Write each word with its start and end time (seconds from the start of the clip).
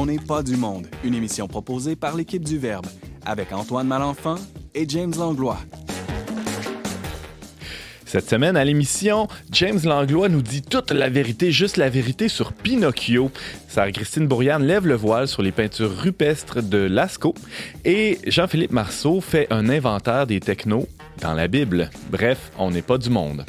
On 0.00 0.06
n'est 0.06 0.20
pas 0.20 0.44
du 0.44 0.56
monde, 0.56 0.86
une 1.02 1.12
émission 1.12 1.48
proposée 1.48 1.96
par 1.96 2.14
l'équipe 2.14 2.44
du 2.44 2.56
Verbe, 2.56 2.86
avec 3.26 3.52
Antoine 3.52 3.88
Malenfant 3.88 4.36
et 4.72 4.88
James 4.88 5.12
Langlois. 5.18 5.58
Cette 8.04 8.30
semaine, 8.30 8.56
à 8.56 8.64
l'émission, 8.64 9.26
James 9.50 9.80
Langlois 9.82 10.28
nous 10.28 10.40
dit 10.40 10.62
toute 10.62 10.92
la 10.92 11.08
vérité, 11.08 11.50
juste 11.50 11.76
la 11.76 11.90
vérité 11.90 12.28
sur 12.28 12.52
Pinocchio. 12.52 13.32
Sarah-Christine 13.66 14.28
Bourriane 14.28 14.62
lève 14.62 14.86
le 14.86 14.94
voile 14.94 15.26
sur 15.26 15.42
les 15.42 15.50
peintures 15.50 15.90
rupestres 15.90 16.62
de 16.62 16.78
Lascaux. 16.78 17.34
Et 17.84 18.20
Jean-Philippe 18.24 18.70
Marceau 18.70 19.20
fait 19.20 19.48
un 19.50 19.68
inventaire 19.68 20.28
des 20.28 20.38
technos 20.38 20.86
dans 21.22 21.34
la 21.34 21.48
Bible. 21.48 21.90
Bref, 22.12 22.52
on 22.56 22.70
n'est 22.70 22.82
pas 22.82 22.98
du 22.98 23.10
monde. 23.10 23.44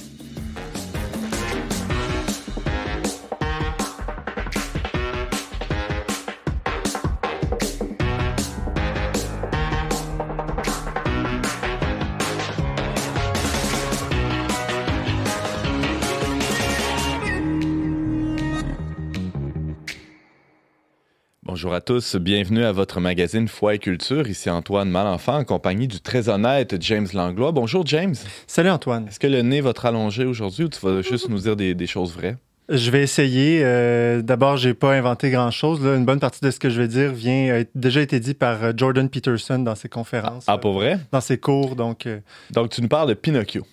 Tous, 21.90 22.18
bienvenue 22.18 22.64
à 22.66 22.72
votre 22.72 23.00
magazine 23.00 23.48
Foi 23.48 23.74
et 23.74 23.80
Culture. 23.80 24.28
Ici 24.28 24.48
Antoine 24.48 24.92
Malenfant 24.92 25.40
en 25.40 25.44
compagnie 25.44 25.88
du 25.88 26.00
très 26.00 26.30
honnête 26.30 26.76
James 26.82 27.08
Langlois. 27.16 27.52
Bonjour 27.52 27.84
James. 27.88 28.14
Salut 28.46 28.70
Antoine. 28.70 29.08
Est-ce 29.08 29.20
que 29.20 29.26
le 29.26 29.42
nez 29.42 29.60
va 29.60 29.74
te 29.74 29.82
rallonger 29.82 30.24
aujourd'hui 30.26 30.66
ou 30.66 30.70
tu 30.70 30.80
vas 30.86 31.02
juste 31.02 31.30
nous 31.30 31.40
dire 31.40 31.56
des, 31.56 31.74
des 31.74 31.88
choses 31.88 32.14
vraies? 32.14 32.36
Je 32.70 32.92
vais 32.92 33.02
essayer. 33.02 33.62
Euh, 33.64 34.22
D'abord, 34.22 34.58
j'ai 34.58 34.76
pas 34.76 34.94
inventé 34.94 35.32
grand-chose. 35.32 35.80
Une 35.84 36.06
bonne 36.06 36.20
partie 36.20 36.42
de 36.46 36.52
ce 36.52 36.60
que 36.60 36.70
je 36.70 36.80
vais 36.80 36.88
dire 36.88 37.12
vient 37.12 37.62
a 37.62 37.64
déjà 37.74 38.02
été 38.02 38.20
dit 38.20 38.36
par 38.36 38.64
euh, 38.64 38.72
Jordan 38.78 39.10
Peterson 39.10 39.58
dans 39.58 39.74
ses 39.74 39.90
conférences. 39.90 40.44
Ah, 40.46 40.60
pour 40.60 40.74
vrai? 40.74 40.94
Euh, 40.94 40.98
dans 41.12 41.22
ses 41.22 41.40
cours. 41.40 41.76
Donc, 41.76 42.06
euh, 42.06 42.20
donc 42.52 42.70
tu 42.70 42.84
nous 42.84 42.88
parles 42.88 43.10
de 43.10 43.16
Pinocchio. 43.16 43.66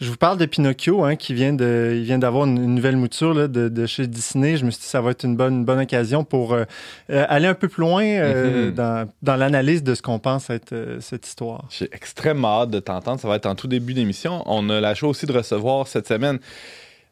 Je 0.00 0.08
vous 0.10 0.16
parle 0.16 0.38
de 0.38 0.46
Pinocchio, 0.46 1.04
hein, 1.04 1.16
qui 1.16 1.34
vient 1.34 1.52
de, 1.52 1.92
il 1.94 2.04
vient 2.04 2.18
d'avoir 2.18 2.46
une, 2.46 2.56
une, 2.56 2.74
nouvelle 2.74 2.96
mouture 2.96 3.34
là, 3.34 3.48
de, 3.48 3.68
de, 3.68 3.86
chez 3.86 4.06
Disney. 4.06 4.56
Je 4.56 4.64
me 4.64 4.70
suis 4.70 4.80
dit 4.80 4.84
que 4.86 4.90
ça 4.90 5.00
va 5.00 5.10
être 5.10 5.24
une 5.24 5.36
bonne, 5.36 5.54
une 5.58 5.64
bonne 5.64 5.80
occasion 5.80 6.24
pour 6.24 6.52
euh, 6.54 6.64
aller 7.08 7.46
un 7.46 7.54
peu 7.54 7.68
plus 7.68 7.82
loin 7.82 8.04
euh, 8.04 8.68
mm 8.68 8.70
-hmm. 8.70 8.74
dans, 8.74 9.08
dans 9.22 9.36
l'analyse 9.36 9.82
de 9.82 9.94
ce 9.94 10.02
qu'on 10.02 10.18
pense 10.18 10.50
être 10.50 10.72
euh, 10.72 11.00
cette 11.00 11.26
histoire. 11.26 11.64
J'ai 11.70 11.88
extrêmement 11.92 12.62
hâte 12.62 12.70
de 12.70 12.80
t'entendre. 12.80 13.20
Ça 13.20 13.28
va 13.28 13.36
être 13.36 13.46
en 13.46 13.54
tout 13.54 13.68
début 13.68 13.94
d'émission. 13.94 14.42
On 14.46 14.68
a 14.70 14.80
la 14.80 14.94
joie 14.94 15.10
aussi 15.10 15.26
de 15.26 15.32
recevoir 15.32 15.86
cette 15.86 16.08
semaine 16.08 16.38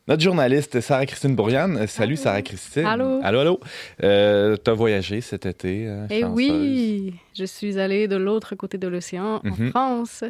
notre 0.09 0.23
journaliste 0.23 0.81
Sarah-Christine 0.81 1.37
Bourriane. 1.37 1.87
Salut 1.87 2.17
Sarah-Christine. 2.17 2.87
Allô. 2.87 3.21
Allô, 3.23 3.39
allô. 3.41 3.61
Euh, 4.03 4.57
tu 4.63 4.71
as 4.71 4.75
voyagé 4.75 5.21
cet 5.21 5.45
été. 5.45 5.87
Euh, 5.87 6.07
Eh 6.09 6.25
oui, 6.25 7.13
je 7.39 7.45
suis 7.45 7.79
allée 7.79 8.09
de 8.09 8.17
l'autre 8.17 8.55
côté 8.57 8.79
de 8.79 8.89
l'océan, 8.89 9.41
mm 9.45 9.51
-hmm. 9.51 9.69
en 9.69 9.71
France. 9.71 10.25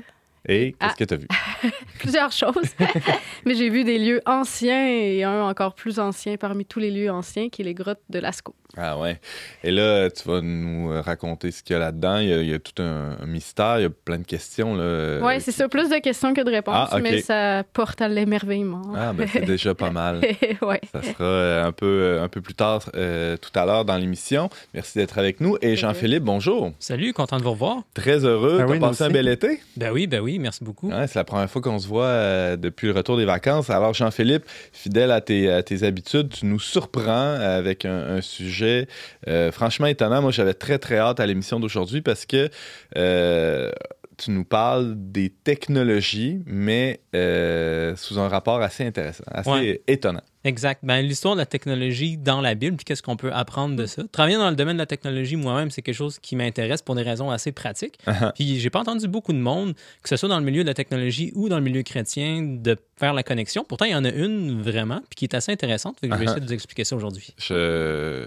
Et 0.46 0.72
qu'est-ce 0.78 0.92
ah. 0.92 0.94
que 0.98 1.04
tu 1.04 1.14
as 1.14 1.16
vu? 1.16 1.28
Plusieurs 1.98 2.32
choses. 2.32 2.74
Mais 3.44 3.54
j'ai 3.54 3.70
vu 3.70 3.84
des 3.84 3.98
lieux 3.98 4.20
anciens 4.26 4.88
et 4.88 5.24
un 5.24 5.42
encore 5.42 5.74
plus 5.74 5.98
ancien 5.98 6.36
parmi 6.36 6.64
tous 6.64 6.78
les 6.78 6.90
lieux 6.90 7.10
anciens, 7.10 7.48
qui 7.48 7.62
est 7.62 7.64
les 7.64 7.74
grottes 7.74 8.02
de 8.08 8.18
Lascaux. 8.18 8.54
Ah 8.76 8.98
ouais. 8.98 9.18
Et 9.64 9.70
là, 9.70 10.10
tu 10.10 10.28
vas 10.28 10.40
nous 10.40 10.90
raconter 11.02 11.50
ce 11.50 11.62
qu'il 11.62 11.74
y 11.74 11.76
a 11.76 11.80
là-dedans. 11.80 12.18
Il, 12.18 12.28
il, 12.28 12.48
y 12.48 12.54
a 12.54 12.58
tout 12.58 12.80
un, 12.82 13.16
un, 13.20 13.26
mystère, 13.26 13.78
il 13.78 13.82
y 13.82 13.86
a 13.86 13.90
plein 13.90 14.18
de 14.18 14.26
questions. 14.26 14.74
Oui, 15.22 15.40
c'est 15.40 15.52
ça. 15.52 15.68
Plus 15.68 15.88
de 15.88 15.98
questions 15.98 16.34
que 16.34 16.42
de 16.42 16.50
réponses, 16.50 16.88
ah, 16.90 16.96
okay. 16.96 17.02
mais 17.02 17.20
ça 17.22 17.64
porte 17.72 18.00
à 18.00 18.08
l'émerveillement. 18.08 18.82
Ah, 18.94 19.12
ben 19.12 19.26
c'est 19.26 19.40
déjà 19.44 19.74
pas 19.74 19.90
mal. 19.90 20.20
ouais. 20.62 20.80
Ça 20.92 21.02
sera 21.02 21.66
un 21.66 21.72
peu, 21.72 22.20
un 22.20 22.28
peu 22.28 22.40
plus 22.40 22.54
tard 22.54 22.90
euh, 22.94 23.36
tout 23.36 23.50
à 23.58 23.64
l'heure 23.64 23.84
dans 23.84 23.96
l'émission. 23.96 24.50
Merci 24.74 24.98
d'être 24.98 25.18
avec 25.18 25.40
nous. 25.40 25.56
Et 25.62 25.76
Jean-Philippe, 25.76 26.24
bonjour. 26.24 26.72
Salut, 26.78 27.12
content 27.12 27.38
de 27.38 27.42
vous 27.42 27.52
revoir. 27.52 27.82
Très 27.94 28.24
heureux. 28.24 28.58
Ben 28.58 28.66
T'as 28.66 28.72
oui, 28.72 28.78
passé 28.78 29.04
un 29.04 29.10
bel 29.10 29.28
été? 29.28 29.60
Ben 29.76 29.92
oui, 29.92 30.06
ben 30.06 30.20
oui, 30.20 30.27
merci 30.38 30.64
beaucoup. 30.64 30.90
C'est 31.06 31.14
la 31.14 31.24
première 31.24 31.48
fois 31.48 31.62
qu'on 31.62 31.78
se 31.78 31.86
voit 31.86 32.04
euh, 32.04 32.56
depuis 32.56 32.88
le 32.88 32.92
retour 32.92 33.16
des 33.16 33.24
vacances. 33.24 33.70
Alors, 33.70 33.94
Jean-Philippe, 33.94 34.44
fidèle 34.72 35.10
à 35.10 35.20
tes, 35.20 35.82
habitudes, 35.82 36.28
tu 36.30 36.46
nous 36.46 36.60
surprends 36.60 37.34
avec 37.40 37.84
un, 37.84 38.16
un 38.16 38.20
sujet 38.20 38.88
euh, 39.28 39.50
franchement 39.52 39.86
étonnant. 39.86 40.20
Moi, 40.20 40.32
j'avais 40.32 40.54
très, 40.54 40.78
très 40.78 40.98
hâte 40.98 41.20
à 41.20 41.26
l'émission 41.26 41.60
d'aujourd'hui 41.60 42.02
parce 42.02 42.26
que 42.26 42.50
euh, 42.96 43.70
tu 44.18 44.30
nous 44.32 44.44
parles 44.44 44.94
des 44.96 45.30
technologies, 45.30 46.42
mais 46.46 47.00
euh, 47.14 47.94
sous 47.96 48.18
un 48.18 48.28
rapport 48.28 48.60
assez 48.60 48.84
intéressant, 48.84 49.24
assez 49.28 49.50
ouais. 49.50 49.82
étonnant. 49.86 50.22
Exact. 50.44 50.80
Ben, 50.82 51.02
l'histoire 51.02 51.34
de 51.34 51.40
la 51.40 51.46
technologie 51.46 52.16
dans 52.16 52.40
la 52.40 52.54
Bible, 52.54 52.76
puis 52.76 52.84
qu'est-ce 52.84 53.02
qu'on 53.02 53.16
peut 53.16 53.32
apprendre 53.32 53.76
de 53.76 53.86
ça? 53.86 54.02
Travailler 54.10 54.36
dans 54.36 54.50
le 54.50 54.56
domaine 54.56 54.76
de 54.76 54.82
la 54.82 54.86
technologie, 54.86 55.36
moi-même, 55.36 55.70
c'est 55.70 55.82
quelque 55.82 55.94
chose 55.94 56.18
qui 56.18 56.36
m'intéresse 56.36 56.82
pour 56.82 56.94
des 56.94 57.02
raisons 57.02 57.30
assez 57.30 57.52
pratiques. 57.52 57.98
Uh 58.06 58.10
-huh. 58.10 58.32
Puis 58.34 58.58
j'ai 58.60 58.70
pas 58.70 58.80
entendu 58.80 59.08
beaucoup 59.08 59.32
de 59.32 59.38
monde, 59.38 59.74
que 60.02 60.08
ce 60.08 60.16
soit 60.16 60.28
dans 60.28 60.38
le 60.38 60.44
milieu 60.44 60.62
de 60.62 60.68
la 60.68 60.74
technologie 60.74 61.32
ou 61.34 61.48
dans 61.48 61.58
le 61.58 61.64
milieu 61.64 61.82
chrétien, 61.82 62.42
de 62.42 62.76
faire 62.96 63.14
la 63.14 63.22
connexion. 63.22 63.64
Pourtant, 63.68 63.84
il 63.84 63.92
y 63.92 63.94
en 63.94 64.04
a 64.04 64.10
une 64.10 64.62
vraiment, 64.62 65.00
puis 65.08 65.16
qui 65.16 65.24
est 65.24 65.34
assez 65.34 65.52
intéressante. 65.52 65.98
Fait 66.00 66.08
que 66.08 66.14
uh 66.14 66.16
-huh. 66.16 66.18
je 66.18 66.24
vais 66.24 66.30
essayer 66.30 66.40
de 66.40 66.46
vous 66.46 66.58
expliquer 66.60 66.84
ça 66.84 66.96
aujourd'hui. 66.96 67.34
Je 67.38 68.26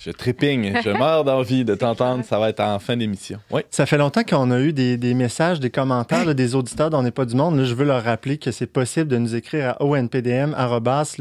je 0.00 0.10
trépigne, 0.10 0.72
je 0.82 0.88
meurs 0.88 1.24
d'envie 1.24 1.66
de 1.66 1.74
t'entendre. 1.76 2.24
Ça 2.24 2.38
va 2.38 2.48
être 2.48 2.60
en 2.60 2.78
fin 2.78 2.96
d'émission. 2.96 3.38
Oui. 3.50 3.60
Ça 3.70 3.84
fait 3.84 3.98
longtemps 3.98 4.22
qu'on 4.24 4.50
a 4.50 4.58
eu 4.58 4.72
des, 4.72 4.96
des, 4.96 5.12
messages, 5.12 5.60
des 5.60 5.68
commentaires 5.68 6.24
là, 6.24 6.32
des 6.32 6.54
auditeurs 6.54 6.88
dans 6.88 7.02
n'est 7.02 7.10
pas 7.10 7.26
du 7.26 7.34
monde. 7.34 7.58
Là, 7.58 7.64
je 7.64 7.74
veux 7.74 7.84
leur 7.84 8.02
rappeler 8.02 8.38
que 8.38 8.50
c'est 8.50 8.66
possible 8.66 9.08
de 9.08 9.18
nous 9.18 9.34
écrire 9.34 9.76
à 9.78 9.84
onpdm.com 9.84 11.14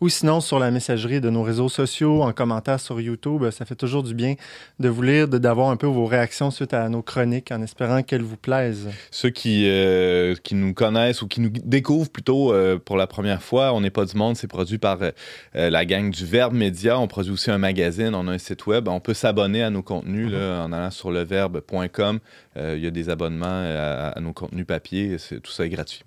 ou 0.00 0.08
sinon 0.08 0.40
sur 0.40 0.58
la 0.58 0.70
messagerie 0.70 1.20
de 1.20 1.28
nos 1.28 1.42
réseaux 1.42 1.68
sociaux, 1.68 2.22
en 2.22 2.32
commentaire 2.32 2.80
sur 2.80 2.98
YouTube. 2.98 3.50
Ça 3.50 3.66
fait 3.66 3.74
toujours 3.74 4.02
du 4.02 4.14
bien 4.14 4.36
de 4.78 4.88
vous 4.88 5.02
lire, 5.02 5.28
d'avoir 5.28 5.68
un 5.68 5.76
peu 5.76 5.86
vos 5.86 6.06
réactions 6.06 6.50
suite 6.50 6.72
à 6.72 6.88
nos 6.88 7.02
chroniques 7.02 7.52
en 7.52 7.60
espérant 7.60 8.02
qu'elles 8.02 8.22
vous 8.22 8.38
plaisent. 8.38 8.88
Ceux 9.10 9.28
qui, 9.30 9.68
euh, 9.68 10.34
qui 10.42 10.54
nous 10.54 10.72
connaissent 10.72 11.20
ou 11.20 11.28
qui 11.28 11.42
nous 11.42 11.50
découvrent 11.50 12.08
plutôt 12.10 12.54
euh, 12.54 12.78
pour 12.78 12.96
la 12.96 13.06
première 13.06 13.42
fois, 13.42 13.74
On 13.74 13.82
n'est 13.82 13.90
pas 13.90 14.06
du 14.06 14.16
monde, 14.16 14.36
c'est 14.36 14.46
produit 14.46 14.78
par 14.78 14.98
euh, 15.02 15.10
la 15.52 15.84
gang 15.84 16.10
du 16.10 16.24
Verbe 16.24 16.54
Média. 16.54 16.98
On 16.98 17.06
produit 17.18 17.32
aussi 17.32 17.50
un 17.50 17.58
magazine, 17.58 18.14
on 18.14 18.28
a 18.28 18.32
un 18.32 18.38
site 18.38 18.68
web. 18.68 18.86
On 18.86 19.00
peut 19.00 19.12
s'abonner 19.12 19.64
à 19.64 19.70
nos 19.70 19.82
contenus 19.82 20.30
là, 20.30 20.62
en 20.62 20.70
allant 20.70 20.92
sur 20.92 21.10
leverbe.com. 21.10 22.20
Euh, 22.56 22.74
il 22.76 22.84
y 22.84 22.86
a 22.86 22.92
des 22.92 23.10
abonnements 23.10 23.46
à, 23.48 24.12
à 24.16 24.20
nos 24.20 24.32
contenus 24.32 24.64
papier. 24.64 25.16
Tout 25.42 25.50
ça 25.50 25.66
est 25.66 25.68
gratuit. 25.68 26.04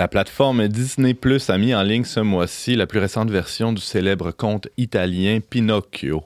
La 0.00 0.08
plateforme 0.08 0.66
Disney 0.66 1.12
Plus 1.12 1.50
a 1.50 1.58
mis 1.58 1.74
en 1.74 1.82
ligne 1.82 2.04
ce 2.04 2.20
mois-ci 2.20 2.74
la 2.74 2.86
plus 2.86 3.00
récente 3.00 3.28
version 3.28 3.74
du 3.74 3.82
célèbre 3.82 4.30
conte 4.30 4.66
italien 4.78 5.40
Pinocchio. 5.40 6.24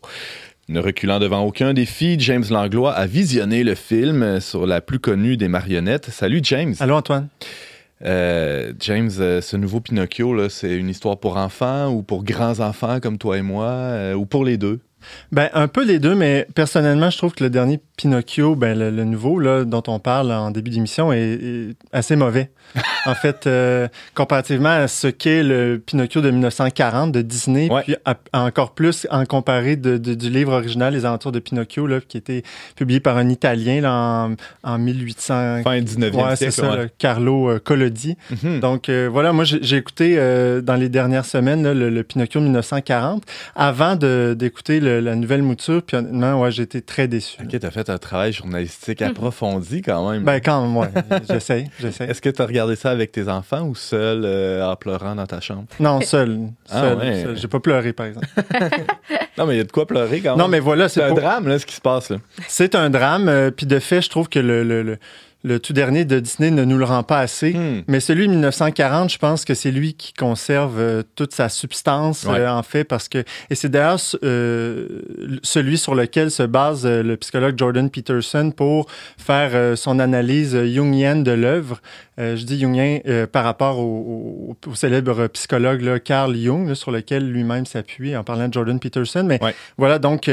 Ne 0.69 0.79
reculant 0.79 1.19
devant 1.19 1.41
aucun 1.41 1.75
défi, 1.75 2.15
James 2.21 2.45
Langlois 2.51 2.93
a 2.93 3.09
visionné 3.09 3.65
le 3.65 3.75
film 3.75 4.39
sur 4.39 4.65
la 4.65 4.81
plus 4.81 5.01
connue 5.01 5.37
des 5.37 5.49
marionnettes. 5.49 6.09
Salut 6.11 6.39
James. 6.45 6.77
Allô 6.79 6.95
Antoine. 6.95 7.27
Euh, 8.05 8.73
James, 8.79 9.11
euh, 9.19 9.41
ce 9.41 9.57
nouveau 9.57 9.81
Pinocchio, 9.81 10.49
c'est 10.51 10.77
une 10.77 10.89
histoire 10.89 11.19
pour 11.19 11.37
enfants 11.37 11.89
ou 11.89 12.05
pour 12.05 12.23
grands 12.23 12.61
enfants 12.61 13.01
comme 13.01 13.19
toi 13.19 13.39
et 13.39 13.43
moi, 13.43 13.67
euh, 13.67 14.15
ou 14.15 14.25
pour 14.25 14.45
les 14.45 14.57
deux? 14.57 14.79
Ben, 15.33 15.49
un 15.55 15.69
peu 15.69 15.85
les 15.85 15.99
deux, 15.99 16.15
mais 16.15 16.47
personnellement, 16.55 17.11
je 17.11 17.19
trouve 17.19 17.35
que 17.35 17.45
le 17.45 17.51
dernier 17.51 17.81
Pinocchio, 17.97 18.55
ben, 18.57 18.79
le, 18.79 18.91
le 18.91 19.05
nouveau 19.05 19.39
là, 19.39 19.65
dont 19.65 19.83
on 19.87 19.99
parle 19.99 20.33
en 20.33 20.51
début 20.51 20.71
d'émission, 20.71 21.13
est, 21.13 21.19
est, 21.21 21.77
assez 21.93 22.17
mauvais. 22.17 22.51
en 23.07 23.15
fait, 23.15 23.47
euh, 23.47 23.89
comparativement 24.15 24.71
à 24.71 24.89
ce 24.89 25.07
qu'est 25.09 25.43
le 25.43 25.83
Pinocchio 25.85 26.21
de 26.21 26.31
1940 26.31 27.13
de 27.13 27.23
Disney, 27.23 27.71
ouais. 27.71 27.83
puis 27.83 27.97
à, 28.05 28.17
encore 28.33 28.75
plus 28.75 29.07
en 29.11 29.25
comparé 29.27 29.77
de, 29.77 29.99
de, 29.99 30.15
du 30.15 30.31
livre 30.31 30.53
original 30.53 30.93
Les 30.95 31.05
Aventures 31.05 31.33
de 31.33 31.39
Pinocchio, 31.39 31.87
là, 31.87 32.01
qui 32.01 32.17
a 32.17 32.19
été 32.19 32.43
publié 32.77 33.01
par 33.01 33.17
un 33.17 33.29
Italien 33.29 33.81
là, 33.81 33.93
en, 33.93 34.35
en 34.63 34.79
1800. 34.79 35.63
Fin 35.63 35.81
19e 35.81 36.15
ouais, 36.15 36.37
siècle. 36.37 36.53
ça, 36.53 36.71
ouais. 36.71 36.91
Carlo 36.99 37.51
euh, 37.51 37.59
Collodi. 37.59 38.17
Mm 38.31 38.35
-hmm. 38.35 38.61
Donc, 38.61 38.89
euh, 38.89 39.09
voilà, 39.11 39.33
moi, 39.33 39.45
j'ai 39.45 39.77
écouté 39.77 40.17
euh, 40.19 40.61
dans 40.61 40.77
les 40.77 40.89
dernières 40.89 41.25
semaines 41.27 41.63
là, 41.63 41.75
le, 41.75 41.91
le, 41.91 42.03
Pinocchio 42.03 42.41
de 42.41 42.45
1940 42.47 43.23
avant 43.55 43.97
d'écouter 43.97 44.81
le 44.81 44.94
le- 44.95 45.01
la 45.01 45.15
nouvelle 45.17 45.43
mouture, 45.43 45.83
puis 45.83 45.97
honnêtement, 45.97 46.41
ouais, 46.41 46.51
été 46.61 46.83
très 46.83 47.09
déçu. 47.09 47.37
Ok, 47.43 47.59
t'as 47.61 47.71
fait 47.71 47.89
un 47.91 47.99
travail 47.99 48.33
journalistique 48.33 49.03
approfondi 49.03 49.83
quand 49.83 50.11
même. 50.11 50.23
Ben, 50.25 50.41
quand 50.41 50.63
même, 50.63 50.77
ouais, 50.77 50.89
j'essaie, 51.29 51.67
j'essaie. 51.81 52.05
Est-ce 52.05 52.21
que 52.23 52.31
t'as 52.31 52.47
regardé 52.47 52.77
ça 52.77 52.91
avec 52.91 53.13
tes 53.13 53.29
enfants 53.29 53.63
ou 53.63 53.75
seul 53.75 54.23
euh, 54.25 54.65
en 54.67 54.77
pleurant 54.77 55.15
dans 55.15 55.27
ta 55.27 55.41
chambre? 55.41 55.65
Non, 55.81 56.01
seul. 56.01 56.39
Ah, 56.71 56.81
seul, 56.81 56.99
ouais. 56.99 57.23
seul. 57.23 57.37
J'ai 57.37 57.49
pas 57.49 57.61
pleuré, 57.61 57.93
par 57.93 58.07
exemple. 58.07 58.27
Non, 59.37 59.47
mais 59.47 59.55
il 59.55 59.59
y 59.59 59.61
a 59.61 59.65
de 59.65 59.73
quoi 59.73 59.85
pleurer 59.85 60.21
quand 60.21 60.31
même. 60.31 60.39
Non, 60.39 60.47
mais 60.47 60.61
voilà, 60.61 60.89
c'est 60.89 61.01
c'est 61.01 61.07
un 61.07 61.09
pour- 61.09 61.19
drame, 61.21 61.49
là, 61.49 61.59
ce 61.59 61.67
qui 61.67 61.75
se 61.75 61.81
passe, 61.81 62.09
là. 62.11 62.19
C'est 62.47 62.77
un 62.77 62.89
drame. 62.89 63.29
euh, 63.29 63.51
puis 63.51 63.67
de 63.67 63.81
fait, 63.81 64.01
je 64.01 64.09
trouve 64.09 64.29
que 64.29 64.39
le, 64.39 64.63
le, 64.63 64.85
le- 64.85 64.99
le 65.45 65.61
tout 65.61 65.73
dernier 65.75 66.05
de 66.05 66.19
Disney 66.21 66.51
ne 66.51 66.65
nous 66.65 66.79
le 66.79 66.85
rend 66.85 67.03
pas 67.03 67.21
assez. 67.21 67.53
Hmm. 67.53 67.83
Mais 67.87 68.01
celui 68.01 68.27
de 68.27 68.33
1940, 68.33 69.13
je 69.13 69.19
pense 69.19 69.45
que 69.45 69.55
c'est 69.55 69.71
lui 69.71 69.95
qui 69.95 70.13
conserve 70.15 70.79
euh, 70.81 71.03
toute 71.17 71.33
sa 71.35 71.49
substance, 71.49 72.25
Ouais. 72.25 72.41
euh, 72.41 72.51
en 72.53 72.63
fait, 72.63 72.85
parce 72.85 73.09
que... 73.09 73.19
Et 73.51 73.55
c'est 73.55 73.69
d'ailleurs 73.69 74.01
euh, 74.23 75.03
celui 75.43 75.79
sur 75.79 75.95
lequel 75.95 76.31
se 76.31 76.43
base 76.43 76.87
le 76.87 77.17
psychologue 77.17 77.57
Jordan 77.59 77.91
Peterson 77.91 78.51
pour 78.57 78.87
faire 79.19 79.77
son 79.77 79.99
analyse 79.99 80.57
jungienne 80.65 81.23
de 81.25 81.33
l'œuvre. 81.33 81.81
Je 82.19 82.43
dis 82.45 82.59
jungien 82.61 83.01
par 83.33 83.45
rapport 83.45 83.79
au, 83.81 84.55
au- 84.65 84.71
au 84.71 84.75
célèbre 84.75 85.27
psychologue 85.29 85.81
là, 85.83 85.99
Carl 85.99 86.35
Jung, 86.37 86.69
là, 86.69 86.75
sur 86.75 86.91
lequel 86.91 87.29
lui-même 87.31 87.67
s'appuie 87.67 88.17
en 88.17 88.23
parlant 88.25 88.49
de 88.49 88.53
Jordan 88.55 88.79
Peterson. 88.79 89.25
Mais 89.27 89.43
Ouais. 89.43 89.55
voilà, 89.79 89.99
donc 89.99 90.31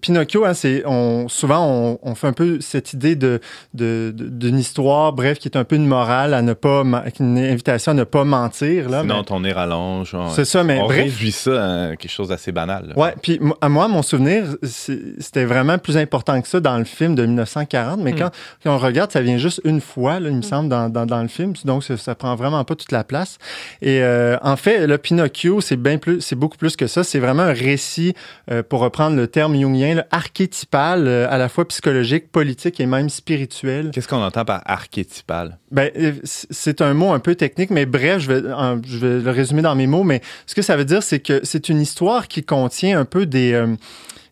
Pinocchio, 0.00 0.44
hein, 0.44 0.54
c'est 0.54 0.82
on, 0.86 1.28
souvent 1.28 1.66
on, 1.66 1.98
on 2.02 2.14
fait 2.14 2.26
un 2.26 2.32
peu 2.32 2.60
cette 2.60 2.92
idée 2.92 3.16
de 3.16 3.40
de- 3.72 4.12
de- 4.14 4.28
d'une 4.44 4.58
histoire, 4.58 5.12
bref, 5.12 5.38
qui 5.38 5.48
est 5.48 5.56
un 5.56 5.64
peu 5.64 5.76
une 5.76 5.86
morale 5.86 6.34
à 6.34 6.42
ne 6.42 6.52
pas, 6.52 6.82
une 7.20 7.38
invitation 7.38 7.92
à 7.92 7.94
ne 7.94 8.04
pas 8.04 8.24
mentir. 8.24 8.88
Là, 8.90 9.00
Sinon, 9.02 9.18
mais- 9.18 9.24
ton 9.24 9.40
nez 9.40 9.52
rallonge. 9.52 10.14
on- 10.14 10.30
c'est 10.30 10.44
ça, 10.44 10.62
mais 10.64 10.78
on 10.80 10.84
bref. 10.86 11.04
réduit 11.04 11.32
ça 11.32 11.52
à 11.90 11.96
quelque 11.96 12.10
chose 12.10 12.28
d'assez 12.28 12.52
banal. 12.52 12.88
là. 12.88 12.98
Ouais, 12.98 13.14
puis 13.22 13.40
à 13.60 13.68
moi, 13.68 13.88
mon 13.88 14.02
souvenir, 14.02 14.44
c'était 14.62 15.44
vraiment 15.44 15.78
plus 15.78 15.96
important 15.96 16.40
que 16.40 16.48
ça 16.48 16.60
dans 16.60 16.78
le 16.78 16.84
film 16.84 17.14
de 17.14 17.24
1940. 17.26 18.00
Mais 18.00 18.12
Hmm. 18.12 18.18
quand, 18.18 18.30
quand 18.64 18.74
on 18.74 18.78
regarde, 18.78 19.10
ça 19.12 19.20
vient 19.20 19.38
juste 19.38 19.60
une 19.64 19.80
fois, 19.80 20.20
là, 20.20 20.28
il 20.30 20.36
me 20.36 20.42
semble, 20.42 20.68
dans, 20.68 20.88
dans, 20.88 21.06
dans 21.06 21.22
le 21.22 21.28
film. 21.28 21.52
Donc, 21.64 21.84
ça, 21.84 21.96
ça 21.96 22.14
prend 22.14 22.34
vraiment 22.34 22.64
pas 22.64 22.74
toute 22.74 22.92
la 22.92 23.04
place. 23.04 23.38
Et 23.82 24.02
euh, 24.02 24.36
en 24.42 24.56
fait, 24.56 24.86
le 24.86 24.98
Pinocchio, 24.98 25.60
c'est 25.60 25.76
bien 25.76 25.98
plus, 25.98 26.20
c'est 26.20 26.36
beaucoup 26.36 26.56
plus 26.58 26.76
que 26.76 26.86
ça. 26.86 27.04
C'est 27.04 27.18
vraiment 27.20 27.42
un 27.44 27.52
récit, 27.52 28.14
euh, 28.50 28.62
pour 28.62 28.80
reprendre 28.80 29.16
le 29.16 29.26
terme 29.28 29.54
jungien, 29.54 29.94
là, 29.94 30.06
archétypal, 30.10 31.06
euh, 31.06 31.26
à 31.30 31.38
la 31.38 31.48
fois 31.48 31.66
psychologique, 31.68 32.30
politique 32.32 32.80
et 32.80 32.86
même 32.86 33.08
spirituel. 33.08 33.90
Qu'est-ce 33.92 34.08
qu'on 34.08 34.22
entend 34.22 34.33
par 34.42 34.62
archétypal? 34.64 35.58
Ben, 35.70 35.90
euh, 35.96 36.12
c'est 36.24 36.80
un 36.80 36.94
mot 36.94 37.12
un 37.12 37.20
peu 37.20 37.34
technique, 37.34 37.70
mais 37.70 37.86
bref, 37.86 38.20
je 38.20 38.32
vais, 38.32 38.42
je 38.86 38.98
vais 38.98 39.20
le 39.20 39.30
résumer 39.30 39.60
dans 39.62 39.76
mes 39.76 39.86
mots. 39.86 40.02
Mais 40.02 40.22
ce 40.46 40.54
que 40.54 40.62
ça 40.62 40.76
veut 40.76 40.84
dire, 40.86 41.02
c'est 41.02 41.20
que 41.20 41.40
c'est 41.44 41.68
une 41.68 41.80
histoire 41.80 42.26
qui 42.26 42.42
contient 42.42 42.98
un 42.98 43.04
peu 43.04 43.26
des, 43.26 43.52
euh, 43.52 43.76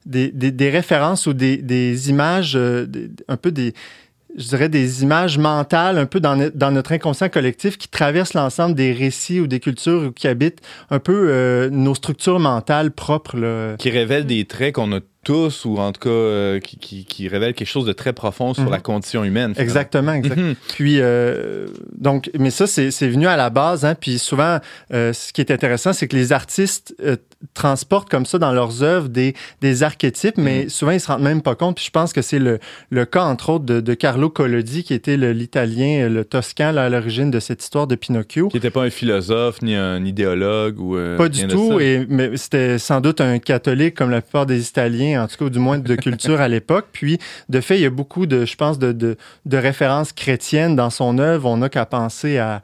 des, 0.06 0.32
des- 0.32 0.50
des 0.50 0.70
références 0.70 1.26
ou 1.26 1.34
des, 1.34 1.58
des 1.58 2.08
images, 2.10 2.54
euh, 2.56 2.87
un 3.28 3.37
peu 3.37 3.52
des, 3.52 3.75
je 4.37 4.49
dirais 4.49 4.70
des 4.70 5.02
images 5.02 5.37
mentales, 5.37 5.99
un 5.99 6.06
peu 6.06 6.19
dans, 6.19 6.50
dans 6.55 6.70
notre 6.70 6.93
inconscient 6.93 7.28
collectif 7.28 7.76
qui 7.76 7.87
traversent 7.88 8.32
l'ensemble 8.32 8.75
des 8.75 8.93
récits 8.93 9.40
ou 9.40 9.46
des 9.46 9.60
cultures 9.60 10.05
ou 10.08 10.10
qui 10.10 10.26
habitent 10.26 10.60
un 10.90 10.98
peu 10.98 11.26
euh, 11.28 11.69
nos 11.70 11.94
structures 11.94 12.40
mentales 12.40 12.93
propres. 12.93 13.37
Là. 13.37 13.76
Qui 13.76 13.90
révèle 13.90 14.25
des 14.25 14.46
traits 14.46 14.75
qu'on 14.76 14.90
a 14.93 15.00
tous, 15.24 15.64
ou 15.64 15.78
en 15.78 15.92
tout 15.92 16.00
cas, 16.00 16.08
euh, 16.10 16.58
qui, 16.60 16.76
qui, 16.78 17.04
qui 17.04 17.28
révèle 17.28 17.54
quelque 17.54 17.69
chose 17.69 17.86
de 17.86 17.92
très 17.92 18.12
profond 18.12 18.54
sur 18.54 18.64
Mhm. 18.64 18.70
la 18.70 18.80
condition 18.80 19.24
humaine. 19.24 19.52
finalement. 19.54 19.62
Exactement, 19.62 20.12
exact. 20.14 20.36
Mhm. 20.36 20.54
Puis, 20.74 20.96
euh, 20.98 21.66
donc, 21.96 22.30
mais 22.38 22.50
ça, 22.50 22.66
c'est 22.66 22.88
venu 23.08 23.26
à 23.26 23.36
la 23.36 23.50
base. 23.50 23.84
Hein, 23.84 23.94
puis 23.98 24.19
souvent, 24.19 24.58
euh, 24.92 25.12
ce 25.12 25.32
qui 25.32 25.40
est 25.40 25.50
intéressant, 25.50 25.92
c'est 25.92 26.08
que 26.08 26.16
les 26.16 26.32
artistes 26.32 26.94
transportent 27.54 28.08
comme 28.08 28.24
ça 28.26 28.38
dans 28.38 28.52
leurs 28.52 28.82
œuvres 28.82 29.08
des, 29.08 29.34
des 29.60 29.82
archétypes, 29.82 30.38
mais 30.38 30.69
souvent, 30.69 30.92
ils 30.92 31.00
se 31.00 31.08
rendent 31.08 31.22
même 31.22 31.42
pas 31.42 31.54
compte. 31.54 31.76
Puis 31.76 31.84
je 31.86 31.90
pense 31.90 32.12
que 32.12 32.22
c'est 32.22 32.38
le, 32.38 32.58
le 32.90 33.04
cas, 33.04 33.24
entre 33.24 33.50
autres, 33.50 33.64
de, 33.64 33.80
de 33.80 33.94
Carlo 33.94 34.30
Collodi, 34.30 34.84
qui 34.84 34.94
était 34.94 35.16
le- 35.16 35.32
l'Italien, 35.32 36.04
euh, 36.04 36.08
le 36.08 36.24
Toscan, 36.24 36.72
là, 36.72 36.84
à 36.84 36.88
l'origine 36.88 37.30
de 37.30 37.40
cette 37.40 37.62
histoire 37.62 37.86
de 37.86 37.94
Pinocchio. 37.96 38.48
Qui 38.48 38.56
n'était 38.56 38.70
pas 38.70 38.82
un 38.82 38.90
philosophe, 38.90 39.60
ni 39.62 39.74
un 39.74 40.04
idéologue, 40.04 40.78
ou... 40.80 40.96
Pas 41.16 41.28
du 41.28 41.46
tout, 41.48 41.80
et, 41.80 42.06
mais 42.08 42.36
c'était 42.36 42.78
sans 42.78 43.00
doute 43.00 43.20
un 43.20 43.38
catholique 43.38 43.94
comme 43.94 44.10
la 44.10 44.20
plupart 44.22 44.46
des 44.46 44.69
Italiens, 44.69 45.11
en 45.18 45.26
tout 45.26 45.36
cas, 45.36 45.50
du 45.50 45.58
moins 45.58 45.78
de 45.78 45.94
culture 45.96 46.40
à 46.40 46.48
l'époque. 46.48 46.86
Puis, 46.92 47.18
de 47.48 47.60
fait, 47.60 47.78
il 47.78 47.82
y 47.82 47.86
a 47.86 47.90
beaucoup 47.90 48.26
de, 48.26 48.44
je 48.44 48.56
pense, 48.56 48.78
de, 48.78 48.92
de, 48.92 49.16
de 49.46 49.56
références 49.56 50.12
chrétiennes 50.12 50.76
dans 50.76 50.90
son 50.90 51.18
œuvre. 51.18 51.48
On 51.48 51.58
n'a 51.58 51.68
qu'à 51.68 51.86
penser 51.86 52.38
à, 52.38 52.62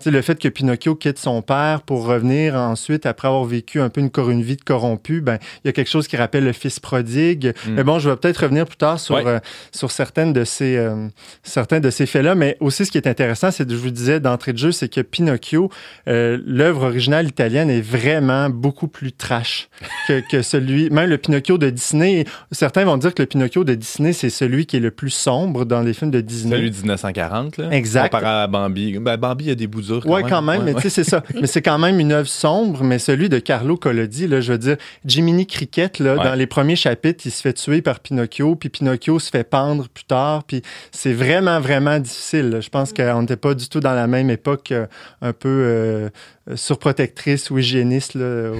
sais, 0.00 0.10
le 0.10 0.22
fait 0.22 0.38
que 0.38 0.48
Pinocchio 0.48 0.94
quitte 0.94 1.18
son 1.18 1.42
père 1.42 1.82
pour 1.82 2.06
revenir 2.06 2.54
ensuite, 2.54 3.06
après 3.06 3.28
avoir 3.28 3.44
vécu 3.44 3.80
un 3.80 3.88
peu 3.88 4.00
une, 4.00 4.10
une 4.30 4.42
vie 4.42 4.56
de 4.56 4.62
corrompu, 4.62 5.20
ben, 5.20 5.38
il 5.64 5.68
y 5.68 5.70
a 5.70 5.72
quelque 5.72 5.90
chose 5.90 6.06
qui 6.08 6.16
rappelle 6.16 6.44
le 6.44 6.52
fils 6.52 6.80
prodigue. 6.80 7.52
Mm. 7.66 7.74
Mais 7.74 7.84
bon, 7.84 7.98
je 7.98 8.10
vais 8.10 8.16
peut-être 8.16 8.38
revenir 8.38 8.66
plus 8.66 8.76
tard 8.76 9.00
sur, 9.00 9.14
Ouais. 9.16 9.26
euh, 9.26 9.38
sur 9.72 9.90
certaines 9.90 10.32
de 10.32 10.44
ces, 10.44 10.76
euh, 10.76 11.08
certains 11.42 11.80
de 11.80 11.90
ces 11.90 12.06
faits-là. 12.06 12.34
Mais 12.34 12.56
aussi, 12.60 12.86
ce 12.86 12.90
qui 12.90 12.98
est 12.98 13.06
intéressant, 13.08 13.50
c'est, 13.50 13.68
je 13.68 13.76
vous 13.76 13.90
disais 13.90 14.20
d'entrée 14.20 14.52
de 14.52 14.58
jeu, 14.58 14.72
c'est 14.72 14.88
que 14.88 15.00
Pinocchio, 15.00 15.70
euh, 16.08 16.38
l'œuvre 16.46 16.84
originale 16.84 17.26
italienne 17.26 17.70
est 17.70 17.80
vraiment 17.80 18.50
beaucoup 18.50 18.88
plus 18.88 19.12
trash 19.12 19.68
que, 20.08 20.20
que 20.30 20.42
celui, 20.42 20.90
même 20.90 21.08
le 21.10 21.18
Pinocchio 21.18 21.58
de 21.58 21.70
Disney. 21.70 22.24
Certains 22.52 22.84
vont 22.84 22.96
dire 22.96 23.14
que 23.14 23.22
le 23.22 23.26
Pinocchio 23.26 23.64
de 23.64 23.74
Disney, 23.74 24.12
c'est 24.12 24.30
celui 24.30 24.66
qui 24.66 24.76
est 24.76 24.80
le 24.80 24.90
plus 24.90 25.10
sombre 25.10 25.64
dans 25.64 25.80
les 25.80 25.92
films 25.94 26.10
de 26.10 26.20
Disney. 26.20 26.56
Celui 26.56 26.70
de 26.70 26.76
1940, 26.76 27.56
là. 27.56 27.70
Exact. 27.72 28.12
Comparé 28.12 28.26
à 28.42 28.46
Bambi. 28.46 28.98
Ben, 28.98 29.16
Bambi, 29.16 29.55
des 29.56 29.66
bouts 29.66 29.82
durs. 29.82 30.02
Oui, 30.06 30.22
quand 30.28 30.42
même, 30.42 30.60
Ouais, 30.60 30.64
mais 30.66 30.74
ouais. 30.74 30.80
tu 30.82 30.88
sais, 30.90 31.02
c'est 31.02 31.10
ça. 31.10 31.22
mais 31.40 31.46
c'est 31.46 31.62
quand 31.62 31.78
même 31.78 31.98
une 32.00 32.12
œuvre 32.12 32.28
sombre, 32.28 32.84
mais 32.84 32.98
celui 32.98 33.28
de 33.28 33.38
Carlo 33.38 33.76
Collodi, 33.76 34.26
là, 34.28 34.40
je 34.40 34.52
veux 34.52 34.58
dire, 34.58 34.76
Jiminy 35.04 35.46
Cricket, 35.46 35.98
là, 35.98 36.16
Ouais. 36.16 36.24
dans 36.24 36.34
les 36.34 36.46
premiers 36.46 36.76
chapitres, 36.76 37.22
il 37.26 37.30
se 37.30 37.40
fait 37.42 37.52
tuer 37.54 37.82
par 37.82 38.00
Pinocchio, 38.00 38.54
puis 38.56 38.68
Pinocchio 38.68 39.18
se 39.18 39.30
fait 39.30 39.44
pendre 39.44 39.88
plus 39.88 40.04
tard, 40.04 40.44
puis 40.44 40.62
c'est 40.92 41.12
vraiment, 41.12 41.58
vraiment 41.60 41.98
difficile. 41.98 42.50
là. 42.50 42.60
Je 42.60 42.68
pense 42.68 42.92
qu'on 42.92 43.20
n'était 43.22 43.36
pas 43.36 43.54
du 43.54 43.68
tout 43.68 43.80
dans 43.80 43.94
la 43.94 44.06
même 44.06 44.30
époque 44.30 44.70
euh, 44.72 44.86
un 45.22 45.32
peu 45.32 45.48
euh, 45.48 46.08
surprotectrice 46.66 47.50
ou 47.50 47.58
hygiéniste 47.58 48.14
là, 48.14 48.52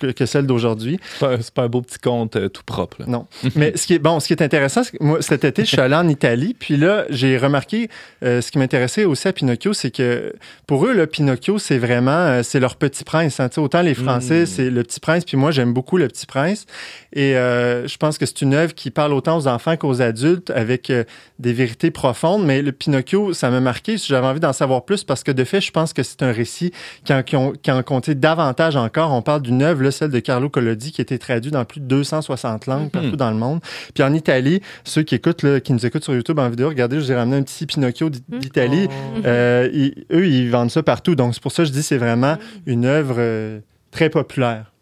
que, 0.00 0.06
que 0.08 0.26
celle 0.26 0.46
d'aujourd'hui. 0.46 0.98
C'est 1.14 1.20
pas, 1.20 1.36
pas 1.54 1.62
un 1.62 1.68
beau 1.68 1.82
petit 1.82 1.98
conte 1.98 2.36
euh, 2.36 2.48
tout 2.48 2.62
propre. 2.64 2.96
là. 3.00 3.06
Non. 3.08 3.26
Mais 3.56 3.76
ce 3.76 3.86
qui 3.86 3.94
est 3.94 3.98
bon, 3.98 4.20
ce 4.20 4.26
qui 4.26 4.32
est 4.32 4.42
intéressant, 4.42 4.82
c'est 4.84 4.96
que 4.98 5.02
moi 5.04 5.22
cet 5.22 5.44
été, 5.44 5.62
je 5.64 5.68
suis 5.68 5.80
allé 5.80 5.94
en 5.94 6.08
Italie, 6.08 6.54
puis 6.58 6.76
là, 6.76 7.04
j'ai 7.10 7.36
remarqué 7.38 7.88
euh, 8.22 8.40
ce 8.40 8.50
qui 8.50 8.58
m'intéressait 8.58 9.04
aussi 9.04 9.28
à 9.28 9.32
Pinocchio, 9.32 9.72
c'est 9.72 9.90
que 9.90 10.32
pour 10.66 10.86
eux, 10.86 10.92
le 10.94 11.06
Pinocchio, 11.06 11.58
c'est 11.58 11.78
vraiment 11.78 12.10
euh, 12.10 12.42
c'est 12.42 12.60
leur 12.60 12.76
petit 12.76 13.04
prince. 13.04 13.40
hein. 13.40 13.48
Autant 13.56 13.82
les 13.82 13.94
Français, 13.94 14.42
Mm. 14.42 14.46
c'est 14.46 14.70
le 14.70 14.82
petit 14.82 15.00
prince, 15.00 15.24
puis 15.24 15.36
moi, 15.36 15.50
j'aime 15.50 15.72
beaucoup 15.72 15.96
le 15.96 16.08
petit 16.08 16.26
prince. 16.26 16.66
Et 17.12 17.36
euh, 17.36 17.86
je 17.88 17.96
pense 17.96 18.18
que 18.18 18.26
c'est 18.26 18.42
une 18.42 18.54
œuvre 18.54 18.74
qui 18.74 18.90
parle 18.90 19.12
autant 19.12 19.36
aux 19.36 19.48
enfants 19.48 19.76
qu'aux 19.76 20.00
adultes, 20.00 20.50
avec 20.50 20.90
euh, 20.90 21.04
des 21.38 21.52
vérités 21.52 21.90
profondes. 21.90 22.44
Mais 22.44 22.62
le 22.62 22.72
Pinocchio, 22.72 23.32
ça 23.32 23.50
m'a 23.50 23.60
marqué. 23.60 23.96
J'avais 23.98 24.26
envie 24.26 24.40
d'en 24.40 24.52
savoir 24.52 24.84
plus 24.84 25.04
parce 25.04 25.24
que 25.24 25.32
de 25.32 25.44
fait, 25.44 25.60
je 25.60 25.70
pense 25.72 25.92
que 25.92 26.02
c'est 26.02 26.22
un 26.22 26.32
récit 26.32 26.72
qui 27.04 27.12
en, 27.12 27.22
qui 27.22 27.36
ont- 27.36 27.52
qui 27.60 27.70
en 27.70 27.82
comptait 27.82 28.14
davantage 28.14 28.76
encore. 28.76 29.12
On 29.12 29.22
parle 29.22 29.42
d'une 29.42 29.62
œuvre, 29.62 29.82
là, 29.82 29.90
celle 29.90 30.10
de 30.10 30.20
Carlo 30.20 30.48
Collodi, 30.48 30.92
qui 30.92 31.00
a 31.00 31.02
été 31.02 31.18
traduite 31.18 31.52
dans 31.52 31.64
plus 31.64 31.80
de 31.80 31.86
260 31.86 32.66
langues 32.66 32.90
partout 32.90 33.16
dans 33.16 33.30
le 33.30 33.36
monde. 33.36 33.60
Puis 33.94 34.02
en 34.04 34.12
Italie, 34.14 34.60
ceux 34.84 35.02
qui 35.02 35.14
écoutent, 35.16 35.42
là, 35.42 35.60
qui 35.60 35.72
nous 35.72 35.84
écoutent 35.84 36.04
sur 36.04 36.14
YouTube 36.14 36.38
en 36.38 36.48
vidéo, 36.48 36.68
regardez, 36.68 36.96
je 36.96 37.04
vous 37.06 37.12
ai 37.12 37.16
ramené 37.16 37.36
un 37.38 37.42
petit 37.42 37.66
Pinocchio 37.66 38.08
d'I- 38.10 38.22
d'Italie. 38.28 38.88
Euh, 39.26 39.68
ils- 39.72 40.04
eux, 40.20 40.26
ils 40.26 40.50
vendent 40.50 40.70
ça 40.70 40.82
partout. 40.82 41.14
Donc, 41.14 41.34
c'est 41.34 41.42
pour 41.42 41.52
ça 41.52 41.62
que 41.62 41.68
je 41.68 41.72
dis 41.72 41.80
que 41.80 41.84
c'est 41.84 41.98
vraiment 41.98 42.36
une 42.66 42.84
œuvre 42.84 43.16
euh, 43.18 43.60
très 43.90 44.10
populaire. 44.10 44.72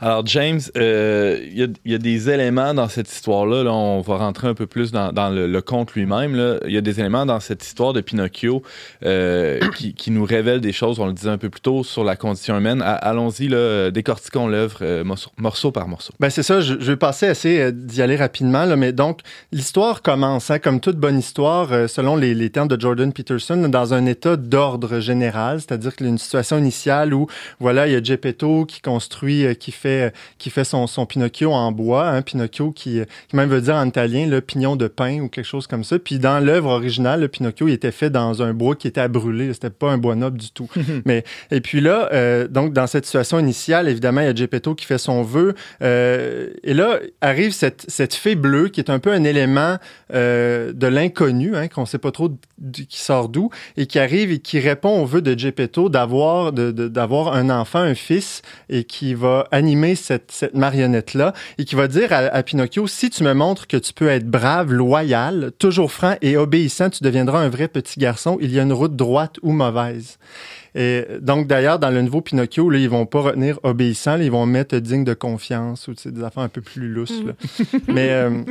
Alors, 0.00 0.26
James, 0.26 0.60
euh, 0.76 1.38
il 1.44 1.58
y, 1.58 1.62
a- 1.62 1.66
il 1.84 1.92
y 1.92 1.94
a 1.94 1.98
des 1.98 2.30
éléments 2.30 2.74
dans 2.74 2.88
cette 2.88 3.10
histoire-là. 3.10 3.62
là, 3.64 3.72
on 3.72 4.00
va 4.00 4.16
rentrer 4.18 4.48
un 4.48 4.54
peu 4.54 4.66
plus 4.66 4.92
dans, 4.92 5.12
dans 5.12 5.30
le, 5.30 5.46
le 5.46 5.62
conte 5.62 5.94
lui-même. 5.94 6.58
Il 6.66 6.72
y 6.72 6.76
a 6.78 6.80
des 6.80 7.00
éléments 7.00 7.26
dans 7.26 7.40
cette 7.40 7.64
histoire 7.64 7.92
de 7.92 8.00
Pinocchio 8.00 8.62
euh, 9.04 9.60
qui, 9.76 9.94
qui 9.94 10.10
nous 10.10 10.24
révèlent 10.24 10.60
des 10.60 10.72
choses, 10.72 10.98
on 10.98 11.06
le 11.06 11.12
disait 11.12 11.30
un 11.30 11.38
peu 11.38 11.50
plus 11.50 11.60
tôt, 11.60 11.84
sur 11.84 12.04
la 12.04 12.16
condition 12.16 12.56
humaine. 12.58 12.82
Allons-y, 12.84 13.48
décortiquons 13.92 14.46
l'œuvre 14.48 14.78
euh, 14.82 15.04
morceau, 15.04 15.30
morceau 15.36 15.70
par 15.72 15.88
morceau. 15.88 16.12
Ben 16.20 16.30
c'est 16.30 16.42
ça, 16.42 16.60
je, 16.60 16.74
je 16.78 16.92
vais 16.92 16.96
passer 16.96 17.26
assez 17.26 17.60
euh, 17.60 17.70
d'y 17.72 18.02
aller 18.02 18.16
rapidement, 18.16 18.64
là, 18.64 18.76
mais 18.76 18.92
donc 18.92 19.20
l'histoire 19.52 20.02
commence, 20.02 20.50
hein, 20.50 20.58
comme 20.58 20.80
toute 20.80 20.96
bonne 20.96 21.18
histoire, 21.18 21.72
euh, 21.72 21.86
selon 21.88 22.16
les, 22.16 22.34
les 22.34 22.50
termes 22.50 22.68
de 22.68 22.80
Jordan 22.80 23.12
Peterson, 23.12 23.56
dans 23.68 23.94
un 23.94 24.06
état 24.06 24.36
d'ordre 24.36 25.00
général, 25.00 25.60
c'est-à-dire 25.60 25.94
qu'il 25.96 26.06
y 26.06 26.08
a 26.08 26.12
une 26.12 26.18
situation 26.18 26.58
initiale 26.58 27.14
où, 27.14 27.26
voilà, 27.60 27.86
il 27.86 27.92
y 27.92 27.96
a 27.96 28.02
Geppetto 28.02 28.64
qui 28.66 28.80
construit, 28.80 29.51
qui 29.54 29.72
fait, 29.72 30.12
qui 30.38 30.50
fait 30.50 30.64
son, 30.64 30.86
son 30.86 31.06
Pinocchio 31.06 31.52
en 31.52 31.72
bois, 31.72 32.08
hein, 32.08 32.22
Pinocchio 32.22 32.72
qui, 32.72 33.00
qui 33.28 33.36
même 33.36 33.48
veut 33.48 33.60
dire 33.60 33.74
en 33.74 33.86
italien 33.86 34.26
le 34.26 34.40
pignon 34.40 34.76
de 34.76 34.88
pain 34.88 35.20
ou 35.20 35.28
quelque 35.28 35.44
chose 35.44 35.66
comme 35.66 35.84
ça. 35.84 35.98
Puis 35.98 36.18
dans 36.18 36.44
l'œuvre 36.44 36.70
originale, 36.70 37.20
le 37.20 37.28
Pinocchio 37.28 37.68
il 37.68 37.72
était 37.72 37.92
fait 37.92 38.10
dans 38.10 38.42
un 38.42 38.54
bois 38.54 38.76
qui 38.76 38.88
était 38.88 39.00
à 39.00 39.08
brûler, 39.08 39.52
c'était 39.52 39.70
pas 39.70 39.90
un 39.90 39.98
bois 39.98 40.14
noble 40.14 40.38
du 40.38 40.50
tout. 40.50 40.68
mais 41.04 41.24
et 41.50 41.60
puis 41.60 41.80
là, 41.80 42.08
euh, 42.12 42.48
donc 42.48 42.72
dans 42.72 42.86
cette 42.86 43.04
situation 43.04 43.38
initiale, 43.38 43.88
évidemment, 43.88 44.20
il 44.20 44.26
y 44.26 44.30
a 44.30 44.34
Geppetto 44.34 44.74
qui 44.74 44.86
fait 44.86 44.98
son 44.98 45.22
vœu. 45.22 45.54
Euh, 45.82 46.50
et 46.62 46.74
là, 46.74 46.98
arrive 47.20 47.52
cette, 47.52 47.84
cette 47.88 48.14
fée 48.14 48.34
bleue 48.34 48.68
qui 48.68 48.80
est 48.80 48.90
un 48.90 48.98
peu 48.98 49.12
un 49.12 49.24
élément 49.24 49.78
euh, 50.14 50.72
de 50.72 50.86
l'inconnu, 50.86 51.56
hein, 51.56 51.68
qu'on 51.68 51.82
ne 51.82 51.86
sait 51.86 51.98
pas 51.98 52.10
trop 52.10 52.30
qui 52.72 53.00
sort 53.00 53.28
d'où, 53.28 53.50
et 53.76 53.86
qui 53.86 53.98
arrive 53.98 54.30
et 54.30 54.38
qui 54.38 54.60
répond 54.60 55.00
au 55.02 55.06
vœu 55.06 55.22
de 55.22 55.38
Geppetto 55.38 55.88
d'avoir 55.88 56.52
d'avoir 56.52 57.34
un 57.34 57.50
enfant, 57.50 57.80
un 57.80 57.94
fils, 57.94 58.42
et 58.68 58.84
qui 58.84 59.14
va 59.14 59.41
va 59.42 59.48
animer 59.50 59.94
cette, 59.94 60.30
cette 60.30 60.54
marionnette-là 60.54 61.32
et 61.58 61.64
qui 61.64 61.74
va 61.74 61.88
dire 61.88 62.12
à, 62.12 62.18
à 62.18 62.42
Pinocchio, 62.42 62.86
si 62.86 63.10
tu 63.10 63.24
me 63.24 63.34
montres 63.34 63.66
que 63.66 63.76
tu 63.76 63.92
peux 63.92 64.08
être 64.08 64.28
brave, 64.28 64.72
loyal, 64.72 65.52
toujours 65.58 65.92
franc 65.92 66.16
et 66.22 66.36
obéissant, 66.36 66.90
tu 66.90 67.02
deviendras 67.02 67.40
un 67.40 67.48
vrai 67.48 67.68
petit 67.68 67.98
garçon. 67.98 68.38
Il 68.40 68.52
y 68.52 68.58
a 68.58 68.62
une 68.62 68.72
route 68.72 68.96
droite 68.96 69.36
ou 69.42 69.52
mauvaise. 69.52 70.18
Et 70.74 71.04
donc, 71.20 71.46
d'ailleurs, 71.46 71.78
dans 71.78 71.90
le 71.90 72.00
nouveau 72.00 72.22
Pinocchio, 72.22 72.70
là, 72.70 72.78
ils 72.78 72.88
vont 72.88 73.04
pas 73.04 73.20
retenir 73.20 73.58
obéissant, 73.62 74.16
là, 74.16 74.24
ils 74.24 74.30
vont 74.30 74.46
mettre 74.46 74.78
digne 74.78 75.04
de 75.04 75.14
confiance 75.14 75.86
ou 75.88 75.94
tu 75.94 76.02
sais, 76.02 76.12
des 76.12 76.22
affaires 76.22 76.42
un 76.42 76.48
peu 76.48 76.62
plus 76.62 76.88
lousses. 76.88 77.22
là. 77.24 77.32
Mais 77.88 78.10
euh, 78.10 78.42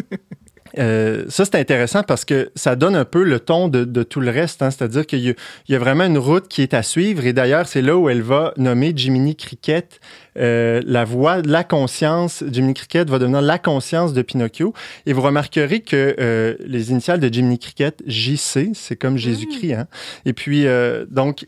euh, 0.80 1.26
ça, 1.30 1.46
c'est 1.46 1.56
intéressant 1.56 2.04
parce 2.04 2.26
que 2.26 2.52
ça 2.56 2.76
donne 2.76 2.96
un 2.96 3.06
peu 3.06 3.24
le 3.24 3.40
ton 3.40 3.68
de, 3.68 3.84
de 3.84 4.04
tout 4.04 4.20
le 4.20 4.32
reste. 4.32 4.62
hein. 4.62 4.72
C'est-à-dire 4.72 5.06
qu'il 5.06 5.20
y, 5.20 5.30
a- 5.30 5.34
il 5.68 5.74
y 5.74 5.76
a 5.76 5.80
vraiment 5.80 6.06
une 6.06 6.18
route 6.18 6.48
qui 6.48 6.62
est 6.62 6.74
à 6.74 6.84
suivre. 6.84 7.26
Et 7.26 7.34
d'ailleurs, 7.34 7.68
c'est 7.68 7.82
là 7.82 7.98
où 7.98 8.10
elle 8.10 8.22
va 8.22 8.54
nommer 8.58 8.94
Jiminy 8.96 9.36
Cricket 9.36 10.00
euh, 10.38 10.82
la 10.86 11.04
voix 11.04 11.42
de 11.42 11.52
la 11.52 11.64
conscience. 11.64 12.44
Jiminy 12.50 12.74
Cricket 12.74 13.10
va 13.10 13.20
devenir 13.20 13.42
la 13.42 13.60
conscience 13.60 14.14
de 14.14 14.22
Pinocchio. 14.22 14.74
Et 15.06 15.14
vous 15.14 15.22
remarquerez 15.22 15.82
que 15.82 16.16
euh, 16.20 16.56
les 16.66 16.92
initiales 16.92 17.20
de 17.20 17.32
Jiminy 17.34 17.60
Cricket, 17.60 18.02
JC, 18.08 18.70
c'est 18.74 18.96
comme 18.96 19.18
Jésus-Christ. 19.18 19.74
Hein? 19.74 19.88
Et 20.26 20.34
puis, 20.34 20.68
euh, 20.68 21.06
donc, 21.10 21.46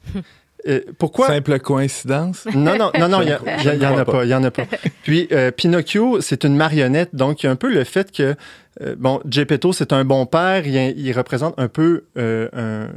euh, 0.68 0.80
pourquoi... 0.98 1.27
Simple 1.27 1.60
coïncidence? 1.60 2.46
Non, 2.56 2.77
non, 2.77 2.92
non, 2.98 3.10
non, 3.10 3.22
il 3.22 3.25
n'y 3.27 3.86
en 3.86 3.98
a 3.98 4.06
pas, 4.06 4.24
il 4.24 4.30
y 4.30 4.34
en 4.36 4.44
a 4.44 4.51
pas. 4.51 4.63
Puis 5.03 5.27
euh, 5.32 5.51
Pinocchio, 5.51 6.22
c'est 6.22 6.44
une 6.46 6.56
marionnette, 6.56 7.13
donc 7.15 7.44
il 7.44 7.48
y 7.48 7.50
a 7.50 7.51
un 7.51 7.56
peu 7.58 7.70
le 7.72 7.84
fait 7.84 8.12
que, 8.12 8.24
euh, 8.24 8.34
bon, 8.98 9.22
Geppetto, 9.30 9.72
c'est 9.74 9.94
un 9.94 10.06
bon 10.06 10.25
père, 10.25 10.65
il, 10.68 10.75
il 10.98 11.12
représente 11.13 11.53
un 11.60 11.68
peu 11.68 12.06
euh, 12.18 12.50
un- 12.53 12.89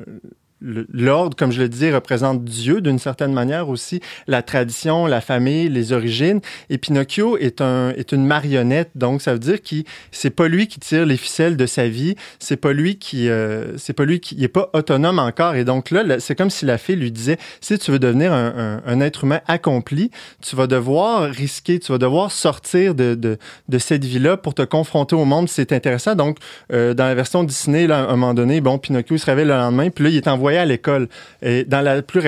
L'ordre, 0.63 1.37
comme 1.37 1.53
je 1.53 1.61
le 1.61 1.69
disais, 1.69 1.93
représente 1.95 2.43
Dieu 2.43 2.81
d'une 2.81 2.99
certaine 2.99 3.33
manière 3.33 3.69
aussi, 3.69 4.01
la 4.27 4.43
tradition, 4.43 5.07
la 5.07 5.21
famille, 5.21 5.69
les 5.69 5.93
origines. 5.93 6.41
Et 6.71 6.79
Pinocchio 6.79 7.37
est, 7.37 7.61
un, 7.61 7.91
est 7.91 8.13
une 8.13 8.25
marionnette, 8.25 8.91
donc 8.95 9.21
ça 9.21 9.35
veut 9.35 9.39
dire 9.39 9.61
que 9.63 9.77
c'est 10.13 10.31
pas 10.31 10.49
lui 10.49 10.67
qui 10.67 10.81
tire 10.81 11.05
les 11.05 11.19
ficelles 11.19 11.57
de 11.59 11.67
sa 11.67 11.89
vie, 11.89 12.15
c'est 12.39 12.57
pas 12.57 12.73
lui 12.73 12.97
qui, 12.97 13.29
euh, 13.29 13.77
c'est 13.77 13.93
pas 13.93 14.05
lui 14.07 14.19
qui 14.21 14.35
il 14.37 14.45
est 14.45 14.49
pas 14.49 14.71
autonome 14.73 15.19
encore. 15.19 15.57
Et 15.57 15.65
donc 15.65 15.91
là, 15.91 16.19
c'est 16.21 16.35
comme 16.35 16.51
si 16.51 16.65
la 16.65 16.79
fée 16.79 16.97
lui 16.97 17.13
disait, 17.13 17.37
si 17.61 17.79
tu 17.79 17.91
veux 17.91 17.99
devenir 17.99 18.33
un, 18.33 18.55
un- 18.57 18.83
un 18.87 19.01
être 19.01 19.25
humain 19.25 19.41
accompli, 19.47 20.11
tu 20.43 20.57
vas 20.57 20.67
devoir 20.67 21.31
risquer, 21.31 21.79
tu 21.79 21.93
vas 21.93 21.99
devoir 21.99 22.33
sortir 22.33 22.95
de, 22.95 23.15
de, 23.15 23.37
de 23.69 23.79
cette 23.79 24.05
vie-là 24.05 24.37
pour 24.39 24.55
te 24.55 24.63
confronter 24.63 25.17
au 25.17 25.25
monde. 25.27 25.49
C'est 25.49 25.73
intéressant. 25.73 26.15
Donc, 26.15 26.39
euh, 26.73 26.95
dans 26.95 27.05
la 27.05 27.15
version 27.15 27.45
Disney, 27.45 27.87
là, 27.87 27.99
à 28.05 28.13
un 28.13 28.17
moment 28.17 28.35
donné, 28.35 28.61
bon, 28.63 28.79
Pinocchio 28.79 29.19
se 29.19 29.27
réveille 29.27 29.45
le 29.45 29.53
lendemain, 29.55 29.91
puis 29.91 30.05
là, 30.05 30.11
il 30.11 30.17
est 30.17 30.29
envoyé 30.29 30.56
à 30.59 30.65
l'école. 30.65 31.09
Et 31.43 31.65
dans 31.65 31.81
la 31.81 32.03
plus 32.03 32.21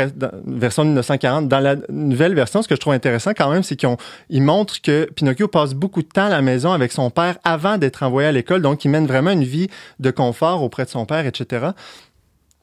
version 0.46 0.84
de 0.84 0.88
1940, 0.88 1.48
dans 1.48 1.60
la 1.60 1.76
nouvelle 1.88 2.34
version, 2.34 2.62
ce 2.62 2.68
que 2.68 2.74
je 2.74 2.80
trouve 2.80 2.92
intéressant 2.92 3.32
quand 3.36 3.50
même, 3.50 3.62
c'est 3.62 3.76
qu'ils 3.76 3.96
ils 4.30 4.42
montrent 4.42 4.80
que 4.80 5.08
Pinocchio 5.14 5.48
passe 5.48 5.74
beaucoup 5.74 6.02
de 6.02 6.08
temps 6.08 6.26
à 6.26 6.30
la 6.30 6.42
maison 6.42 6.72
avec 6.72 6.92
son 6.92 7.10
père 7.10 7.38
avant 7.44 7.78
d'être 7.78 8.02
envoyé 8.02 8.28
à 8.28 8.32
l'école. 8.32 8.62
Donc, 8.62 8.84
il 8.84 8.90
mène 8.90 9.06
vraiment 9.06 9.30
une 9.30 9.44
vie 9.44 9.68
de 10.00 10.10
confort 10.10 10.62
auprès 10.62 10.84
de 10.84 10.90
son 10.90 11.06
père, 11.06 11.26
etc. 11.26 11.68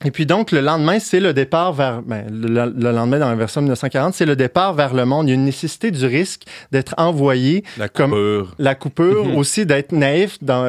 Et 0.04 0.12
puis 0.12 0.26
donc, 0.26 0.52
le 0.52 0.60
lendemain, 0.60 1.00
c'est 1.00 1.22
le 1.22 1.34
départ 1.34 1.72
vers... 1.72 2.02
ben, 2.02 2.26
le, 2.30 2.48
le 2.48 2.92
lendemain, 2.92 3.18
dans 3.18 3.30
la 3.30 3.36
version 3.36 3.62
1940, 3.62 4.14
c'est 4.14 4.26
le 4.26 4.36
départ 4.36 4.74
vers 4.74 4.94
le 4.94 5.06
monde. 5.06 5.28
Il 5.28 5.30
y 5.30 5.32
a 5.32 5.36
une 5.36 5.46
nécessité 5.46 5.90
du 5.90 6.06
risque 6.06 6.44
d'être 6.72 6.94
envoyé 6.98 7.64
La 7.78 7.88
Comme- 7.88 8.12
coupure. 8.12 8.56
la 8.60 8.76
coupure, 8.76 9.26
Mhm. 9.26 9.38
aussi 9.38 9.66
d'être 9.66 9.94
naïf 9.94 10.38
dans 10.44 10.66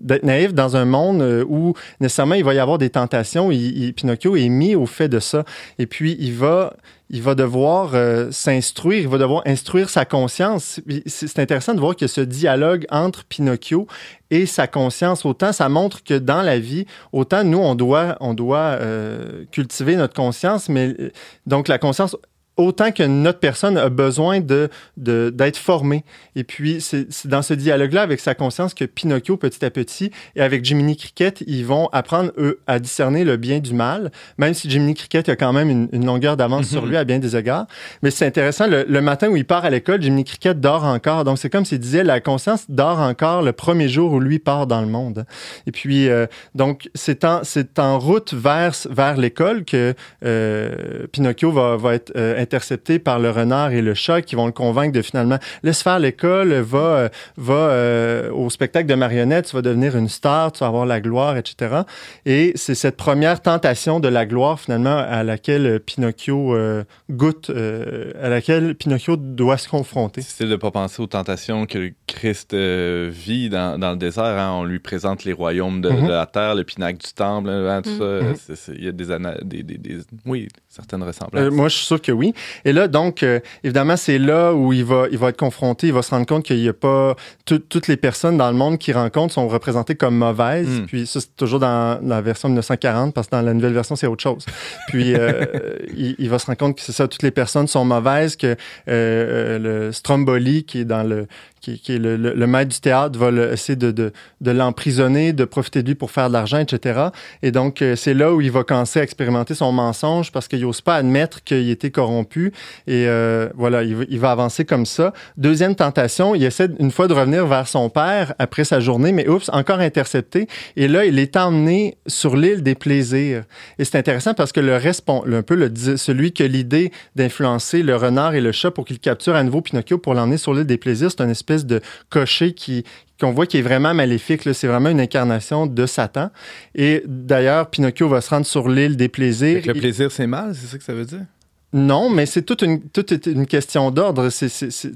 d'être 0.00 0.24
naïf 0.24 0.52
dans 0.52 0.76
un 0.76 0.84
monde 0.84 1.22
euh, 1.22 1.44
où 1.48 1.74
nécessairement 2.00 2.34
il 2.34 2.44
va 2.44 2.52
y 2.52 2.58
avoir 2.58 2.78
des 2.78 2.90
tentations. 2.90 3.52
Il, 3.52 3.60
il- 3.84 3.94
Pinocchio 3.94 4.34
est 4.36 4.48
mis 4.48 4.74
au 4.74 4.84
fait 4.86 5.08
de 5.08 5.20
ça. 5.20 5.44
Et 5.78 5.86
puis 5.86 6.16
il 6.18 6.32
va 6.34 6.74
il 7.12 7.22
va 7.22 7.34
devoir 7.34 7.90
euh, 7.94 8.30
s'instruire, 8.30 9.00
il 9.00 9.08
va 9.08 9.18
devoir 9.18 9.42
instruire 9.44 9.90
sa 9.90 10.04
conscience. 10.04 10.80
C'est 11.06 11.40
intéressant 11.40 11.74
de 11.74 11.80
voir 11.80 11.96
que 11.96 12.06
ce 12.06 12.20
dialogue 12.20 12.86
entre 12.88 13.24
Pinocchio 13.24 13.88
et 14.30 14.46
sa 14.46 14.68
conscience, 14.68 15.26
autant 15.26 15.52
ça 15.52 15.68
montre 15.68 16.04
que 16.04 16.14
dans 16.14 16.40
la 16.40 16.60
vie, 16.60 16.86
autant 17.12 17.42
nous, 17.42 17.58
on 17.58 17.74
doit, 17.74 18.16
on 18.20 18.32
doit 18.32 18.78
euh, 18.80 19.44
cultiver 19.50 19.96
notre 19.96 20.14
conscience, 20.14 20.68
mais 20.68 20.94
euh, 21.00 21.10
donc 21.46 21.66
la 21.66 21.78
conscience, 21.78 22.16
autant 22.60 22.92
que 22.92 23.02
notre 23.02 23.40
personne 23.40 23.76
a 23.76 23.88
besoin 23.88 24.40
de, 24.40 24.68
de- 24.96 25.30
d'être 25.34 25.56
formée. 25.56 26.04
Et 26.36 26.44
puis, 26.44 26.80
c'est 26.80 27.06
c'est 27.10 27.28
dans 27.28 27.42
ce 27.42 27.54
dialogue-là 27.54 28.02
avec 28.02 28.20
sa 28.20 28.34
conscience 28.34 28.74
que 28.74 28.84
Pinocchio, 28.84 29.36
petit 29.36 29.64
à 29.64 29.70
petit, 29.70 30.10
et 30.36 30.42
avec 30.42 30.64
Jiminy 30.64 30.96
Cricket, 30.96 31.42
ils 31.46 31.64
vont 31.64 31.88
apprendre, 31.92 32.30
eux, 32.38 32.60
à 32.66 32.78
discerner 32.78 33.24
le 33.24 33.36
bien 33.36 33.58
du 33.58 33.74
mal, 33.74 34.10
même 34.38 34.54
si 34.54 34.68
Jiminy 34.70 34.94
Cricket 34.94 35.28
a 35.28 35.36
quand 35.36 35.52
même 35.52 35.70
une, 35.70 35.88
une 35.92 36.06
longueur 36.06 36.36
d'avance 36.36 36.66
sur 36.68 36.86
lui 36.86 36.96
à 36.96 37.04
bien 37.04 37.18
des 37.18 37.36
égards. 37.36 37.66
Mais 38.02 38.10
c'est 38.10 38.26
intéressant, 38.26 38.66
le, 38.66 38.84
le 38.88 39.00
matin 39.00 39.28
où 39.28 39.36
il 39.36 39.44
part 39.44 39.64
à 39.64 39.70
l'école, 39.70 40.02
Jiminy 40.02 40.24
Cricket 40.24 40.60
dort 40.60 40.84
encore. 40.84 41.24
Donc, 41.24 41.38
c'est 41.38 41.50
comme 41.50 41.64
s'il 41.64 41.78
disait, 41.78 42.04
la 42.04 42.20
conscience 42.20 42.66
dort 42.68 42.98
encore 43.00 43.42
le 43.42 43.52
premier 43.52 43.88
jour 43.88 44.12
où 44.12 44.20
lui 44.20 44.38
part 44.38 44.66
dans 44.66 44.80
le 44.80 44.86
monde. 44.86 45.24
Et 45.66 45.72
puis, 45.72 46.08
euh, 46.08 46.26
donc, 46.54 46.90
c'est 46.94 47.24
en, 47.24 47.40
c'est 47.44 47.78
en 47.78 47.98
route 47.98 48.34
vers, 48.34 48.72
vers 48.90 49.16
l'école 49.16 49.64
que 49.64 49.94
euh, 50.24 51.06
Pinocchio 51.12 51.50
va, 51.50 51.76
va 51.76 51.94
être 51.94 52.12
euh, 52.16 52.36
intercepté 52.50 52.98
par 52.98 53.18
le 53.20 53.30
renard 53.30 53.70
et 53.70 53.80
le 53.80 53.94
chat 53.94 54.22
qui 54.22 54.34
vont 54.34 54.46
le 54.46 54.52
convaincre 54.52 54.92
de 54.92 55.02
finalement 55.02 55.38
laisse 55.62 55.82
faire 55.82 55.98
l'école, 56.00 56.52
va, 56.54 56.78
euh, 56.78 57.08
va 57.36 57.54
euh, 57.54 58.30
au 58.32 58.50
spectacle 58.50 58.88
de 58.88 58.94
marionnettes, 58.96 59.46
tu 59.46 59.54
vas 59.56 59.62
devenir 59.62 59.96
une 59.96 60.08
star, 60.08 60.50
tu 60.50 60.58
vas 60.60 60.66
avoir 60.66 60.84
la 60.86 61.00
gloire, 61.00 61.36
etc. 61.36 61.82
Et 62.26 62.52
c'est 62.56 62.74
cette 62.74 62.96
première 62.96 63.40
tentation 63.40 64.00
de 64.00 64.08
la 64.08 64.26
gloire 64.26 64.58
finalement 64.58 64.96
à 64.98 65.22
laquelle 65.22 65.66
euh, 65.66 65.78
Pinocchio 65.78 66.54
euh, 66.56 66.82
goûte, 67.08 67.50
euh, 67.50 68.12
à 68.20 68.28
laquelle 68.28 68.74
Pinocchio 68.74 69.16
doit 69.16 69.56
se 69.58 69.68
confronter. 69.68 70.22
C'est 70.22 70.44
de 70.44 70.50
ne 70.50 70.56
pas 70.56 70.70
penser 70.72 71.00
aux 71.02 71.06
tentations 71.06 71.66
que 71.66 71.92
Christ 72.08 72.52
euh, 72.54 73.08
vit 73.12 73.48
dans, 73.48 73.78
dans 73.78 73.92
le 73.92 73.96
désert. 73.96 74.24
hein. 74.24 74.50
On 74.54 74.64
lui 74.64 74.80
présente 74.80 75.24
les 75.24 75.32
royaumes 75.32 75.80
de, 75.80 75.90
Mhm. 75.90 76.06
de 76.06 76.10
la 76.12 76.26
terre, 76.26 76.54
le 76.56 76.64
pinacle 76.64 76.98
du 77.06 77.12
temple, 77.12 77.48
hein, 77.50 77.82
tout 77.82 77.90
Mhm. 77.90 77.98
ça. 77.98 78.04
Mhm. 78.04 78.34
C'est- 78.56 78.72
Il 78.76 78.84
y 78.84 78.88
a 78.88 78.92
des, 78.92 79.06
des, 79.44 79.62
des- 79.62 79.78
des- 79.78 79.98
oui, 80.26 80.48
certaines 80.68 81.02
ressemblances. 81.02 81.42
Euh, 81.44 81.50
moi, 81.50 81.68
je 81.68 81.76
suis 81.76 81.86
sûr 81.86 82.00
que 82.00 82.12
oui. 82.12 82.29
Et 82.64 82.72
là, 82.72 82.88
donc, 82.88 83.22
euh, 83.22 83.40
évidemment, 83.64 83.96
c'est 83.96 84.18
là 84.18 84.52
où 84.54 84.72
il 84.72 84.84
va, 84.84 85.06
il 85.10 85.18
va 85.18 85.28
être 85.30 85.36
confronté, 85.36 85.88
il 85.88 85.92
va 85.92 86.02
se 86.02 86.10
rendre 86.10 86.26
compte 86.26 86.44
qu'il 86.44 86.56
n'y 86.60 86.68
a 86.68 86.72
pas... 86.72 87.14
tout- 87.44 87.58
toutes 87.58 87.88
les 87.88 87.96
personnes 87.96 88.36
dans 88.36 88.50
le 88.50 88.56
monde 88.56 88.78
qu'il 88.78 88.94
rencontre 88.94 89.34
sont 89.34 89.48
représentées 89.48 89.94
comme 89.94 90.16
mauvaises. 90.16 90.68
Mm. 90.80 90.86
Puis 90.86 91.06
ça, 91.06 91.20
c'est 91.20 91.36
toujours 91.36 91.60
dans 91.60 92.00
la 92.02 92.20
version 92.20 92.48
1940, 92.48 93.14
parce 93.14 93.26
que 93.28 93.32
dans 93.36 93.42
la 93.42 93.54
nouvelle 93.54 93.72
version, 93.72 93.96
c'est 93.96 94.06
autre 94.06 94.22
chose. 94.22 94.44
Puis 94.88 95.14
euh, 95.14 95.44
il, 95.96 96.14
il 96.18 96.28
va 96.28 96.38
se 96.38 96.46
rendre 96.46 96.58
compte 96.58 96.76
que 96.76 96.82
c'est 96.82 96.92
ça, 96.92 97.08
toutes 97.08 97.22
les 97.22 97.30
personnes 97.30 97.66
sont 97.66 97.84
mauvaises, 97.84 98.36
que 98.36 98.56
euh, 98.88 99.58
le 99.58 99.92
Stromboli, 99.92 100.64
qui 100.64 100.80
est 100.80 100.84
dans 100.84 101.02
le... 101.02 101.26
Qui, 101.60 101.80
est 101.88 101.98
le, 101.98 102.46
maître 102.46 102.70
du 102.70 102.80
théâtre, 102.80 103.18
va 103.18 103.30
essayer 103.52 103.76
de, 103.76 104.12
l'emprisonner, 104.40 105.32
de 105.32 105.44
profiter 105.44 105.82
de 105.82 105.88
lui 105.88 105.94
pour 105.94 106.10
faire 106.10 106.28
de 106.28 106.32
l'argent, 106.32 106.58
etc. 106.58 107.08
Et 107.42 107.52
donc, 107.52 107.82
euh, 107.82 107.96
c'est 107.96 108.14
là 108.14 108.32
où 108.32 108.40
il 108.40 108.50
va 108.50 108.64
commencer 108.64 109.00
à 109.00 109.02
expérimenter 109.02 109.54
son 109.54 109.70
mensonge 109.70 110.32
parce 110.32 110.48
qu'il 110.48 110.62
n'ose 110.62 110.80
pas 110.80 110.96
admettre 110.96 111.44
qu'il 111.44 111.68
était 111.68 111.90
corrompu. 111.90 112.52
Et 112.86 113.06
euh, 113.06 113.48
voilà, 113.54 113.82
il 113.82 114.18
va, 114.18 114.30
avancer 114.30 114.64
comme 114.64 114.86
ça. 114.86 115.12
Deuxième 115.36 115.74
tentation, 115.74 116.34
il 116.34 116.44
essaie 116.44 116.68
une 116.78 116.90
fois 116.90 117.08
de 117.08 117.14
revenir 117.14 117.46
vers 117.46 117.68
son 117.68 117.90
père 117.90 118.34
après 118.38 118.64
sa 118.64 118.80
journée, 118.80 119.12
mais 119.12 119.28
oups, 119.28 119.50
encore 119.52 119.80
intercepté. 119.80 120.46
Et 120.76 120.88
là, 120.88 121.04
il 121.04 121.18
est 121.18 121.36
emmené 121.36 121.98
sur 122.06 122.36
l'île 122.36 122.62
des 122.62 122.74
plaisirs. 122.74 123.44
Et 123.78 123.84
c'est 123.84 123.98
intéressant 123.98 124.34
parce 124.34 124.52
que 124.52 124.60
le 124.60 124.76
respon- 124.76 125.30
un 125.30 125.42
peu 125.42 125.54
le, 125.54 125.70
celui 125.96 126.32
qui 126.32 126.42
a 126.42 126.46
l'idée 126.46 126.92
d'influencer 127.16 127.82
le 127.82 127.96
renard 127.96 128.34
et 128.34 128.40
le 128.40 128.52
chat 128.52 128.70
pour 128.70 128.84
qu'il 128.84 128.98
capture 128.98 129.34
à 129.34 129.42
nouveau 129.42 129.60
Pinocchio 129.60 129.98
pour 129.98 130.14
l'emmener 130.14 130.36
sur 130.36 130.54
l'île 130.54 130.64
des 130.64 130.78
plaisirs, 130.78 131.10
c'est 131.10 131.20
espèce 131.30 131.49
de 131.58 131.80
cocher 132.08 132.52
qui 132.52 132.84
qu'on 133.20 133.32
voit 133.32 133.46
qui 133.46 133.58
est 133.58 133.62
vraiment 133.62 133.92
maléfique. 133.92 134.42
C'est 134.54 134.66
vraiment 134.66 134.88
une 134.88 135.00
incarnation 135.00 135.66
de 135.66 135.86
Satan. 135.86 136.30
Et 136.74 137.02
d'ailleurs, 137.06 137.68
Pinocchio 137.68 138.08
va 138.08 138.22
se 138.22 138.30
rendre 138.30 138.46
sur 138.46 138.68
l'île 138.68 138.96
des 138.96 139.08
plaisirs. 139.08 139.62
Le 139.66 139.74
plaisir, 139.74 140.10
c'est 140.10 140.26
mal, 140.26 140.54
c'est 140.54 140.66
ça 140.66 140.78
que 140.78 140.84
ça 140.84 140.94
veut 140.94 141.04
dire? 141.04 141.26
Non, 141.72 142.10
mais 142.10 142.26
c'est 142.26 142.42
toute 142.42 142.62
une, 142.62 142.80
toute 142.80 143.26
une 143.26 143.46
question 143.46 143.90
d'ordre. 143.92 144.28
C'est 144.30 144.48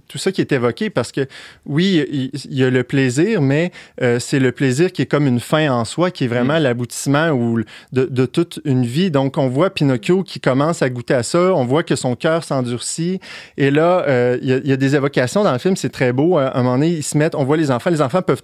tout 0.08 0.18
ça 0.18 0.32
qui 0.32 0.40
est 0.40 0.50
évoqué 0.50 0.90
parce 0.90 1.12
que, 1.12 1.26
oui, 1.66 2.04
il, 2.10 2.30
il 2.50 2.58
y 2.58 2.64
a 2.64 2.70
le 2.70 2.82
plaisir, 2.82 3.40
mais 3.40 3.70
euh, 4.02 4.18
c'est 4.18 4.40
le 4.40 4.50
plaisir 4.50 4.90
qui 4.90 5.02
est 5.02 5.06
comme 5.06 5.26
une 5.28 5.38
fin 5.38 5.70
en 5.70 5.84
soi, 5.84 6.10
qui 6.10 6.24
est 6.24 6.28
vraiment 6.28 6.58
l'aboutissement 6.58 7.28
ou 7.30 7.60
de, 7.92 8.06
de 8.06 8.26
toute 8.26 8.60
une 8.64 8.84
vie. 8.84 9.10
Donc, 9.12 9.38
on 9.38 9.48
voit 9.48 9.70
Pinocchio 9.70 10.24
qui 10.24 10.40
commence 10.40 10.82
à 10.82 10.90
goûter 10.90 11.14
à 11.14 11.22
ça. 11.22 11.54
On 11.54 11.64
voit 11.64 11.84
que 11.84 11.94
son 11.94 12.16
cœur 12.16 12.42
s'endurcit. 12.42 13.20
Et 13.56 13.70
là, 13.70 14.04
euh, 14.08 14.38
il 14.42 14.48
y, 14.48 14.52
a- 14.52 14.58
il 14.58 14.66
y 14.68 14.72
a 14.72 14.76
des 14.76 14.96
évocations 14.96 15.44
dans 15.44 15.52
le 15.52 15.58
film, 15.58 15.76
c'est 15.76 15.90
très 15.90 16.12
beau. 16.12 16.38
À 16.38 16.56
un 16.58 16.62
moment 16.62 16.74
donné, 16.76 16.88
ils 16.90 17.02
se 17.04 17.16
mettent, 17.16 17.34
on 17.36 17.44
voit 17.44 17.56
les 17.56 17.70
enfants. 17.70 17.90
Les 17.90 18.02
enfants 18.02 18.22
peuvent 18.22 18.42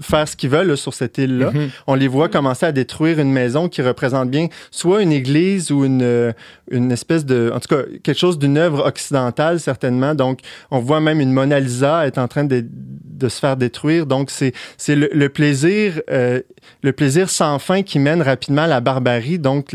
faire 0.00 0.28
ce 0.28 0.36
qu'ils 0.36 0.50
veulent 0.50 0.76
sur 0.76 0.94
cette 0.94 1.18
île-là. 1.18 1.50
Mhm. 1.50 1.70
On 1.86 1.94
les 1.94 2.08
voit 2.08 2.28
commencer 2.28 2.66
à 2.66 2.72
détruire 2.72 3.18
une 3.18 3.32
maison 3.32 3.68
qui 3.68 3.82
représente 3.82 4.30
bien 4.30 4.48
soit 4.70 5.02
une 5.02 5.12
église 5.12 5.70
ou 5.70 5.84
une, 5.84 6.02
euh, 6.02 6.32
une 6.70 6.92
espèce 6.92 7.24
de... 7.24 7.50
En 7.54 7.60
tout 7.60 7.74
cas, 7.74 7.82
quelque 8.02 8.18
chose 8.18 8.38
d'une 8.38 8.58
œuvre 8.58 8.86
occidentale, 8.86 9.60
certainement. 9.60 10.14
Donc, 10.14 10.40
on 10.70 10.78
voit 10.78 11.00
même 11.00 11.20
une 11.20 11.32
Mona 11.32 11.60
Lisa 11.60 12.06
est 12.06 12.18
en 12.18 12.28
train 12.28 12.44
de, 12.44 12.64
de 12.64 13.28
se 13.28 13.40
faire 13.40 13.56
détruire. 13.56 14.06
Donc, 14.06 14.30
c'est 14.30 14.52
le, 14.88 15.10
le 15.12 15.28
plaisir 15.28 16.00
euh, 16.10 16.40
le 16.82 16.92
plaisir 16.92 17.30
sans 17.30 17.58
fin 17.58 17.82
qui 17.82 17.98
mène 17.98 18.22
rapidement 18.22 18.62
à 18.62 18.66
la 18.66 18.80
barbarie. 18.80 19.38
Donc, 19.38 19.72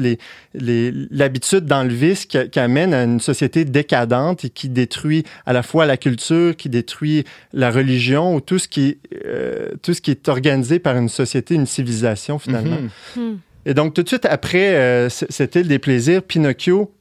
l'habitude 0.53 1.63
les, 1.63 1.67
dans 1.67 1.83
le 1.83 1.93
vice 1.93 2.25
qui, 2.25 2.49
qui, 2.49 2.59
amène 2.59 2.93
à 2.93 3.03
une 3.03 3.19
société 3.19 3.65
décadente 3.65 4.45
et 4.45 4.49
qui 4.49 4.69
détruit 4.69 5.23
à 5.45 5.53
la 5.53 5.63
fois 5.63 5.85
la 5.85 5.97
culture, 5.97 6.55
qui 6.55 6.69
détruit 6.69 7.23
la 7.51 7.71
religion 7.71 8.35
ou 8.35 8.41
tout 8.41 8.59
ce 8.59 8.67
qui, 8.67 8.99
euh, 9.25 9.69
tout 9.81 9.93
ce 9.93 10.01
qui 10.01 10.11
est 10.13 10.29
organisé 10.29 10.79
par 10.79 10.95
une 10.97 11.09
société, 11.09 11.55
une 11.55 11.65
civilisation, 11.65 12.39
finalement. 12.39 12.79
Mm 12.81 12.89
-hmm. 13.19 13.37
Et 13.65 13.73
donc, 13.73 13.93
tout 13.93 14.03
de 14.03 14.07
suite 14.07 14.25
après 14.25 14.75
euh, 14.75 15.09
cette 15.09 15.55
île 15.55 15.67
des 15.67 15.79
plaisirs, 15.79 16.21
Pinocchio 16.23 16.91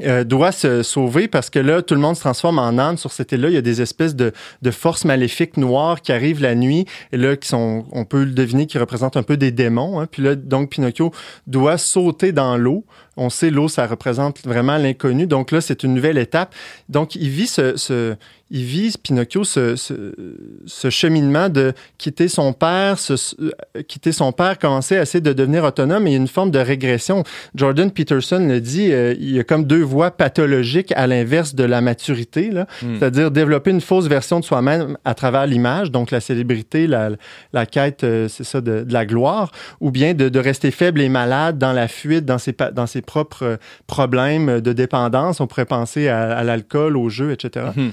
euh, 0.00 0.24
doit 0.24 0.52
se 0.52 0.82
sauver 0.82 1.28
parce 1.28 1.50
que 1.50 1.58
là, 1.58 1.82
tout 1.82 1.92
le 1.92 2.00
monde 2.00 2.16
se 2.16 2.20
transforme 2.20 2.58
en 2.58 2.78
âne 2.78 2.96
sur 2.96 3.12
cette 3.12 3.30
île-là. 3.32 3.48
Il 3.50 3.54
y 3.54 3.58
a 3.58 3.62
des 3.62 3.82
espèces 3.82 4.16
de, 4.16 4.32
de, 4.62 4.70
forces 4.70 5.04
maléfiques 5.04 5.58
noires 5.58 6.00
qui 6.00 6.12
arrivent 6.12 6.40
la 6.40 6.54
nuit 6.54 6.86
et 7.12 7.18
là, 7.18 7.36
qui 7.36 7.46
sont, 7.46 7.84
on 7.92 8.06
peut 8.06 8.24
le 8.24 8.30
deviner, 8.30 8.66
qui 8.66 8.78
représentent 8.78 9.18
un 9.18 9.22
peu 9.22 9.36
des 9.36 9.50
démons. 9.50 10.00
Hein. 10.00 10.06
Puis 10.10 10.22
là, 10.22 10.34
donc, 10.34 10.70
Pinocchio 10.70 11.12
doit 11.46 11.76
sauter 11.76 12.32
dans 12.32 12.56
l'eau. 12.56 12.86
On 13.18 13.28
sait, 13.28 13.50
l'eau, 13.50 13.68
ça 13.68 13.86
représente 13.86 14.42
vraiment 14.46 14.78
l'inconnu. 14.78 15.26
Donc 15.26 15.50
là, 15.50 15.60
c'est 15.60 15.82
une 15.82 15.92
nouvelle 15.92 16.16
étape. 16.16 16.54
Donc, 16.88 17.14
il 17.14 17.28
vit 17.28 17.46
ce, 17.46 17.76
ce 17.76 18.16
il 18.54 18.64
vit, 18.64 18.94
Pinocchio, 19.02 19.44
ce, 19.44 19.76
ce, 19.76 20.12
ce, 20.66 20.90
cheminement 20.90 21.48
de 21.48 21.72
quitter 21.96 22.28
son 22.28 22.52
père, 22.52 22.98
ce, 22.98 23.14
quitter 23.88 24.12
son 24.12 24.30
père, 24.32 24.58
commencer 24.58 24.98
à 24.98 25.02
essayer 25.02 25.22
de 25.22 25.32
devenir 25.32 25.64
autonome. 25.64 26.06
Et 26.06 26.10
il 26.10 26.12
y 26.12 26.16
a 26.16 26.18
une 26.18 26.28
forme 26.28 26.50
de 26.50 26.58
régression. 26.58 27.24
Jordan 27.54 27.90
Peterson 27.90 28.46
le 28.46 28.60
dit, 28.60 28.92
euh, 28.92 29.14
il 29.18 29.30
y 29.34 29.40
a 29.40 29.44
comme 29.44 29.64
deux 29.64 29.80
voies 29.80 30.10
pathologiques 30.10 30.92
à 30.96 31.06
l'inverse 31.06 31.54
de 31.54 31.64
la 31.64 31.80
maturité, 31.80 32.50
là. 32.50 32.66
Mm. 32.82 32.98
c'est-à-dire 32.98 33.30
développer 33.30 33.70
une 33.70 33.80
fausse 33.80 34.06
version 34.06 34.38
de 34.38 34.44
soi-même 34.44 34.98
à 35.06 35.14
travers 35.14 35.46
l'image, 35.46 35.90
donc 35.90 36.10
la 36.10 36.20
célébrité, 36.20 36.86
la, 36.86 37.08
la 37.54 37.64
quête, 37.64 38.04
euh, 38.04 38.28
c'est 38.28 38.44
ça, 38.44 38.60
de, 38.60 38.84
de, 38.84 38.92
la 38.92 39.06
gloire, 39.06 39.50
ou 39.80 39.90
bien 39.90 40.12
de, 40.12 40.28
de, 40.28 40.38
rester 40.38 40.70
faible 40.72 41.00
et 41.00 41.08
malade 41.08 41.56
dans 41.56 41.72
la 41.72 41.88
fuite, 41.88 42.26
dans 42.26 42.38
ses, 42.38 42.54
dans 42.74 42.86
ses 42.86 43.00
propres 43.00 43.58
problèmes 43.86 44.60
de 44.60 44.72
dépendance. 44.74 45.40
On 45.40 45.46
pourrait 45.46 45.64
penser 45.64 46.08
à, 46.08 46.36
à 46.36 46.44
l'alcool, 46.44 46.98
au 46.98 47.08
jeu, 47.08 47.32
etc. 47.32 47.68
Mm 47.74 47.88
-hmm. 47.88 47.92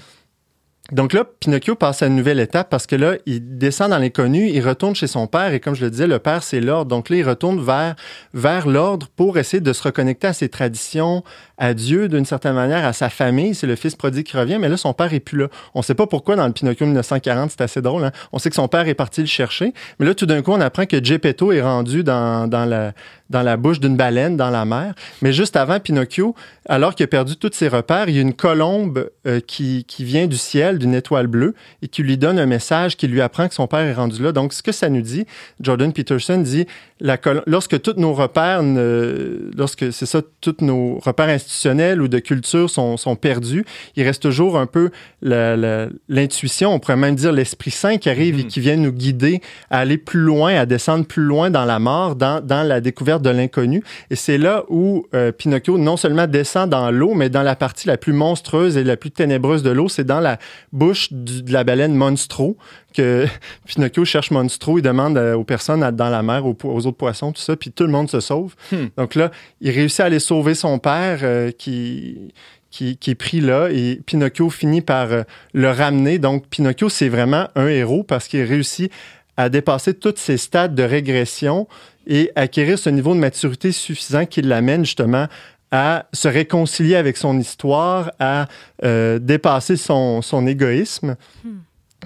Donc 0.91 1.13
là, 1.13 1.23
Pinocchio 1.23 1.75
passe 1.75 2.01
à 2.01 2.07
une 2.07 2.15
nouvelle 2.15 2.39
étape 2.39 2.69
parce 2.69 2.87
que 2.87 2.95
là, 2.95 3.13
il 3.25 3.57
descend 3.57 3.91
dans 3.91 3.99
l'inconnu, 3.99 4.49
il 4.49 4.67
retourne 4.67 4.95
chez 4.95 5.07
son 5.07 5.27
père 5.27 5.53
et 5.53 5.59
comme 5.59 5.75
je 5.75 5.85
le 5.85 5.91
disais, 5.91 6.07
le 6.07 6.19
père, 6.19 6.41
c'est 6.41 6.59
l'ordre. 6.61 6.89
Donc 6.89 7.09
là, 7.09 7.17
il 7.17 7.27
retourne 7.27 7.63
vers, 7.63 7.95
vers 8.33 8.67
l'ordre 8.67 9.07
pour 9.15 9.37
essayer 9.37 9.61
de 9.61 9.73
se 9.73 9.83
reconnecter 9.83 10.27
à 10.27 10.33
ses 10.33 10.49
traditions, 10.49 11.23
à 11.57 11.73
Dieu 11.73 12.07
d'une 12.07 12.25
certaine 12.25 12.55
manière, 12.55 12.85
à 12.85 12.93
sa 12.93 13.09
famille. 13.09 13.53
C'est 13.53 13.67
le 13.67 13.75
fils 13.75 13.95
prodigue 13.95 14.25
qui 14.25 14.37
revient, 14.37 14.57
mais 14.59 14.69
là, 14.69 14.77
son 14.77 14.93
père 14.93 15.13
est 15.13 15.19
plus 15.19 15.37
là. 15.37 15.47
On 15.75 15.79
ne 15.79 15.83
sait 15.83 15.95
pas 15.95 16.07
pourquoi 16.07 16.35
dans 16.35 16.47
le 16.47 16.53
Pinocchio 16.53 16.85
1940, 16.85 17.51
c'est 17.51 17.61
assez 17.61 17.81
drôle. 17.81 18.03
Hein? 18.03 18.11
On 18.31 18.39
sait 18.39 18.49
que 18.49 18.55
son 18.55 18.67
père 18.67 18.87
est 18.87 18.95
parti 18.95 19.21
le 19.21 19.27
chercher, 19.27 19.73
mais 19.99 20.05
là, 20.05 20.15
tout 20.15 20.25
d'un 20.25 20.41
coup, 20.41 20.51
on 20.51 20.61
apprend 20.61 20.85
que 20.85 21.03
Geppetto 21.03 21.51
est 21.51 21.61
rendu 21.61 22.03
dans, 22.03 22.47
dans 22.47 22.65
la, 22.65 22.93
dans 23.29 23.43
la 23.43 23.57
bouche 23.57 23.79
d'une 23.79 23.95
baleine 23.95 24.37
dans 24.37 24.49
la 24.49 24.65
mer. 24.65 24.93
Mais 25.21 25.33
juste 25.33 25.55
avant 25.55 25.79
Pinocchio, 25.79 26.35
alors 26.67 26.95
qu'il 26.95 27.03
a 27.03 27.07
perdu 27.07 27.35
tous 27.35 27.51
ses 27.53 27.67
repères, 27.67 28.09
il 28.09 28.15
y 28.15 28.19
a 28.19 28.21
une 28.21 28.33
colombe 28.33 29.09
euh, 29.27 29.39
qui, 29.39 29.85
qui 29.87 30.03
vient 30.03 30.27
du 30.27 30.37
ciel, 30.37 30.79
d'une 30.79 30.93
étoile 30.93 31.27
bleue, 31.27 31.53
et 31.81 31.87
qui 31.87 32.03
lui 32.03 32.17
donne 32.17 32.39
un 32.39 32.45
message 32.45 32.97
qui 32.97 33.07
lui 33.07 33.21
apprend 33.21 33.47
que 33.47 33.53
son 33.53 33.67
père 33.67 33.81
est 33.81 33.93
rendu 33.93 34.21
là. 34.23 34.31
Donc, 34.31 34.53
ce 34.53 34.63
que 34.63 34.71
ça 34.71 34.89
nous 34.89 35.01
dit, 35.01 35.25
Jordan 35.59 35.93
Peterson 35.93 36.39
dit, 36.39 36.65
la 37.01 37.17
lorsque 37.45 37.81
tous 37.81 37.95
nos 37.97 38.13
repères, 38.13 38.63
ne, 38.63 39.51
lorsque 39.55 39.93
c'est 39.93 40.05
ça, 40.05 40.21
tous 40.41 40.57
nos 40.61 40.99
repères 40.99 41.29
institutionnels 41.29 42.01
ou 42.01 42.07
de 42.07 42.19
culture 42.19 42.69
sont, 42.69 42.97
sont 42.97 43.15
perdus, 43.15 43.65
il 43.95 44.03
reste 44.03 44.21
toujours 44.21 44.57
un 44.57 44.65
peu 44.65 44.89
l'intuition, 45.21 46.73
on 46.73 46.79
pourrait 46.79 46.97
même 46.97 47.15
dire 47.15 47.31
l'Esprit 47.31 47.71
Saint 47.71 47.97
qui 47.97 48.09
arrive 48.09 48.39
et 48.39 48.45
qui 48.45 48.59
vient 48.59 48.75
nous 48.75 48.91
guider 48.91 49.41
à 49.69 49.79
aller 49.79 49.97
plus 49.97 50.19
loin, 50.19 50.55
à 50.55 50.65
descendre 50.65 51.05
plus 51.05 51.23
loin 51.23 51.49
dans 51.49 51.65
la 51.65 51.79
mort, 51.79 52.15
dans, 52.15 52.45
dans 52.45 52.67
la 52.67 52.81
découverte 52.81 53.18
de 53.21 53.29
l'inconnu. 53.29 53.83
Et 54.09 54.15
c'est 54.15 54.37
là 54.37 54.63
où 54.69 55.05
euh, 55.13 55.31
Pinocchio 55.31 55.77
non 55.77 55.97
seulement 55.97 56.27
descend 56.27 56.69
dans 56.69 56.91
l'eau, 56.91 57.13
mais 57.13 57.29
dans 57.29 57.43
la 57.43 57.55
partie 57.55 57.87
la 57.87 57.97
plus 57.97 58.13
monstrueuse 58.13 58.77
et 58.77 58.83
la 58.83 58.97
plus 58.97 59.11
ténébreuse 59.11 59.63
de 59.63 59.71
l'eau, 59.71 59.89
c'est 59.89 60.03
dans 60.03 60.19
la 60.19 60.37
bouche 60.71 61.11
du, 61.11 61.43
de 61.43 61.53
la 61.53 61.63
baleine 61.63 61.95
Monstro 61.95 62.57
que 62.93 63.25
Pinocchio 63.67 64.05
cherche 64.05 64.31
Monstro, 64.31 64.79
il 64.79 64.81
demande 64.81 65.17
aux 65.17 65.43
personnes 65.43 65.89
dans 65.91 66.09
la 66.09 66.23
mer, 66.23 66.45
aux, 66.45 66.57
aux 66.63 66.87
autres 66.87 66.97
poissons, 66.97 67.31
tout 67.31 67.41
ça, 67.41 67.55
puis 67.55 67.71
tout 67.71 67.83
le 67.83 67.91
monde 67.91 68.09
se 68.09 68.19
sauve. 68.19 68.55
Hmm. 68.71 68.87
Donc 68.97 69.15
là, 69.15 69.31
il 69.61 69.71
réussit 69.71 70.01
à 70.01 70.05
aller 70.05 70.19
sauver 70.19 70.55
son 70.55 70.79
père 70.79 71.19
euh, 71.23 71.51
qui, 71.51 72.33
qui, 72.71 72.97
qui, 72.97 73.11
est 73.11 73.15
pris 73.15 73.41
là 73.41 73.69
et 73.69 74.01
Pinocchio 74.05 74.49
finit 74.49 74.81
par 74.81 75.11
euh, 75.11 75.23
le 75.53 75.71
ramener. 75.71 76.19
Donc 76.19 76.47
Pinocchio, 76.47 76.89
c'est 76.89 77.09
vraiment 77.09 77.47
un 77.55 77.67
héros 77.67 78.03
parce 78.03 78.27
qu'il 78.27 78.43
réussit 78.43 78.91
à 79.37 79.49
dépasser 79.49 79.93
tous 79.93 80.15
ces 80.17 80.37
stades 80.37 80.75
de 80.75 80.83
régression 80.83 81.67
et 82.09 82.31
acquérir 82.35 82.77
ce 82.77 82.89
niveau 82.89 83.13
de 83.13 83.19
maturité 83.19 83.71
suffisant 83.71 84.25
qui 84.25 84.41
l'amène 84.41 84.83
justement 84.83 85.27
à 85.71 86.07
se 86.11 86.27
réconcilier 86.27 86.95
avec 86.95 87.15
son 87.15 87.39
histoire, 87.39 88.11
à 88.19 88.47
euh, 88.83 89.19
dépasser 89.19 89.77
son, 89.77 90.21
égoïsme. 90.47 91.15
Hmm 91.45 91.59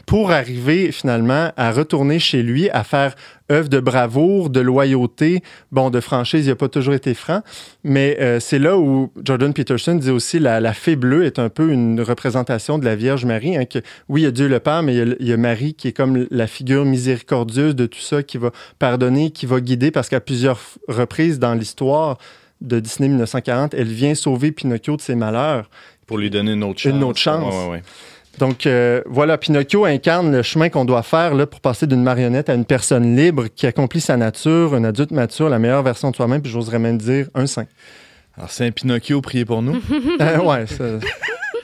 pour 0.06 0.32
arriver 0.32 0.91
finalement 0.91 1.51
à 1.56 1.71
retourner 1.71 2.19
chez 2.19 2.43
lui, 2.43 2.69
à 2.69 2.84
faire 2.84 3.15
œuvre 3.51 3.69
de 3.69 3.79
bravoure, 3.79 4.49
de 4.49 4.60
loyauté. 4.60 5.43
Bon, 5.71 5.89
de 5.89 5.99
franchise, 5.99 6.45
il 6.45 6.49
n'a 6.49 6.56
pas 6.56 6.67
toujours 6.67 6.93
été 6.93 7.13
franc, 7.13 7.41
mais 7.84 8.17
euh, 8.19 8.39
c'est 8.39 8.60
là 8.60 8.77
où 8.77 9.12
Jordan 9.23 9.53
Peterson 9.53 9.95
dit 9.95 10.10
aussi 10.10 10.39
la, 10.39 10.60
la 10.60 10.73
fée 10.73 10.95
bleue 10.95 11.25
est 11.25 11.39
un 11.39 11.49
peu 11.49 11.71
une 11.71 12.01
représentation 12.01 12.77
de 12.79 12.86
la 12.86 12.95
Vierge 12.95 13.25
Marie. 13.25 13.56
Hein, 13.56 13.65
que, 13.65 13.79
oui, 14.10 14.21
il 14.21 14.23
y 14.25 14.27
a 14.27 14.32
Dieu 14.32 14.47
le 14.47 14.60
Père, 14.60 14.84
mais 14.84 14.95
il 14.95 14.97
y, 14.97 15.01
a, 15.01 15.15
il 15.19 15.27
y, 15.27 15.34
a, 15.34 15.38
Marie 15.38 15.73
qui 15.73 15.89
est 15.89 15.93
comme 15.93 16.27
la 16.32 16.47
figure 16.47 16.86
miséricordieuse 16.86 17.75
de 17.75 17.86
tout 17.86 17.99
ça, 17.99 18.23
qui 18.23 18.38
va 18.38 18.51
pardonner, 18.79 19.32
qui 19.32 19.45
va 19.45 19.60
guider, 19.62 19.91
parce 19.91 20.10
qu'à 20.10 20.19
plusieurs 20.19 20.60
reprises 20.88 21.39
dans 21.39 21.53
l'histoire 21.53 22.17
de 22.62 22.79
Disney 22.79 23.10
1940, 23.10 23.73
elle 23.73 23.88
vient 23.88 24.15
sauver 24.15 24.51
Pinocchio 24.51 24.95
de 24.95 25.01
ses 25.01 25.15
malheurs. 25.15 25.69
Pour 26.08 26.17
lui 26.17 26.29
donner 26.29 26.53
une 26.53 26.63
autre 26.63 26.79
chance. 26.79 26.93
Une 26.93 27.03
autre 27.03 27.19
chance. 27.19 27.53
Ouais, 27.53 27.63
ouais, 27.63 27.71
ouais. 27.71 27.84
Donc 28.39 28.65
euh, 28.65 29.02
voilà, 29.06 29.38
Pinocchio 29.38 29.86
incarne 29.86 30.32
le 30.32 30.41
chemin 30.41 30.69
qu'on 30.69 30.86
doit 30.86 31.04
faire 31.04 31.36
là, 31.36 31.46
pour 31.46 31.62
passer 31.62 31.86
d'une 31.86 32.02
marionnette 32.02 32.50
à 32.50 32.56
une 32.56 32.65
personne 32.65 33.15
libre 33.15 33.46
qui 33.56 33.67
accomplit 33.67 34.02
sa 34.02 34.17
nature, 34.17 34.74
un 34.74 34.84
adulte 34.84 35.12
mature, 35.12 35.50
la 35.50 35.60
meilleure 35.60 35.84
version 35.84 36.10
de 36.10 36.15
soi-même, 36.15 36.41
puis 36.41 36.52
j'oserais 36.52 36.80
même 36.80 36.98
dire 36.98 37.28
un 37.36 37.46
saint. 37.46 37.67
Alors 38.36 38.50
un 38.60 38.72
Pinocchio, 38.72 39.22
priez 39.22 39.46
pour 39.46 39.62
nous. 39.62 39.80
euh, 40.22 40.39
ouais, 40.39 40.65
ça... 40.65 40.84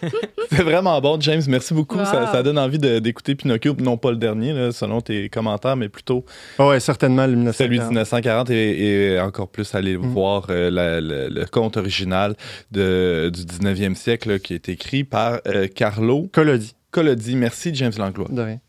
C'est 0.52 0.64
vraiment 0.64 1.00
bon, 1.02 1.20
James. 1.22 1.42
Merci 1.48 1.74
beaucoup. 1.74 1.98
Wow. 1.98 2.06
Ça, 2.06 2.32
ça, 2.32 2.44
donne 2.44 2.58
envie 2.58 2.80
d'écouter 2.80 3.36
Pinocchio, 3.36 3.76
non 3.80 3.98
pas 3.98 4.12
le 4.12 4.18
dernier, 4.18 4.54
là, 4.54 4.72
selon 4.72 5.02
tes 5.02 5.30
commentaires, 5.30 5.76
mais 5.76 5.90
plutôt. 5.90 6.26
Oh 6.58 6.70
ouais, 6.70 6.80
certainement 6.80 7.26
le 7.26 7.36
1940. 7.36 7.56
Celui 7.56 7.80
de 7.80 7.84
1940 7.84 8.50
et, 8.50 9.14
et 9.14 9.20
encore 9.20 9.50
plus 9.50 9.74
aller 9.76 9.98
mm. 9.98 10.02
voir 10.02 10.48
euh, 10.50 10.70
la, 10.70 11.02
la, 11.02 11.30
le 11.30 11.46
conte 11.46 11.78
original 11.78 12.36
de, 12.72 13.32
du 13.34 13.42
19e 13.42 13.96
siècle 13.96 14.30
là, 14.30 14.40
qui 14.40 14.54
est 14.54 14.70
écrit 14.70 15.04
par 15.04 15.40
euh, 15.48 15.68
Carlo 15.68 16.30
Collodi. 16.32 16.76
Collodi. 16.92 17.36
Merci, 17.36 17.74
James 17.76 17.94
Langlois. 17.98 18.28
De 18.30 18.42
rien. 18.42 18.60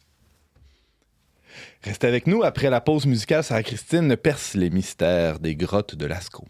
Restez 1.83 2.07
avec 2.07 2.27
nous. 2.27 2.43
Après 2.43 2.69
la 2.69 2.81
pause 2.81 3.07
musicale, 3.07 3.43
Sarah 3.43 3.63
Christine 3.63 4.17
perce 4.17 4.55
les 4.55 4.71
mystères 4.71 5.39
des 5.39 5.57
grottes 5.57 5.95
de 5.95 6.07
Lascaux. 6.07 6.47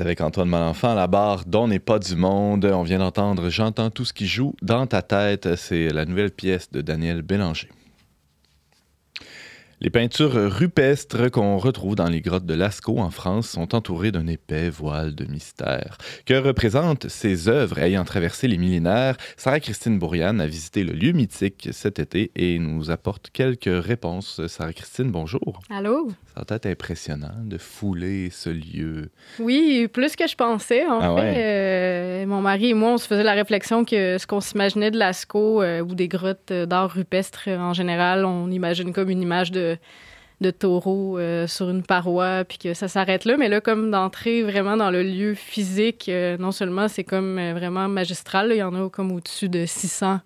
Avec 0.00 0.20
Antoine 0.20 0.48
Malenfant 0.48 0.92
à 0.92 0.94
la 0.94 1.06
barre 1.06 1.44
dont 1.46 1.68
n'est 1.68 1.78
pas 1.78 1.98
du 1.98 2.16
monde. 2.16 2.64
On 2.64 2.82
vient 2.82 2.98
d'entendre 2.98 3.48
J'entends 3.48 3.90
tout 3.90 4.04
ce 4.04 4.12
qui 4.12 4.26
joue 4.26 4.54
dans 4.62 4.86
ta 4.86 5.02
tête. 5.02 5.56
C'est 5.56 5.88
la 5.88 6.04
nouvelle 6.04 6.30
pièce 6.30 6.70
de 6.70 6.80
Daniel 6.80 7.22
Bélanger. 7.22 7.68
Les 9.84 9.90
peintures 9.90 10.32
rupestres 10.32 11.30
qu'on 11.30 11.58
retrouve 11.58 11.94
dans 11.94 12.08
les 12.08 12.22
grottes 12.22 12.46
de 12.46 12.54
Lascaux 12.54 13.00
en 13.00 13.10
France 13.10 13.50
sont 13.50 13.74
entourées 13.74 14.12
d'un 14.12 14.26
épais 14.26 14.70
voile 14.70 15.14
de 15.14 15.26
mystère. 15.26 15.98
Que 16.24 16.32
représentent 16.32 17.10
ces 17.10 17.50
œuvres 17.50 17.78
ayant 17.78 18.04
traversé 18.04 18.48
les 18.48 18.56
millénaires? 18.56 19.18
Sarah-Christine 19.36 19.98
Bourriane 19.98 20.40
a 20.40 20.46
visité 20.46 20.84
le 20.84 20.94
lieu 20.94 21.12
mythique 21.12 21.68
cet 21.72 21.98
été 21.98 22.30
et 22.34 22.58
nous 22.58 22.90
apporte 22.90 23.28
quelques 23.30 23.68
réponses. 23.68 24.40
Sarah-Christine, 24.46 25.10
bonjour. 25.10 25.60
Allô? 25.68 26.08
Ça 26.34 26.44
va 26.48 26.56
être 26.56 26.64
impressionnant 26.64 27.34
de 27.44 27.58
fouler 27.58 28.30
ce 28.30 28.48
lieu. 28.48 29.10
Oui, 29.38 29.86
plus 29.92 30.16
que 30.16 30.26
je 30.26 30.34
pensais. 30.34 30.86
En 30.86 30.98
Ah 30.98 31.14
fait, 31.14 31.22
ouais? 31.22 31.34
Euh, 31.36 32.26
mon 32.26 32.40
mari 32.40 32.70
et 32.70 32.74
moi, 32.74 32.92
on 32.94 32.98
se 32.98 33.06
faisait 33.06 33.22
la 33.22 33.34
réflexion 33.34 33.84
que 33.84 34.16
ce 34.16 34.26
qu'on 34.26 34.40
s'imaginait 34.40 34.90
de 34.90 34.98
Lascaux 34.98 35.62
euh, 35.62 35.82
ou 35.82 35.94
des 35.94 36.08
grottes 36.08 36.52
euh, 36.52 36.64
d'art 36.64 36.90
rupestre 36.90 37.48
en 37.48 37.74
général, 37.74 38.24
on 38.24 38.50
imagine 38.50 38.94
comme 38.94 39.10
une 39.10 39.20
image 39.20 39.52
de, 39.52 39.73
de 40.40 40.50
taureau 40.50 41.16
euh, 41.18 41.46
sur 41.46 41.70
une 41.70 41.82
paroi, 41.82 42.44
puis 42.46 42.58
que 42.58 42.74
ça 42.74 42.88
s'arrête 42.88 43.24
là. 43.24 43.36
Mais 43.38 43.48
là, 43.48 43.60
comme 43.60 43.90
d'entrer 43.90 44.42
vraiment 44.42 44.76
dans 44.76 44.90
le 44.90 45.02
lieu 45.02 45.34
physique, 45.34 46.06
euh, 46.08 46.36
non 46.38 46.50
seulement 46.52 46.88
c'est 46.88 47.04
comme 47.04 47.38
euh, 47.38 47.54
vraiment 47.54 47.88
magistral, 47.88 48.48
là, 48.48 48.54
il 48.54 48.58
y 48.58 48.62
en 48.62 48.74
a 48.74 48.90
comme 48.90 49.12
au-dessus 49.12 49.48
de 49.48 49.64
600 49.64 50.20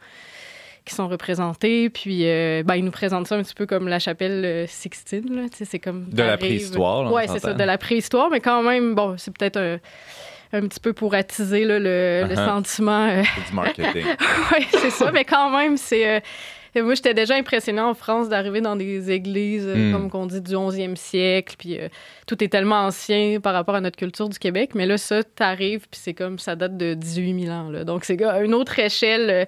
qui 0.86 0.94
sont 0.94 1.06
représentés. 1.08 1.90
Puis, 1.90 2.22
ben, 2.24 2.74
ils 2.76 2.84
nous 2.84 2.90
présentent 2.90 3.26
ça 3.26 3.36
un 3.36 3.42
petit 3.42 3.54
peu 3.54 3.66
comme 3.66 3.86
la 3.88 3.98
chapelle 3.98 4.66
Sixtine. 4.66 5.36
Là. 5.36 5.42
Tu 5.50 5.58
sais, 5.58 5.64
C'est 5.66 5.78
comme 5.78 6.08
De 6.08 6.22
la 6.22 6.38
préhistoire, 6.38 7.12
Ouais, 7.12 7.26
c'est 7.28 7.40
ça, 7.40 7.52
de 7.52 7.62
la 7.64 7.76
préhistoire. 7.76 8.30
Mais 8.30 8.40
quand 8.40 8.62
même, 8.62 8.94
bon, 8.94 9.14
c'est 9.18 9.36
peut-être 9.36 9.58
un, 9.58 9.78
un 10.54 10.62
petit 10.66 10.80
peu 10.80 10.94
pour 10.94 11.12
attiser 11.12 11.64
là, 11.66 11.78
le, 11.78 12.24
le 12.26 12.34
Uh-huh. 12.34 12.46
sentiment. 12.46 13.06
euh, 13.06 13.22
C'est 13.36 13.50
du 13.50 13.54
marketing. 13.54 14.04
oui, 14.58 14.66
c'est 14.70 14.88
ça. 14.90 15.12
Mais 15.12 15.26
quand 15.26 15.50
même, 15.50 15.76
c'est. 15.76 16.08
euh, 16.16 16.20
moi, 16.76 16.94
j'étais 16.94 17.14
déjà 17.14 17.34
impressionnée 17.34 17.80
en 17.80 17.94
France 17.94 18.28
d'arriver 18.28 18.60
dans 18.60 18.76
des 18.76 19.10
églises, 19.10 19.66
euh, 19.66 19.90
Mm. 19.90 19.92
comme 19.92 20.10
qu'on 20.10 20.26
dit, 20.26 20.40
du 20.40 20.54
11e 20.54 20.96
siècle. 20.96 21.54
Puis 21.58 21.78
euh, 21.78 21.88
tout 22.26 22.42
est 22.42 22.48
tellement 22.48 22.86
ancien 22.86 23.40
par 23.40 23.54
rapport 23.54 23.74
à 23.74 23.80
notre 23.80 23.96
culture 23.96 24.28
du 24.28 24.38
Québec. 24.38 24.70
Mais 24.74 24.86
là, 24.86 24.98
ça, 24.98 25.22
t'arrives, 25.22 25.86
puis 25.90 26.00
c'est 26.02 26.14
comme 26.14 26.38
ça 26.38 26.56
date 26.56 26.76
de 26.76 26.94
18 26.94 27.44
000 27.46 27.52
ans. 27.54 27.70
là. 27.70 27.84
Donc, 27.84 28.04
c'est 28.04 28.20
une 28.22 28.54
autre 28.54 28.78
échelle, 28.78 29.30
euh, 29.30 29.44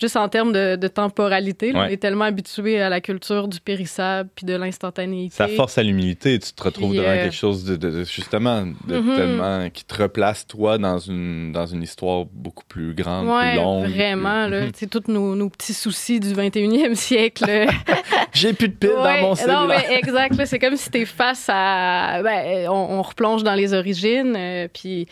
juste 0.00 0.16
en 0.16 0.28
termes 0.28 0.52
de, 0.52 0.76
de 0.76 0.88
temporalité. 0.88 1.72
là. 1.72 1.80
Ouais. 1.80 1.86
On 1.86 1.90
est 1.90 1.96
tellement 1.96 2.24
habitué 2.24 2.80
à 2.80 2.88
la 2.88 3.00
culture 3.00 3.48
du 3.48 3.60
périssable, 3.60 4.28
puis 4.34 4.46
de 4.46 4.54
l'instantanéité. 4.54 5.34
Ça 5.34 5.48
force 5.48 5.78
à 5.78 5.82
l'humilité. 5.82 6.38
Tu 6.38 6.52
te 6.52 6.62
retrouves 6.62 6.90
Puis, 6.90 6.98
devant 6.98 7.08
euh, 7.10 7.22
quelque 7.24 7.34
chose 7.34 7.64
de, 7.64 8.04
justement 8.04 8.66
de 8.86 8.98
Mhm. 8.98 9.16
tellement 9.16 9.70
qui 9.70 9.84
te 9.84 10.02
replace 10.02 10.46
toi 10.46 10.78
dans 10.78 10.98
une 10.98 11.52
dans 11.52 11.66
une 11.66 11.82
histoire 11.82 12.24
beaucoup 12.32 12.64
plus 12.68 12.94
grande, 12.94 13.28
Ouais, 13.28 13.50
plus 13.52 13.56
longue. 13.60 13.88
vraiment. 13.90 14.46
plus- 14.46 14.50
Là. 14.60 14.66
Tu 14.66 14.72
sais, 14.80 14.86
tous 14.86 15.10
nos, 15.10 15.34
nos 15.34 15.48
petits 15.48 15.74
soucis 15.74 16.20
du 16.20 16.32
21e 16.34 16.94
siècle. 16.94 17.44
J'ai 18.32 18.52
plus 18.52 18.68
de 18.68 18.74
piles 18.74 18.90
Ouais, 18.90 19.20
dans 19.20 19.22
mon 19.22 19.28
Non, 19.30 19.34
cellulaire. 19.34 19.66
mais 19.90 19.96
exact. 19.98 20.44
C'est 20.46 20.58
comme 20.58 20.76
si 20.76 20.90
t'es 20.90 21.04
face 21.04 21.46
à. 21.48 22.20
Ben, 22.22 22.68
on, 22.68 22.72
on 22.98 23.02
replonge 23.02 23.42
dans 23.44 23.54
les 23.54 23.74
origines, 23.74 24.34
euh, 24.36 24.68
puis. 24.72 25.06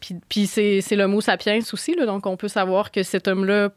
Puis, 0.00 0.16
puis 0.28 0.46
c'est, 0.46 0.82
c'est 0.82 0.96
le 0.96 1.06
mot 1.06 1.22
sapiens 1.22 1.60
aussi, 1.72 1.94
là, 1.96 2.04
donc 2.04 2.26
on 2.26 2.36
peut 2.36 2.48
savoir 2.48 2.90
que 2.90 3.02
cet 3.02 3.26
homme-là 3.26 3.70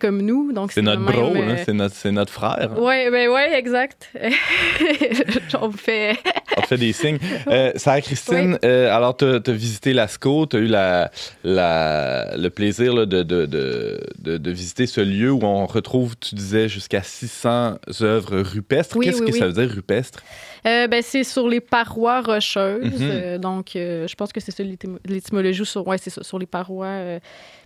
comme 0.00 0.22
nous. 0.22 0.52
Donc 0.52 0.72
C'est 0.72 0.82
notre 0.82 1.00
même, 1.02 1.12
bro, 1.14 1.34
euh, 1.34 1.52
hein, 1.52 1.56
c'est 1.64 1.72
notre 1.72 1.94
c'est 1.94 2.10
notre 2.12 2.32
frère. 2.32 2.70
Ouais, 2.78 3.10
ben 3.10 3.28
ouais, 3.28 3.58
exact. 3.58 4.10
on 5.60 5.70
fait. 5.72 6.16
On 6.56 6.62
fait 6.62 6.76
des 6.76 6.92
signes. 6.92 7.18
Euh, 7.48 7.72
Sarah 7.76 8.00
Christine, 8.00 8.58
euh, 8.64 8.94
alors 8.94 9.16
tu 9.16 9.24
as 9.24 9.38
visité 9.52 9.92
Lascaux, 9.92 10.46
tu 10.46 10.56
as 10.56 10.60
eu 10.60 10.66
la, 10.66 11.10
la- 11.44 12.36
le 12.36 12.48
plaisir 12.50 12.94
là, 12.94 13.06
de, 13.06 13.22
de, 13.22 13.46
de, 13.46 14.00
de- 14.18 14.36
de 14.38 14.50
visiter 14.50 14.86
ce 14.86 15.00
lieu 15.00 15.30
où 15.32 15.42
on 15.44 15.66
retrouve, 15.66 16.16
tu 16.16 16.34
disais, 16.34 16.68
jusqu'à 16.68 17.02
600 17.02 17.78
œuvres 18.02 18.40
rupestres. 18.40 18.96
Oui, 18.96 19.06
Qu'est-ce 19.06 19.20
oui, 19.22 19.28
que 19.28 19.32
oui. 19.32 19.38
ça 19.38 19.46
veut 19.46 19.52
dire 19.52 19.70
rupestre? 19.74 20.22
Euh, 20.66 20.86
ben, 20.86 21.02
c'est 21.02 21.24
sur 21.24 21.48
les 21.48 21.60
parois 21.60 22.20
rocheuses. 22.20 23.00
Mhm. 23.00 23.38
donc, 23.38 23.70
je 23.74 24.14
pense 24.14 24.32
que 24.32 24.40
c'est 24.40 24.52
ça 24.52 24.62
l'étymo- 24.62 24.98
l'étymologie 25.06 25.64
sur, 25.66 25.86
ouais, 25.86 25.98
c'est 25.98 26.10
ça, 26.10 26.22
sur 26.22 26.38
les 26.38 26.46
parois. 26.46 27.18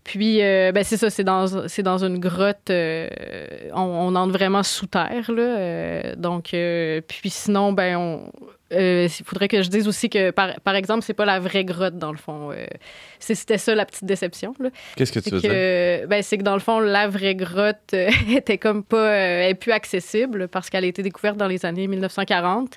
Puis, 0.06 0.40
euh, 0.40 0.70
ben, 0.70 0.84
c'est 0.84 0.96
ça, 0.96 1.10
c'est 1.10 1.24
dans, 1.24 1.66
c'est 1.68 1.82
dans 1.82 2.04
une 2.04 2.20
grotte. 2.20 2.70
euh, 2.70 3.08
on, 3.74 3.80
on 3.80 4.14
entre 4.14 4.32
vraiment 4.32 4.62
sous 4.62 4.86
terre. 4.86 5.28
Là, 5.32 5.42
euh, 5.42 6.14
donc, 6.16 6.54
puis 7.08 7.30
sinon, 7.30 7.72
ben, 7.72 7.96
on. 7.96 8.32
Il 8.70 9.08
faudrait 9.24 9.48
que 9.48 9.62
je 9.62 9.68
dise 9.68 9.88
aussi 9.88 10.08
que, 10.08 10.30
par, 10.30 10.60
par 10.60 10.76
exemple, 10.76 11.02
c'est 11.04 11.14
pas 11.14 11.24
la 11.24 11.40
vraie 11.40 11.64
grotte, 11.64 11.98
dans 11.98 12.12
le 12.12 12.18
fond. 12.18 12.52
C'était 13.18 13.58
ça, 13.58 13.74
la 13.74 13.84
petite 13.84 14.04
déception. 14.04 14.54
Qu'est-ce 14.96 15.12
que 15.12 15.18
tu 15.20 15.30
veux 15.30 15.40
dire? 15.40 16.08
ben, 16.08 16.22
c'est 16.22 16.38
que 16.38 16.42
dans 16.44 16.54
le 16.54 16.60
fond, 16.60 16.78
la 16.78 17.08
vraie 17.08 17.34
grotte 17.34 17.92
était 18.28 18.58
comme 18.58 18.84
pas, 18.84 19.10
elle 19.12 19.50
est 19.50 19.54
plus 19.54 19.72
accessible 19.72 20.46
parce 20.48 20.70
qu'elle 20.70 20.84
a 20.84 20.88
été 20.88 21.02
découverte 21.02 21.36
dans 21.36 21.48
les 21.48 21.66
années 21.66 21.88
1940. 21.88 22.76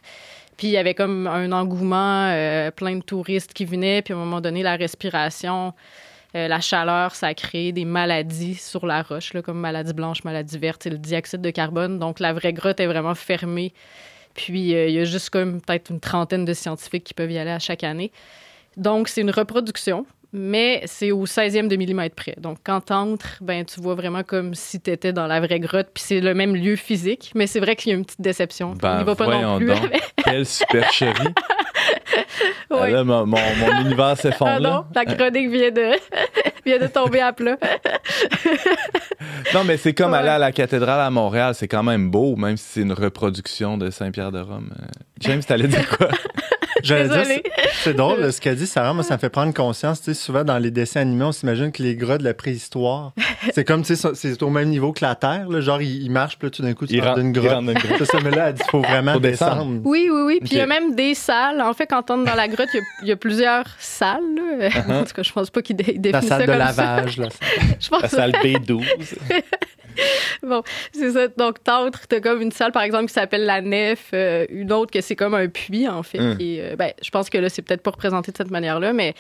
Puis 0.58 0.68
il 0.68 0.72
y 0.72 0.78
avait 0.78 0.96
comme 0.96 1.28
un 1.28 1.52
engouement, 1.52 2.34
plein 2.76 2.96
de 2.96 3.04
touristes 3.04 3.54
qui 3.54 3.66
venaient. 3.66 4.02
Puis 4.02 4.14
à 4.14 4.18
un 4.18 4.20
moment 4.20 4.42
donné, 4.42 4.62
la 4.62 4.76
respiration, 4.76 5.74
euh, 6.36 6.48
la 6.48 6.62
chaleur, 6.62 7.16
ça 7.16 7.28
a 7.28 7.34
créé 7.34 7.72
des 7.72 7.86
maladies 7.86 8.56
sur 8.56 8.86
la 8.86 9.02
roche, 9.02 9.34
là, 9.34 9.42
comme 9.42 9.60
maladie 9.60 9.94
blanche, 9.94 10.24
maladie 10.24 10.58
verte, 10.58 10.84
c'est 10.84 10.90
le 10.90 11.00
dioxyde 11.00 11.42
de 11.42 11.50
carbone. 11.50 11.98
Donc 11.98 12.20
la 12.20 12.34
vraie 12.34 12.54
grotte 12.54 12.80
est 12.80 12.86
vraiment 12.86 13.16
fermée. 13.16 13.74
Puis 14.36 14.76
euh, 14.76 14.88
il 14.88 14.94
y 14.94 15.00
a 15.00 15.06
juste 15.06 15.32
comme 15.32 15.60
peut-être 15.60 15.90
une 15.90 16.00
trentaine 16.00 16.46
de 16.46 16.54
scientifiques 16.54 17.04
qui 17.04 17.14
peuvent 17.14 17.32
y 17.32 17.38
aller 17.40 17.52
à 17.52 17.60
chaque 17.60 17.84
année. 17.84 18.12
Donc 18.78 19.08
c'est 19.08 19.22
une 19.22 19.32
reproduction, 19.32 20.06
mais 20.34 20.82
c'est 20.86 21.12
au 21.12 21.26
16e 21.26 21.68
de 21.68 21.76
millimètre 21.76 22.16
près. 22.16 22.36
Donc 22.40 22.58
quand 22.64 22.82
t'entres, 22.82 23.38
ben 23.42 23.66
tu 23.66 23.80
vois 23.82 23.96
vraiment 23.96 24.24
comme 24.24 24.54
si 24.54 24.80
t'étais 24.80 25.14
dans 25.14 25.28
la 25.28 25.40
vraie 25.40 25.60
grotte, 25.60 25.88
puis 25.94 26.04
c'est 26.06 26.22
le 26.22 26.34
même 26.34 26.56
lieu 26.56 26.76
physique, 26.76 27.32
mais 27.36 27.48
c'est 27.48 27.60
vrai 27.60 27.76
qu'il 27.76 27.92
y 27.92 27.96
a 27.96 27.98
une 27.98 28.06
petite 28.06 28.22
déception. 28.22 28.74
Ben, 28.82 28.98
On 28.98 29.02
y 29.02 29.04
va 29.06 29.16
pas 29.16 29.28
non 29.42 29.58
plus. 29.58 29.68
donc. 29.68 29.92
Quelle 30.24 30.46
supercherie! 30.46 31.34
Ah, 32.72 32.82
Ouais. 32.82 32.92
Là, 32.92 33.04
mon, 33.04 33.26
mon, 33.26 33.38
mon 33.60 33.82
univers 33.82 34.16
s'effondre. 34.18 34.52
Ah 34.56 34.60
non, 34.60 34.86
la 34.94 35.06
chronique 35.06 35.50
vient 35.50 35.72
de, 35.72 35.92
vient 36.66 36.78
de 36.78 36.86
tomber 36.88 37.20
à 37.20 37.34
plat. 37.34 37.58
Non, 39.54 39.64
mais 39.64 39.78
c'est 39.78 39.94
comme 39.94 40.12
Ouais. 40.12 40.20
aller 40.20 40.30
à 40.30 40.38
la 40.38 40.52
cathédrale 40.52 41.00
à 41.02 41.10
Montréal. 41.10 41.56
C'est 41.56 41.68
quand 41.68 41.84
même 41.84 42.10
beau, 42.12 42.36
même 42.36 42.58
si 42.58 42.66
c'est 42.66 42.82
une 42.82 42.94
reproduction 42.94 43.78
de 43.78 43.90
Saint-Pierre 43.90 44.32
de 44.32 44.40
Rome. 44.40 44.70
James, 45.20 45.42
t'allais 45.44 45.68
dire 45.68 45.88
quoi? 45.98 46.08
J'allais 46.82 47.10
dire, 47.10 47.42
c'est- 47.84 47.94
drôle 47.94 48.32
ce 48.32 48.40
qu'a 48.40 48.56
dit 48.56 48.66
Sarah. 48.66 48.94
Moi, 48.94 49.04
ça 49.04 49.16
me 49.16 49.20
fait 49.20 49.30
prendre 49.30 49.54
conscience. 49.54 50.00
Tu 50.00 50.06
sais, 50.06 50.14
souvent 50.14 50.46
dans 50.46 50.58
les 50.58 50.72
dessins 50.72 51.02
animés, 51.02 51.26
on 51.26 51.34
s'imagine 51.34 51.74
que 51.74 51.84
les 51.84 51.94
grottes 51.98 52.20
de 52.22 52.24
la 52.24 52.34
préhistoire, 52.34 53.12
c'est 53.54 53.66
comme, 53.66 53.84
tu 53.84 53.98
sais, 53.98 54.10
c'est 54.16 54.42
au 54.44 54.50
même 54.50 54.70
niveau 54.70 54.94
que 54.94 55.04
la 55.04 55.16
Terre. 55.16 55.50
là. 55.50 55.60
Genre, 55.60 55.82
ils, 55.82 56.04
ils 56.04 56.10
marchent, 56.10 56.38
puis 56.38 56.46
là, 56.48 56.52
tout 56.52 56.62
d'un 56.62 56.74
coup, 56.74 56.88
tu 56.88 56.94
Il 56.94 57.00
rentres 57.02 57.10
rentre 57.16 57.20
d'une 57.22 57.30
il 57.32 57.34
grotte. 57.34 57.52
rentre 57.52 57.66
dans 57.66 57.72
une 57.74 57.80
grotte. 57.80 57.98
C'est 58.00 58.06
ça, 58.06 58.20
mais 58.24 58.32
là, 58.32 58.54
dit, 58.54 58.62
faut 58.72 58.80
vraiment 58.82 59.12
Faut 59.14 59.20
descendre. 59.20 59.56
descendre. 59.56 59.82
Oui, 59.84 60.10
oui, 60.10 60.22
oui. 60.22 60.40
Puis 60.40 60.52
il 60.54 60.58
y 60.58 60.62
a 60.62 60.68
même 60.68 60.96
des 60.96 61.16
salles. 61.16 61.62
En 61.62 61.74
fait, 61.74 61.88
quand 61.88 62.10
on 62.12 62.22
entre 62.22 62.26
dans 62.32 62.36
la 62.36 62.48
grotte, 62.48 62.70
il 62.74 62.78
y 62.78 62.80
a- 62.80 62.84
il 63.02 63.08
y, 63.10 63.12
a 63.12 63.18
plusieurs 63.18 63.66
salles. 63.78 64.22
là. 64.38 64.70
En 65.02 65.04
tout 65.04 65.14
cas, 65.14 65.24
je 65.24 65.34
pense 65.34 65.50
pas 65.50 65.62
qu'ils 65.62 65.76
dé- 65.76 65.84
La 65.96 66.00
définissent 66.00 66.30
ça 66.30 66.38
salle 66.38 66.48
de 66.48 66.52
comme 66.54 66.62
ça. 66.74 66.84
lavage, 66.96 67.18
là. 67.18 67.28
Je 67.78 67.90
pense 67.90 68.02
La 68.04 68.08
salle 68.08 68.32
B12. 68.42 68.84
Bon, 70.44 70.64
c'est 70.94 71.12
ça. 71.12 71.28
Donc, 71.28 71.62
t'entres, 71.62 72.08
t'as 72.08 72.22
comme 72.22 72.42
une 72.42 72.54
salle, 72.54 72.72
par 72.72 72.84
exemple, 72.84 73.08
qui 73.08 73.14
s'appelle 73.14 73.46
la 73.46 73.60
nef, 73.60 74.06
euh, 74.14 74.46
une 74.50 74.72
autre 74.72 74.92
que 74.92 75.02
c'est 75.10 75.16
comme 75.16 75.34
un 75.34 75.48
puits, 75.48 75.88
en 75.88 76.04
fait. 76.04 76.20
Hum. 76.20 76.38
euh, 76.40 76.76
ben, 76.76 76.94
je 77.02 77.10
pense 77.10 77.30
que 77.30 77.38
là, 77.38 77.50
c'est 77.50 77.64
peut-être 77.64 77.82
pas 77.82 77.92
représenté 77.92 78.32
de 78.32 78.38
cette 78.38 78.52
manière-là, 78.52 78.94
mais 78.94 79.16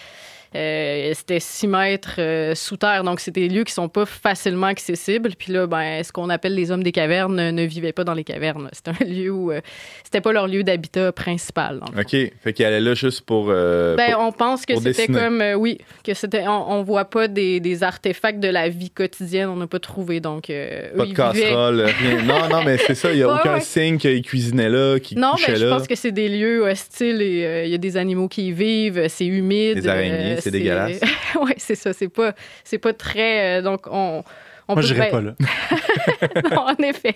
euh, 0.55 1.11
c'était 1.13 1.39
6 1.39 1.67
mètres 1.67 2.15
euh, 2.17 2.55
sous 2.55 2.75
terre. 2.75 3.03
Donc, 3.03 3.19
c'est 3.19 3.29
des 3.29 3.47
lieux 3.47 3.63
qui 3.63 3.73
sont 3.73 3.87
pas 3.87 4.07
facilement 4.07 4.67
accessibles. 4.67 5.31
Puis 5.37 5.53
là, 5.53 5.67
ben, 5.67 6.03
ce 6.03 6.11
qu'on 6.11 6.29
appelle 6.29 6.55
les 6.55 6.71
hommes 6.71 6.81
des 6.81 6.91
cavernes 6.91 7.51
ne, 7.51 7.63
vivaient 7.63 7.91
pas 7.93 8.03
dans 8.03 8.15
les 8.15 8.23
cavernes. 8.23 8.67
C'était 8.73 8.91
un 9.03 9.05
lieu 9.07 9.29
où 9.31 9.51
euh, 9.51 9.61
c'était 10.03 10.21
pas 10.21 10.31
leur 10.31 10.47
lieu 10.47 10.63
d'habitat 10.63 11.11
principal. 11.11 11.81
OK. 11.97 12.15
Fait 12.41 12.53
qu'il 12.53 12.65
allait 12.65 12.79
là 12.79 12.95
juste 12.95 13.21
pour. 13.21 13.47
Ben, 13.47 13.95
pour- 14.11 14.21
on 14.21 14.31
pense 14.31 14.65
que 14.65 14.75
c'était 14.79 15.07
comme, 15.07 15.43
oui, 15.57 15.77
que 16.03 16.13
c'était, 16.13 16.47
on, 16.47 16.71
on 16.71 16.83
voit 16.83 17.05
pas 17.05 17.27
des, 17.27 17.59
des 17.59 17.83
artefacts 17.83 18.39
de 18.39 18.47
la 18.47 18.69
vie 18.69 18.89
quotidienne, 18.89 19.49
on 19.49 19.55
n'a 19.55 19.67
pas 19.67 19.79
trouvé. 19.79 20.19
Donc, 20.19 20.47
Pas 20.47 21.05
de 21.05 21.13
casserole, 21.13 21.81
rien. 21.81 22.23
Non, 22.29 22.49
non, 22.49 22.63
mais 22.63 22.77
c'est 22.77 22.95
ça. 22.95 23.11
Il 23.11 23.17
n'y 23.17 23.23
a 23.23 23.33
aucun 23.33 23.55
ouais. 23.55 23.61
signe 23.61 23.97
qu'il 23.97 24.21
cuisinait 24.23 24.69
là, 24.69 24.99
qu'il 24.99 25.19
Non, 25.19 25.31
couchait 25.31 25.51
mais 25.53 25.57
je 25.57 25.65
là. 25.65 25.77
pense 25.77 25.87
que 25.87 25.95
c'est 25.95 26.11
des 26.11 26.29
lieux 26.29 26.63
hostiles 26.63 27.21
et 27.21 27.63
il 27.65 27.71
y 27.71 27.75
a 27.75 27.77
des 27.77 27.97
animaux 27.97 28.27
qui 28.27 28.47
y 28.47 28.51
vivent, 28.51 29.07
c'est 29.09 29.25
humide. 29.25 29.79
Des 29.79 29.87
araignées, 29.87 30.38
c'est 30.41 30.51
dégueulasse. 30.51 30.99
oui, 31.41 31.53
c'est 31.57 31.75
ça, 31.75 31.93
c'est 31.93 32.09
pas, 32.09 32.33
c'est 32.63 32.77
pas 32.79 32.93
très. 32.93 33.59
euh, 33.59 33.61
donc, 33.61 33.87
on. 33.87 34.23
on 34.67 34.73
Moi, 34.73 34.83
n'irais 34.83 35.09
ben, 35.11 35.11
pas 35.11 35.21
là. 35.21 36.49
non, 36.51 36.61
en 36.61 36.83
effet. 36.83 37.15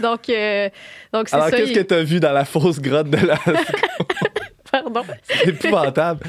donc, 0.00 0.28
euh, 0.28 0.68
donc 1.12 1.28
c'est 1.28 1.34
Alors, 1.36 1.48
ça. 1.48 1.56
qu'est-ce 1.56 1.70
il- 1.70 1.76
que 1.76 1.82
tu 1.82 1.94
as 1.94 2.02
vu 2.02 2.20
dans 2.20 2.32
la 2.32 2.44
fausse 2.44 2.80
grotte 2.80 3.10
de 3.10 3.26
la. 3.26 3.38
Pardon? 4.70 5.02
c'est 5.24 5.48
épouvantable. 5.48 6.20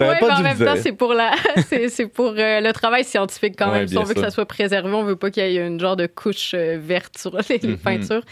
Oui, 0.00 0.06
pas 0.06 0.14
mais 0.20 0.30
en 0.32 0.42
même 0.42 0.58
temps, 0.58 0.74
c'est 0.80 0.92
pour, 0.92 1.14
la... 1.14 1.32
c'est, 1.68 1.88
c'est 1.88 2.06
pour 2.06 2.34
euh, 2.36 2.60
le 2.60 2.72
travail 2.72 3.04
scientifique 3.04 3.54
quand 3.58 3.70
Ouais, 3.70 3.80
même. 3.80 3.88
Si 3.88 3.96
on 3.98 4.02
veut 4.04 4.14
que 4.14 4.20
ça 4.20 4.30
soit 4.30 4.46
préservé, 4.46 4.92
on 4.92 5.02
veut 5.04 5.16
pas 5.16 5.30
qu'il 5.30 5.44
y 5.44 5.56
ait 5.56 5.66
une 5.66 5.80
genre 5.80 5.96
de 5.96 6.06
couche 6.06 6.52
euh, 6.54 6.78
verte 6.80 7.16
sur 7.18 7.36
les, 7.48 7.58
les 7.58 7.68
Mhm. 7.68 7.78
peintures. 7.78 8.22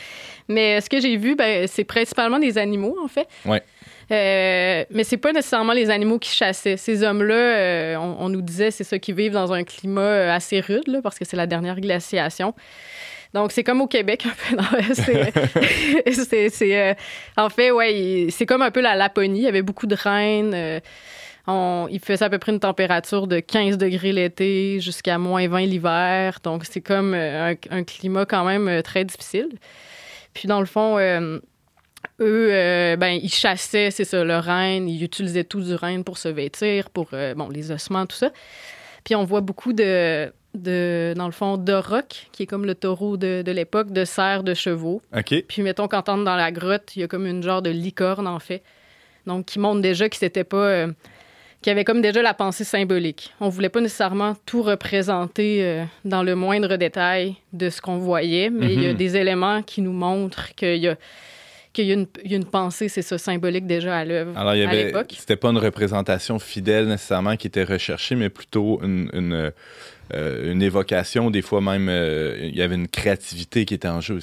Mais 0.48 0.81
ce 0.81 0.88
que 0.90 1.00
j'ai 1.00 1.16
vu, 1.16 1.35
ben, 1.35 1.66
c'est 1.68 1.85
principalement 1.85 2.38
des 2.38 2.59
animaux, 2.59 2.96
en 3.02 3.09
fait. 3.09 3.26
Ouais. 3.44 3.62
Euh, 4.12 4.85
mais 4.90 5.05
c'est 5.05 5.16
pas 5.16 5.33
nécessairement 5.33 5.73
les 5.73 5.90
animaux 5.90 6.19
qui 6.19 6.31
chassaient. 6.31 6.77
Ces 6.77 7.03
hommes-là, 7.03 7.35
euh, 7.35 7.97
on, 7.97 8.29
nous 8.29 8.42
disait, 8.42 8.71
c'est 8.71 8.85
ceux 8.85 8.99
qui 8.99 9.12
vivent 9.12 9.33
dans 9.33 9.53
un 9.53 9.64
climat 9.64 10.01
euh, 10.01 10.33
assez 10.33 10.61
rude, 10.61 11.01
parce 11.03 11.19
que 11.19 11.25
c'est 11.25 11.37
la 11.37 11.47
dernière 11.47 11.81
glaciation. 11.81 12.55
Donc, 13.35 13.51
c'est 13.51 13.64
comme 13.64 13.81
au 13.81 13.88
Québec, 13.88 14.27
un 14.27 14.57
peu. 14.57 14.62
en 17.37 17.51
fait, 17.51 17.71
ouais, 17.73 18.29
c'est 18.31 18.47
comme 18.47 18.62
un 18.62 18.71
peu 18.71 18.81
la 18.81 18.95
Laponie. 18.95 19.40
Il 19.40 19.45
y 19.45 19.49
avait 19.49 19.62
beaucoup 19.62 19.88
de 19.88 19.97
reines. 19.97 20.81
il 21.49 22.01
faisait 22.01 22.25
à 22.25 22.31
peu 22.31 22.38
près 22.38 22.53
une 22.53 22.61
température 22.61 23.27
de 23.27 23.40
15 23.40 23.77
degrés 23.77 24.12
l'été 24.12 24.79
jusqu'à 24.81 25.19
moins 25.19 25.49
20 25.49 25.61
l'hiver. 25.62 26.38
Donc, 26.45 26.64
c'est 26.64 26.81
comme 26.81 27.14
un, 27.14 27.57
climat 27.85 28.25
quand 28.25 28.45
même 28.45 28.83
très 28.83 29.05
difficile. 29.05 29.49
Puis, 30.33 30.47
dans 30.47 30.61
le 30.61 30.66
fond 30.66 30.97
eux, 32.21 32.49
euh, 32.53 32.97
ben, 32.97 33.19
ils 33.23 33.33
chassaient, 33.33 33.90
c'est 33.90 34.05
ça, 34.05 34.25
le 34.25 34.38
renne. 34.38 34.88
Ils 34.88 35.03
utilisaient 35.03 35.45
tout 35.45 35.61
du 35.61 35.75
renne 35.75 36.05
pour 36.05 36.19
se 36.19 36.29
vêtir, 36.29 36.90
pour 36.90 37.09
euh, 37.12 37.35
bon, 37.35 37.49
les 37.49 37.71
ossements, 37.71 38.07
tout 38.07 38.16
ça. 38.16 38.31
Puis 39.05 39.14
on 39.14 39.25
voit 39.25 39.40
beaucoup 39.40 39.73
de, 39.73 40.33
de 40.55 41.14
dans 41.16 41.27
le 41.27 41.33
fond, 41.33 41.57
de 41.57 41.73
roc, 41.73 42.29
qui 42.33 42.45
est 42.45 42.47
comme 42.47 42.64
le 42.64 42.75
taureau 42.75 43.16
de, 43.16 43.42
de 43.42 43.53
l'époque, 43.53 43.92
de 43.92 44.05
cerfs, 44.05 44.42
de 44.42 44.55
chevaux. 44.55 45.03
OK. 45.16 45.45
Puis 45.47 45.62
mettons 45.62 45.88
quand 45.88 46.09
on 46.09 46.14
entre 46.14 46.25
dans 46.25 46.37
la 46.37 46.51
grotte, 46.51 46.97
il 46.97 47.01
y 47.01 47.03
a 47.03 47.09
comme 47.09 47.27
une 47.27 47.42
genre 47.42 47.62
de 47.62 47.71
licorne, 47.71 48.27
en 48.27 48.38
fait. 48.38 48.62
Donc, 49.27 49.47
qui 49.47 49.59
montre 49.59 49.81
déjà 49.81 50.09
que 50.09 50.16
c'était 50.16 50.45
pas. 50.45 50.57
Euh, 50.57 50.92
qui 51.62 51.71
avait 51.71 51.85
comme 51.85 52.01
déjà 52.01 52.23
la 52.23 52.35
pensée 52.35 52.62
symbolique. 52.62 53.35
On 53.40 53.49
voulait 53.49 53.71
pas 53.71 53.81
nécessairement 53.81 54.37
tout 54.45 54.62
représenter 54.62 55.85
dans 56.05 56.23
le 56.23 56.37
moindre 56.37 56.77
détail 56.77 57.35
de 57.55 57.71
ce 57.71 57.81
qu'on 57.81 57.97
voyait, 57.97 58.51
mais 58.51 58.73
il 58.73 58.83
y 58.83 58.87
a 58.87 58.90
mhm. 58.90 58.97
des 58.97 59.16
éléments 59.16 59.62
qui 59.62 59.81
nous 59.81 59.92
montrent 59.92 60.55
qu'il 60.55 60.77
y 60.77 60.87
a 60.87 60.97
qu'il 61.77 61.89
y, 61.89 61.93
a 61.93 62.37
une 62.37 62.45
pensée, 62.47 62.89
c'est 62.89 63.03
ça, 63.03 63.19
symbolique 63.19 63.67
déjà 63.67 63.99
à 63.99 64.05
l'œuvre 64.07 64.33
Alors, 64.35 64.55
il 64.55 64.61
y 64.61 64.65
avait, 64.65 64.95
c'était 65.11 65.37
pas 65.37 65.51
une 65.51 65.59
représentation 65.59 66.39
fidèle 66.39 66.87
nécessairement 66.87 67.37
qui 67.37 67.49
était 67.49 67.65
recherchée, 67.65 68.15
mais 68.15 68.31
plutôt 68.31 68.81
une, 68.83 69.11
une, 69.12 69.53
euh, 70.15 70.53
une 70.53 70.62
évocation, 70.62 71.31
des 71.31 71.43
fois 71.43 71.61
même, 71.61 71.91
euh, 71.91 72.35
il 72.41 72.57
y 72.57 72.62
avait 72.62 72.77
une 72.77 72.89
créativité 72.89 73.67
qui 73.67 73.75
était 73.75 73.89
en 73.89 74.01
jeu. 74.01 74.21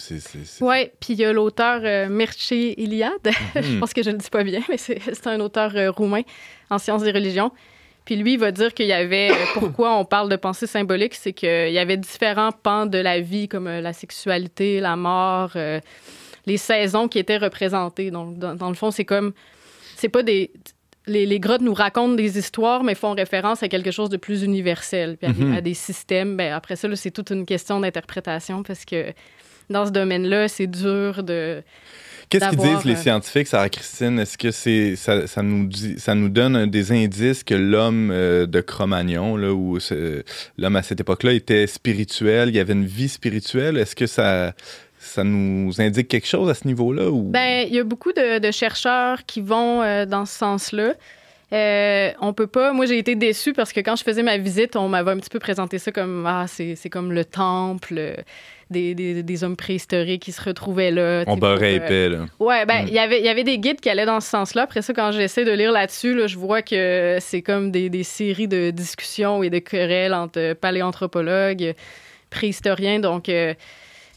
Oui, 0.61 0.89
puis 0.99 1.13
il 1.13 1.19
y 1.19 1.25
a 1.25 1.31
l'auteur 1.31 1.81
euh, 1.83 2.09
Mircea 2.09 2.73
Iliad, 2.75 3.11
je 3.55 3.59
mhm. 3.59 3.79
pense 3.79 3.93
que 3.93 4.01
je 4.01 4.09
ne 4.09 4.15
le 4.15 4.21
dis 4.21 4.31
pas 4.31 4.43
bien, 4.43 4.61
mais 4.67 4.77
c'est, 4.77 5.27
un 5.27 5.39
auteur 5.39 5.75
euh, 5.75 5.91
roumain 5.91 6.23
en 6.71 6.79
sciences 6.79 7.03
des 7.03 7.11
religions. 7.11 7.51
Puis 8.03 8.15
lui, 8.15 8.33
il 8.33 8.39
va 8.39 8.51
dire 8.51 8.73
qu'il 8.73 8.87
y 8.87 8.93
avait. 8.93 9.29
pourquoi 9.53 9.95
on 9.95 10.05
parle 10.05 10.27
de 10.27 10.37
pensée 10.37 10.65
symbolique, 10.65 11.13
c'est 11.13 11.33
qu'il 11.33 11.71
y 11.71 11.79
avait 11.79 11.97
différents 11.97 12.51
pans 12.51 12.87
de 12.87 12.97
la 12.97 13.19
vie, 13.19 13.47
comme 13.47 13.69
la 13.69 13.93
sexualité, 13.93 14.79
la 14.79 14.95
mort, 14.95 15.51
les 16.45 16.57
saisons 16.57 17.07
qui 17.07 17.19
étaient 17.19 17.37
représentées. 17.37 18.11
Donc, 18.11 18.37
dans, 18.37 18.69
le 18.69 18.75
fond, 18.75 18.91
c'est 18.91 19.05
comme. 19.05 19.33
C'est 19.95 20.09
pas 20.09 20.23
des. 20.23 20.51
Les, 21.05 21.39
grottes 21.39 21.61
nous 21.61 21.73
racontent 21.73 22.13
des 22.13 22.37
histoires, 22.37 22.83
mais 22.83 22.95
font 22.95 23.13
référence 23.13 23.61
à 23.61 23.67
quelque 23.67 23.91
chose 23.91 24.09
de 24.09 24.15
plus 24.15 24.43
universel, 24.43 25.17
puis 25.17 25.29
à, 25.53 25.59
des 25.59 25.73
systèmes. 25.73 26.37
Ben, 26.37 26.53
après 26.53 26.77
ça, 26.77 26.87
c'est 26.95 27.11
toute 27.11 27.29
une 27.31 27.45
question 27.45 27.81
d'interprétation 27.81 28.63
parce 28.63 28.85
que 28.85 29.13
dans 29.69 29.85
ce 29.85 29.91
domaine-là, 29.91 30.47
c'est 30.47 30.67
dur 30.67 31.23
de. 31.23 31.61
Qu'est-ce 32.29 32.49
qu'ils 32.49 32.59
disent 32.59 32.85
les 32.85 32.95
scientifiques, 32.95 33.47
Sarah 33.47 33.69
Christine? 33.69 34.17
Est-ce 34.17 34.37
que 34.37 34.49
c'est 34.49 34.95
ça, 34.95 35.27
ça, 35.27 35.43
nous 35.43 35.69
ça 35.97 36.15
nous 36.15 36.29
donne 36.29 36.65
des 36.67 36.91
indices 36.91 37.43
que 37.43 37.53
l'homme 37.53 38.09
euh, 38.11 38.47
de 38.47 38.61
Cro-Magnon, 38.61 39.35
là, 39.35 39.53
ou 39.53 39.77
l'homme 40.57 40.75
à 40.75 40.83
cette 40.83 41.01
époque-là 41.01 41.33
était 41.33 41.67
spirituel, 41.67 42.49
il 42.49 42.55
y 42.55 42.59
avait 42.59 42.73
une 42.73 42.85
vie 42.85 43.09
spirituelle? 43.09 43.77
Est-ce 43.77 43.95
que 43.95 44.07
ça, 44.07 44.55
ça 45.13 45.23
nous 45.23 45.79
indique 45.79 46.07
quelque 46.07 46.27
chose 46.27 46.49
à 46.49 46.53
ce 46.53 46.67
niveau-là? 46.67 47.09
Ou... 47.09 47.23
Ben, 47.23 47.67
il 47.67 47.75
y 47.75 47.79
a 47.79 47.83
beaucoup 47.83 48.11
de, 48.11 48.51
chercheurs 48.51 49.25
qui 49.25 49.41
vont 49.41 49.81
euh, 49.81 50.05
dans 50.05 50.25
ce 50.25 50.37
sens-là. 50.37 50.93
Euh, 51.51 52.11
on 52.19 52.33
peut 52.33 52.47
pas. 52.47 52.73
Moi, 52.73 52.87
j'ai 52.87 52.97
été 52.97 53.15
déçue 53.15 53.53
parce 53.53 53.73
que 53.73 53.79
quand 53.79 53.95
je 53.95 54.03
faisais 54.03 54.23
ma 54.23 54.37
visite, 54.37 54.75
on 54.75 54.89
m'avait 54.89 55.11
un 55.11 55.17
petit 55.17 55.29
peu 55.29 55.37
présenté 55.37 55.77
ça 55.77 55.91
comme 55.91 56.25
ah, 56.27 56.45
c'est, 56.47 56.89
comme 56.89 57.13
le 57.13 57.25
temple 57.25 57.95
euh, 57.95 58.15
des, 58.71 58.95
des, 58.95 59.43
hommes 59.43 59.55
préhistoriques 59.55 60.23
qui 60.23 60.31
se 60.31 60.41
retrouvaient 60.41 60.89
là. 60.89 61.23
On 61.27 61.37
beurrait 61.37 61.75
épais, 61.75 62.09
là. 62.09 62.25
Ouais, 62.39 62.65
ben, 62.65 62.85
mm. 62.85 62.87
il 62.87 62.93
y 62.93 62.99
avait, 62.99 63.21
y 63.21 63.29
avait 63.29 63.43
des 63.43 63.59
guides 63.59 63.79
qui 63.81 63.89
allaient 63.89 64.07
dans 64.07 64.19
ce 64.19 64.29
sens-là. 64.29 64.63
Après 64.63 64.81
ça, 64.81 64.93
quand 64.93 65.11
j'essaie 65.11 65.45
de 65.45 65.51
lire 65.51 65.71
là-dessus, 65.71 66.15
là, 66.15 66.25
je 66.25 66.39
vois 66.39 66.63
que 66.63 67.17
c'est 67.21 67.43
comme 67.43 67.69
des, 67.69 67.89
des, 67.89 68.03
séries 68.03 68.47
de 68.47 68.71
discussions 68.71 69.43
et 69.43 69.51
de 69.51 69.59
querelles 69.59 70.15
entre 70.15 70.53
paléanthropologues, 70.53 71.75
préhistoriens. 72.31 72.99
Donc, 72.99 73.29
euh, 73.29 73.53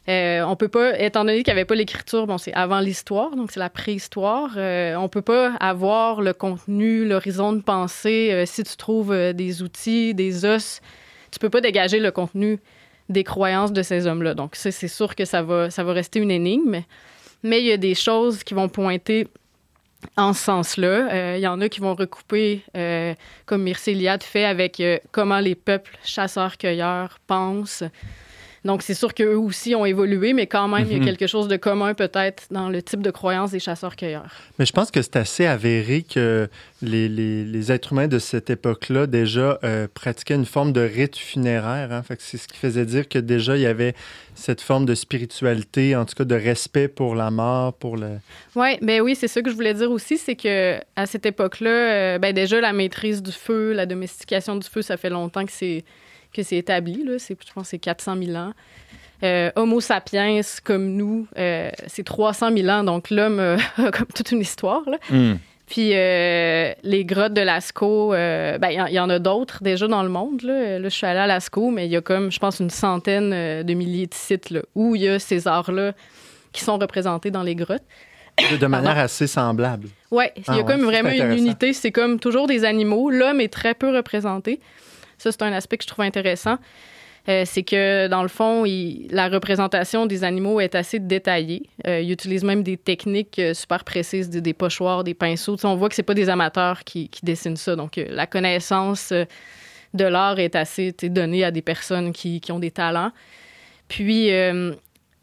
on 0.08 0.56
peut 0.56 0.68
pas, 0.68 0.98
étant 1.00 1.24
donné 1.24 1.42
qu'il 1.42 1.52
n'y 1.52 1.58
avait 1.58 1.64
pas 1.64 1.74
l'écriture, 1.74 2.26
bon, 2.26 2.38
c'est 2.38 2.52
avant 2.52 2.78
l'histoire, 2.78 3.34
donc 3.34 3.50
c'est 3.50 3.60
la 3.60 3.70
préhistoire. 3.70 4.54
Euh, 4.56 4.94
on 4.96 5.08
peut 5.08 5.22
pas 5.22 5.54
avoir 5.54 6.20
le 6.20 6.32
contenu, 6.32 7.04
l'horizon 7.04 7.52
de 7.52 7.60
pensée. 7.60 8.30
Euh, 8.32 8.46
si 8.46 8.62
tu 8.62 8.76
trouves 8.76 9.12
euh, 9.12 9.32
des 9.32 9.62
outils, 9.62 10.14
des 10.14 10.44
os, 10.44 10.80
tu 11.32 11.38
peux 11.38 11.50
pas 11.50 11.60
dégager 11.60 11.98
le 11.98 12.12
contenu 12.12 12.60
des 13.08 13.24
croyances 13.24 13.72
de 13.72 13.82
ces 13.82 14.06
hommes-là. 14.06 14.34
Donc 14.34 14.54
ça, 14.54 14.70
c'est 14.70 14.88
sûr 14.88 15.16
que 15.16 15.24
ça 15.24 15.42
va, 15.42 15.70
ça 15.70 15.82
va 15.82 15.92
rester 15.92 16.20
une 16.20 16.30
énigme. 16.30 16.82
Mais 17.42 17.60
il 17.60 17.66
y 17.66 17.72
a 17.72 17.76
des 17.76 17.94
choses 17.94 18.44
qui 18.44 18.54
vont 18.54 18.68
pointer 18.68 19.26
en 20.16 20.32
ce 20.32 20.42
sens-là. 20.44 21.36
Il 21.36 21.40
y 21.40 21.46
en 21.46 21.60
a 21.60 21.68
qui 21.68 21.80
vont 21.80 21.94
recouper, 21.94 22.62
comme 23.44 23.62
Mircea 23.62 24.18
fait, 24.20 24.44
avec 24.44 24.82
comment 25.12 25.38
les 25.38 25.54
peuples 25.54 25.96
chasseurs-cueilleurs 26.02 27.18
pensent. 27.26 27.84
Donc, 28.66 28.82
c'est 28.82 28.94
sûr 28.94 29.14
qu'eux 29.14 29.36
aussi 29.36 29.74
ont 29.74 29.86
évolué, 29.86 30.32
mais 30.32 30.46
quand 30.46 30.66
même, 30.68 30.86
il 30.90 30.92
y 30.92 30.96
a 30.96 30.98
mhm. 30.98 31.04
quelque 31.04 31.26
chose 31.26 31.46
de 31.48 31.56
commun 31.56 31.94
peut-être 31.94 32.44
dans 32.50 32.68
le 32.68 32.82
type 32.82 33.00
de 33.00 33.10
croyance 33.10 33.52
des 33.52 33.60
chasseurs-cueilleurs. 33.60 34.34
Mais 34.58 34.66
je 34.66 34.72
pense 34.72 34.90
que 34.90 35.00
c'est 35.02 35.16
assez 35.16 35.46
avéré 35.46 36.02
que 36.02 36.48
les, 36.82 37.08
les, 37.08 37.72
êtres 37.72 37.92
humains 37.92 38.08
de 38.08 38.18
cette 38.18 38.50
époque-là 38.50 39.06
déjà 39.06 39.58
euh, 39.64 39.86
pratiquaient 39.92 40.34
une 40.34 40.46
forme 40.46 40.72
de 40.72 40.80
rite 40.80 41.16
funéraire. 41.16 41.92
Hein? 41.92 42.02
Fait 42.02 42.20
c'est 42.20 42.38
ce 42.38 42.48
qui 42.48 42.56
faisait 42.56 42.84
dire 42.84 43.08
que 43.08 43.18
déjà, 43.18 43.56
il 43.56 43.62
y 43.62 43.66
avait 43.66 43.94
cette 44.34 44.60
forme 44.60 44.84
de 44.84 44.94
spiritualité, 44.94 45.94
en 45.94 46.04
tout 46.04 46.14
cas 46.14 46.24
de 46.24 46.34
respect 46.34 46.88
pour 46.88 47.14
la 47.14 47.30
mort, 47.30 47.72
pour 47.72 47.96
le... 47.96 48.18
Ouais, 48.56 48.78
ben 48.82 49.00
oui, 49.00 49.14
c'est 49.14 49.28
ça 49.28 49.42
que 49.42 49.50
je 49.50 49.54
voulais 49.54 49.74
dire 49.74 49.90
aussi, 49.90 50.18
c'est 50.18 50.36
que 50.36 50.78
à 50.96 51.06
cette 51.06 51.24
époque-là, 51.24 51.70
euh, 51.70 52.18
ben 52.18 52.34
déjà, 52.34 52.60
la 52.60 52.72
maîtrise 52.72 53.22
du 53.22 53.32
feu, 53.32 53.72
la 53.72 53.86
domestication 53.86 54.56
du 54.56 54.68
feu, 54.68 54.82
ça 54.82 54.96
fait 54.96 55.10
longtemps 55.10 55.46
que 55.46 55.52
c'est 55.52 55.84
que 56.36 56.42
c'est 56.42 56.56
établi. 56.56 57.04
Là. 57.04 57.14
je 57.18 57.52
pense 57.54 57.64
que 57.64 57.70
c'est 57.70 57.78
400 57.78 58.16
000 58.22 58.36
ans. 58.36 58.52
Euh, 59.22 59.50
Homo 59.56 59.80
sapiens, 59.80 60.40
comme 60.62 60.92
nous, 60.92 61.26
euh, 61.38 61.70
c'est 61.86 62.04
300 62.04 62.54
000 62.56 62.68
ans. 62.68 62.84
Donc, 62.84 63.10
l'homme 63.10 63.40
a 63.78 63.90
comme 63.90 64.08
toute 64.14 64.30
une 64.32 64.40
histoire. 64.40 64.82
Hmm. 65.10 65.34
Puis, 65.66 65.90
euh, 65.94 66.72
les 66.84 67.04
grottes 67.04 67.32
de 67.32 67.40
Lascaux, 67.40 68.10
ben, 68.10 68.68
il 68.70 68.94
y, 68.94 69.00
en 69.00 69.10
a 69.10 69.18
d'autres 69.18 69.62
déjà 69.62 69.88
dans 69.88 70.02
le 70.02 70.08
monde. 70.08 70.42
Là. 70.42 70.80
je 70.80 70.88
suis 70.88 71.06
allée 71.06 71.18
à 71.18 71.26
Lascaux, 71.26 71.70
mais 71.70 71.86
il 71.86 71.92
y 71.92 71.96
a 71.96 72.00
comme, 72.00 72.30
je 72.30 72.38
pense, 72.38 72.60
une 72.60 72.70
centaine 72.70 73.64
de 73.64 73.74
milliers 73.74 74.06
de 74.06 74.14
sites 74.14 74.54
où 74.76 74.94
il 74.94 75.02
y 75.02 75.08
a 75.08 75.18
ces 75.18 75.48
arts-là 75.48 75.92
qui 76.52 76.62
sont 76.62 76.78
représentés 76.78 77.32
dans 77.32 77.42
les 77.42 77.56
grottes. 77.56 77.82
De, 78.60 78.66
manière 78.66 78.98
assez 78.98 79.26
semblable. 79.26 79.88
Oui, 80.10 80.24
il 80.36 80.54
y 80.54 80.58
a 80.58 80.60
ah 80.60 80.62
comme 80.62 80.82
vraiment 80.82 81.10
une 81.10 81.32
unité. 81.32 81.72
C'est 81.72 81.90
comme 81.90 82.20
toujours 82.20 82.46
des 82.46 82.64
animaux. 82.64 83.10
L'homme 83.10 83.40
est 83.40 83.52
très 83.52 83.74
peu 83.74 83.94
représenté. 83.94 84.60
Ça, 85.18 85.32
c'est 85.32 85.42
un 85.42 85.52
aspect 85.52 85.78
que 85.78 85.84
je 85.84 85.88
trouve 85.88 86.04
intéressant. 86.04 86.58
Euh, 87.28 87.42
c'est 87.44 87.64
que, 87.64 88.06
dans 88.06 88.22
le 88.22 88.28
fond, 88.28 88.64
la 89.10 89.28
représentation 89.28 90.06
des 90.06 90.22
animaux 90.22 90.60
est 90.60 90.74
assez 90.74 91.00
détaillée. 91.00 91.68
Euh, 91.86 92.00
ils 92.00 92.12
utilisent 92.12 92.44
même 92.44 92.62
des 92.62 92.76
techniques 92.76 93.38
euh, 93.40 93.52
super 93.52 93.82
précises, 93.84 94.30
des, 94.30 94.54
pochoirs, 94.54 95.02
des 95.02 95.14
pinceaux. 95.14 95.56
on 95.64 95.74
voit 95.74 95.88
que 95.88 95.96
c'est 95.96 96.04
pas 96.04 96.14
des 96.14 96.28
amateurs 96.28 96.84
qui, 96.84 97.10
dessinent 97.22 97.56
ça. 97.56 97.74
Donc, 97.74 97.96
la 97.96 98.26
connaissance 98.26 99.12
de 99.12 100.04
l'art 100.04 100.38
est 100.38 100.54
assez 100.54 100.92
donnée 100.92 101.42
à 101.42 101.50
des 101.50 101.62
personnes 101.62 102.12
qui, 102.12 102.40
ont 102.50 102.60
des 102.60 102.70
talents. 102.70 103.10
Puis, 103.88 104.30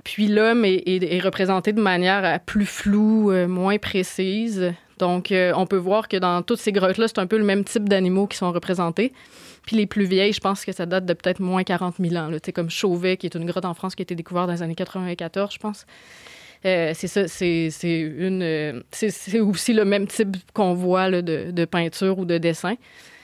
puis 0.03 0.27
l'homme 0.27 0.65
est, 0.65 1.19
représenté 1.23 1.71
de 1.71 1.81
manière 1.81 2.39
plus 2.41 2.65
floue, 2.65 3.31
moins 3.47 3.77
précise. 3.77 4.73
Donc, 5.03 5.33
on 5.33 5.65
peut 5.65 5.77
voir 5.77 6.07
que 6.07 6.17
dans 6.17 6.41
toutes 6.41 6.59
ces 6.59 6.71
grottes-là, 6.71 7.07
c'est 7.07 7.19
un 7.19 7.27
peu 7.27 7.37
le 7.37 7.43
même 7.43 7.63
type 7.65 7.89
d'animaux 7.89 8.27
qui 8.27 8.37
sont 8.37 8.51
représentés. 8.51 9.11
Puis 9.65 9.75
les 9.75 9.85
plus 9.85 10.05
vieilles, 10.05 10.33
je 10.33 10.39
pense 10.39 10.65
que 10.65 10.71
ça 10.71 10.85
date 10.85 11.05
de 11.05 11.13
peut-être 11.13 11.39
moins 11.39 11.63
40 11.63 11.95
000 11.99 12.15
ans. 12.15 12.29
sais, 12.43 12.51
comme 12.51 12.69
Chauvet, 12.69 13.17
qui 13.17 13.27
est 13.27 13.35
une 13.35 13.45
grotte 13.45 13.65
en 13.65 13.73
France 13.73 13.95
qui 13.95 14.01
a 14.01 14.03
été 14.03 14.15
découverte 14.15 14.47
dans 14.47 14.53
les 14.53 14.61
années 14.61 14.75
94, 14.75 15.53
je 15.53 15.57
pense. 15.57 15.85
Euh, 16.65 16.91
c'est 16.93 17.07
ça, 17.07 17.27
c'est 17.27 17.69
une. 17.83 18.41
Euh, 18.41 18.81
c'est 18.91 19.39
aussi 19.39 19.73
le 19.73 19.83
même 19.83 20.07
type 20.07 20.37
qu'on 20.53 20.73
voit 20.73 21.09
là, 21.09 21.21
de, 21.21 21.51
de, 21.51 21.65
peinture 21.65 22.17
ou 22.19 22.25
de 22.25 22.37
dessin. 22.37 22.75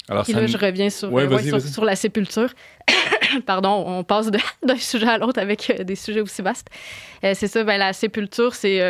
Alors, 0.09 0.23
Puis 0.23 0.33
là, 0.33 0.45
je 0.47 0.57
reviens 0.57 0.89
sur, 0.89 1.15
euh, 1.15 1.59
sur, 1.59 1.85
la 1.85 1.95
sépulture. 1.95 2.49
Pardon, 3.45 3.83
on 3.85 4.03
passe 4.03 4.29
d'un 4.63 4.77
sujet 4.77 5.07
à 5.07 5.17
l'autre 5.17 5.39
avec 5.39 5.81
des 5.83 5.95
sujets 5.95 6.21
aussi 6.21 6.41
vastes. 6.41 6.67
c'est 7.21 7.47
ça, 7.47 7.63
ben, 7.63 7.77
la 7.77 7.93
sépulture, 7.93 8.55
c'est 8.55 8.81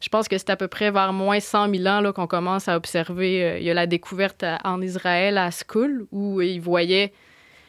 je 0.00 0.08
pense 0.08 0.28
que 0.28 0.38
c'est 0.38 0.50
à 0.50 0.56
peu 0.56 0.68
près 0.68 0.90
vers 0.90 1.12
moins 1.12 1.40
100 1.40 1.74
000 1.74 1.86
ans 1.86 2.12
qu'on 2.12 2.26
commence 2.26 2.68
à 2.68 2.76
observer. 2.76 3.44
Euh, 3.44 3.58
il 3.58 3.64
y 3.64 3.70
a 3.70 3.74
la 3.74 3.86
découverte 3.86 4.44
en 4.64 4.80
Israël 4.80 5.36
à 5.36 5.50
Skoul 5.50 6.06
où 6.10 6.40
ils 6.40 6.60
voyaient 6.60 7.12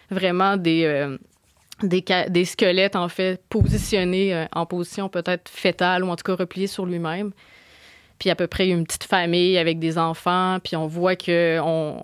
vraiment 0.09 0.55
des, 0.55 0.85
euh, 0.85 1.17
des, 1.83 2.45
squelettes, 2.45 2.95
en 2.95 3.09
fait, 3.09 3.41
positionnés 3.49 4.33
euh, 4.33 4.45
en 4.53 4.65
position 4.65 5.09
peut-être 5.09 5.49
fétale 5.49 6.05
ou 6.05 6.09
en 6.09 6.15
tout 6.15 6.23
cas 6.23 6.35
repliés 6.35 6.67
sur 6.67 6.85
lui-même. 6.85 7.31
puis 8.17 8.29
à 8.29 8.35
peu 8.35 8.47
près 8.47 8.69
une 8.69 8.85
petite 8.85 9.03
famille 9.03 9.57
avec 9.57 9.79
des 9.79 9.97
enfants, 9.97 10.59
puis 10.63 10.77
on 10.77 10.87
voit 10.87 11.17
que 11.17 11.59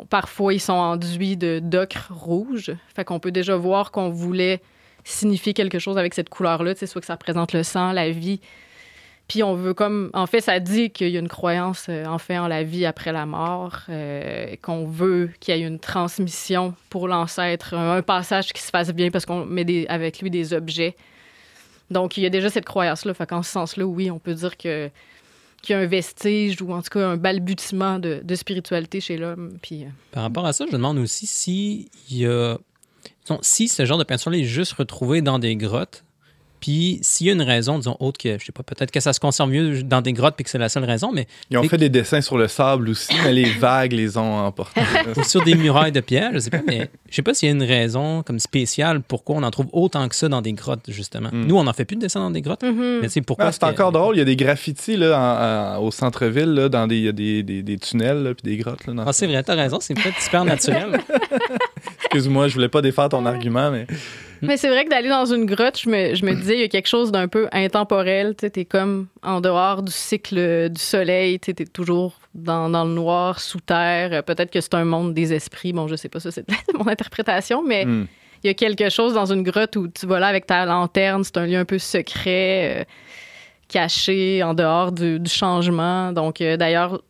parfois 0.09 0.53
ils 0.53 0.59
sont 0.59 0.73
enduits 0.73 1.37
de 1.37 1.59
d'ocre 1.59 2.11
rouge. 2.11 2.73
Fait 2.95 3.05
qu'on 3.05 3.19
peut 3.19 3.31
déjà 3.31 3.55
voir 3.55 3.91
qu'on 3.91 4.09
voulait 4.09 4.61
signifier 5.05 5.53
quelque 5.53 5.79
chose 5.79 5.97
avec 5.97 6.13
cette 6.13 6.29
couleur-là, 6.29 6.75
soit 6.75 6.99
que 6.99 7.07
ça 7.07 7.13
représente 7.13 7.53
le 7.53 7.63
sang, 7.63 7.93
la 7.93 8.09
vie. 8.09 8.41
Puis 9.27 9.43
on 9.43 9.55
veut 9.55 9.73
comme... 9.73 10.09
En 10.13 10.25
fait, 10.25 10.41
ça 10.41 10.59
dit 10.59 10.89
qu'il 10.89 11.09
y 11.09 11.17
a 11.17 11.19
une 11.19 11.27
croyance, 11.27 11.87
euh, 11.89 12.05
en 12.05 12.17
fait, 12.17 12.37
en 12.37 12.47
la 12.47 12.63
vie 12.63 12.85
après 12.85 13.11
la 13.11 13.25
mort, 13.25 13.81
euh, 13.89 14.55
qu'on 14.61 14.85
veut 14.85 15.31
qu'il 15.39 15.55
y 15.55 15.61
ait 15.61 15.67
une 15.67 15.79
transmission 15.79 16.73
pour 16.89 17.07
l'ancêtre, 17.07 17.73
un, 17.73 18.01
passage 18.01 18.53
qui 18.53 18.61
se 18.61 18.69
fasse 18.69 18.93
bien 18.93 19.11
parce 19.11 19.25
qu'on 19.25 19.45
met 19.45 19.65
des, 19.65 19.85
avec 19.89 20.21
lui 20.21 20.29
des 20.29 20.53
objets. 20.53 20.95
Donc, 21.91 22.17
il 22.17 22.23
y 22.23 22.25
a 22.25 22.29
déjà 22.29 22.49
cette 22.49 22.65
croyance-là. 22.65 23.13
Fait 23.13 23.27
qu'en 23.27 23.43
ce 23.43 23.51
sens-là, 23.51 23.85
oui, 23.85 24.09
on 24.11 24.19
peut 24.19 24.33
dire 24.33 24.55
que 24.55 24.89
qu'il 25.61 25.75
y 25.75 25.79
a 25.79 25.81
un 25.81 25.85
vestige 25.85 26.61
ou 26.61 26.71
en 26.71 26.81
tout 26.81 26.89
cas 26.91 27.07
un 27.07 27.17
balbutiement 27.17 27.99
de, 27.99 28.23
spiritualité 28.35 29.01
chez 29.01 29.17
l'homme. 29.17 29.57
Puis, 29.61 29.83
euh, 29.83 29.87
Par 30.11 30.23
rapport 30.23 30.45
à 30.45 30.53
ça, 30.53 30.65
je 30.67 30.71
demande 30.71 30.97
aussi 30.97 31.25
si 31.27 31.89
y 32.09 32.25
a... 32.25 32.57
Si 33.41 33.67
ce 33.67 33.83
genre 33.83 33.97
de 33.97 34.05
peinture-là 34.05 34.37
est 34.37 34.45
juste 34.45 34.73
retrouvé 34.73 35.21
dans 35.21 35.37
des 35.37 35.57
grottes, 35.57 36.05
puis 36.59 36.99
s'il 37.01 37.27
y 37.27 37.29
a 37.29 37.33
une 37.33 37.41
raison, 37.41 37.77
disons, 37.77 37.97
autre 37.99 38.17
que, 38.17 38.37
je 38.39 38.45
sais 38.45 38.51
pas, 38.51 38.63
peut-être 38.63 38.91
que 38.91 38.99
ça 38.99 39.13
se 39.13 39.19
conserve 39.19 39.49
mieux 39.49 39.83
dans 39.83 40.01
des 40.01 40.13
grottes 40.13 40.35
puis 40.35 40.43
que 40.43 40.49
c'est 40.49 40.57
la 40.57 40.69
seule 40.69 40.85
raison, 40.85 41.11
mais. 41.11 41.27
Ils 41.49 41.57
ont 41.57 41.63
fait 41.63 41.77
des 41.77 41.89
dessins 41.89 42.21
sur 42.21 42.37
le 42.37 42.47
sable 42.47 42.89
aussi, 42.89 43.13
mais 43.23 43.33
les 43.33 43.49
vagues 43.51 43.93
les 43.93 44.17
ont 44.17 44.37
emportés. 44.39 44.81
Ou 45.17 45.23
sur 45.23 45.43
des 45.43 45.55
murailles 45.55 45.91
de 45.91 46.01
pierre, 46.01 46.31
je 46.33 46.39
sais 46.39 46.49
pas, 46.49 46.61
mais 46.65 46.89
je 47.09 47.15
sais 47.15 47.21
pas 47.21 47.33
s'il 47.33 47.49
y 47.49 47.51
a 47.51 47.55
une 47.55 47.63
raison 47.63 48.23
comme 48.23 48.39
spéciale 48.39 49.01
pourquoi 49.01 49.35
on 49.37 49.43
en 49.43 49.51
trouve 49.51 49.67
autant 49.71 50.07
que 50.07 50.15
ça 50.15 50.29
dans 50.29 50.41
des 50.41 50.53
grottes, 50.53 50.89
justement. 50.89 51.29
Hmm. 51.31 51.45
Nous, 51.45 51.55
on 51.55 51.63
n'en 51.63 51.73
fait 51.73 51.85
plus 51.85 51.95
de 51.95 52.01
dessins 52.01 52.19
dans 52.19 52.31
des 52.31 52.41
grottes. 52.41 52.63
Mm-hmm. 52.63 53.01
Mais 53.01 53.09
c'est 53.09 53.21
pourquoi. 53.21 53.47
Ah, 53.47 53.51
c'est 53.51 53.63
encore 53.63 53.91
drôle, 53.91 54.15
il 54.15 54.19
y 54.19 54.21
a 54.21 54.25
des 54.25 54.35
graffitis 54.35 54.97
là, 54.97 55.79
au 55.79 55.91
centre-ville, 55.91 56.53
là, 56.53 56.69
dans 56.69 56.87
des, 56.87 56.97
il 56.97 57.03
y 57.03 57.07
a 57.07 57.11
des, 57.11 57.43
des, 57.43 57.77
tunnels 57.77 58.35
puis 58.35 58.51
des 58.51 58.57
grottes. 58.57 58.85
Là, 58.87 59.03
ah, 59.05 59.13
c'est 59.13 59.27
vrai, 59.27 59.43
t'as 59.43 59.55
raison, 59.55 59.79
c'est 59.79 59.93
peut-être 59.93 60.19
super 60.21 60.45
naturel. 60.45 60.99
Excuse-moi, 62.17 62.47
je 62.47 62.55
voulais 62.55 62.67
pas 62.67 62.81
défaire 62.81 63.09
ton 63.09 63.25
argument, 63.25 63.69
mais. 63.69 63.85
Mais 64.41 64.57
c'est 64.57 64.69
vrai 64.69 64.85
que 64.85 64.89
d'aller 64.89 65.09
dans 65.09 65.25
une 65.25 65.45
grotte, 65.45 65.79
je 65.79 65.89
me, 65.89 66.15
je 66.15 66.25
me 66.25 66.33
disais, 66.35 66.55
il 66.55 66.59
y 66.59 66.63
a 66.63 66.67
quelque 66.67 66.87
chose 66.87 67.11
d'un 67.11 67.27
peu 67.27 67.47
intemporel. 67.51 68.35
Tu 68.35 68.45
es 68.45 68.65
comme 68.65 69.07
en 69.23 69.41
dehors 69.41 69.81
du 69.81 69.91
cycle 69.91 70.69
du 70.69 70.81
soleil. 70.81 71.39
Tu 71.39 71.51
es 71.51 71.65
toujours 71.65 72.19
dans, 72.35 72.69
dans, 72.69 72.85
le 72.85 72.91
noir, 72.91 73.39
sous 73.39 73.59
terre. 73.59 74.23
Peut-être 74.23 74.51
que 74.51 74.61
c'est 74.61 74.75
un 74.75 74.85
monde 74.85 75.13
des 75.13 75.33
esprits. 75.33 75.73
Bon, 75.73 75.87
je 75.87 75.95
sais 75.95 76.09
pas, 76.09 76.19
ça, 76.19 76.31
c'est 76.31 76.45
mon 76.77 76.87
interprétation, 76.87 77.63
mais. 77.63 77.85
Hmm. 77.85 78.07
Il 78.43 78.47
y 78.47 78.51
a 78.51 78.53
quelque 78.53 78.89
chose 78.89 79.15
dans 79.15 79.25
une 79.25 79.41
grotte 79.41 79.75
où 79.77 79.87
tu 79.87 80.05
vas 80.05 80.19
là 80.19 80.27
avec 80.27 80.45
ta 80.45 80.63
lanterne, 80.63 81.23
c'est 81.23 81.37
un 81.37 81.47
lieu 81.47 81.57
un 81.57 81.65
peu 81.65 81.79
secret. 81.79 82.81
Euh, 82.81 82.83
caché 83.67 84.43
en 84.43 84.53
dehors 84.53 84.91
du, 84.91 85.19
changement. 85.25 86.11
Donc, 86.13 86.41
euh, 86.41 86.57
d'ailleurs, 86.57 87.01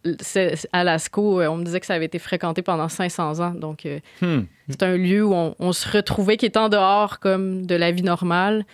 à 0.73 0.83
Lascaux, 0.83 1.41
euh, 1.41 1.47
on 1.47 1.57
me 1.57 1.63
disait 1.63 1.79
que 1.79 1.85
ça 1.85 1.93
avait 1.93 2.05
été 2.05 2.19
fréquenté 2.19 2.61
pendant 2.61 2.89
500 2.89 3.39
ans. 3.39 3.51
Donc, 3.51 3.85
euh, 3.85 3.99
hmm. 4.21 4.45
c'est 4.69 4.83
un 4.83 4.97
lieu 4.97 5.23
où 5.23 5.33
on, 5.33 5.71
se 5.71 5.89
retrouvait 5.89 6.37
qui 6.37 6.45
est 6.45 6.57
en 6.57 6.69
dehors 6.69 7.19
comme 7.19 7.65
de 7.65 7.75
la 7.75 7.91
vie 7.91 8.03
normale, 8.03 8.65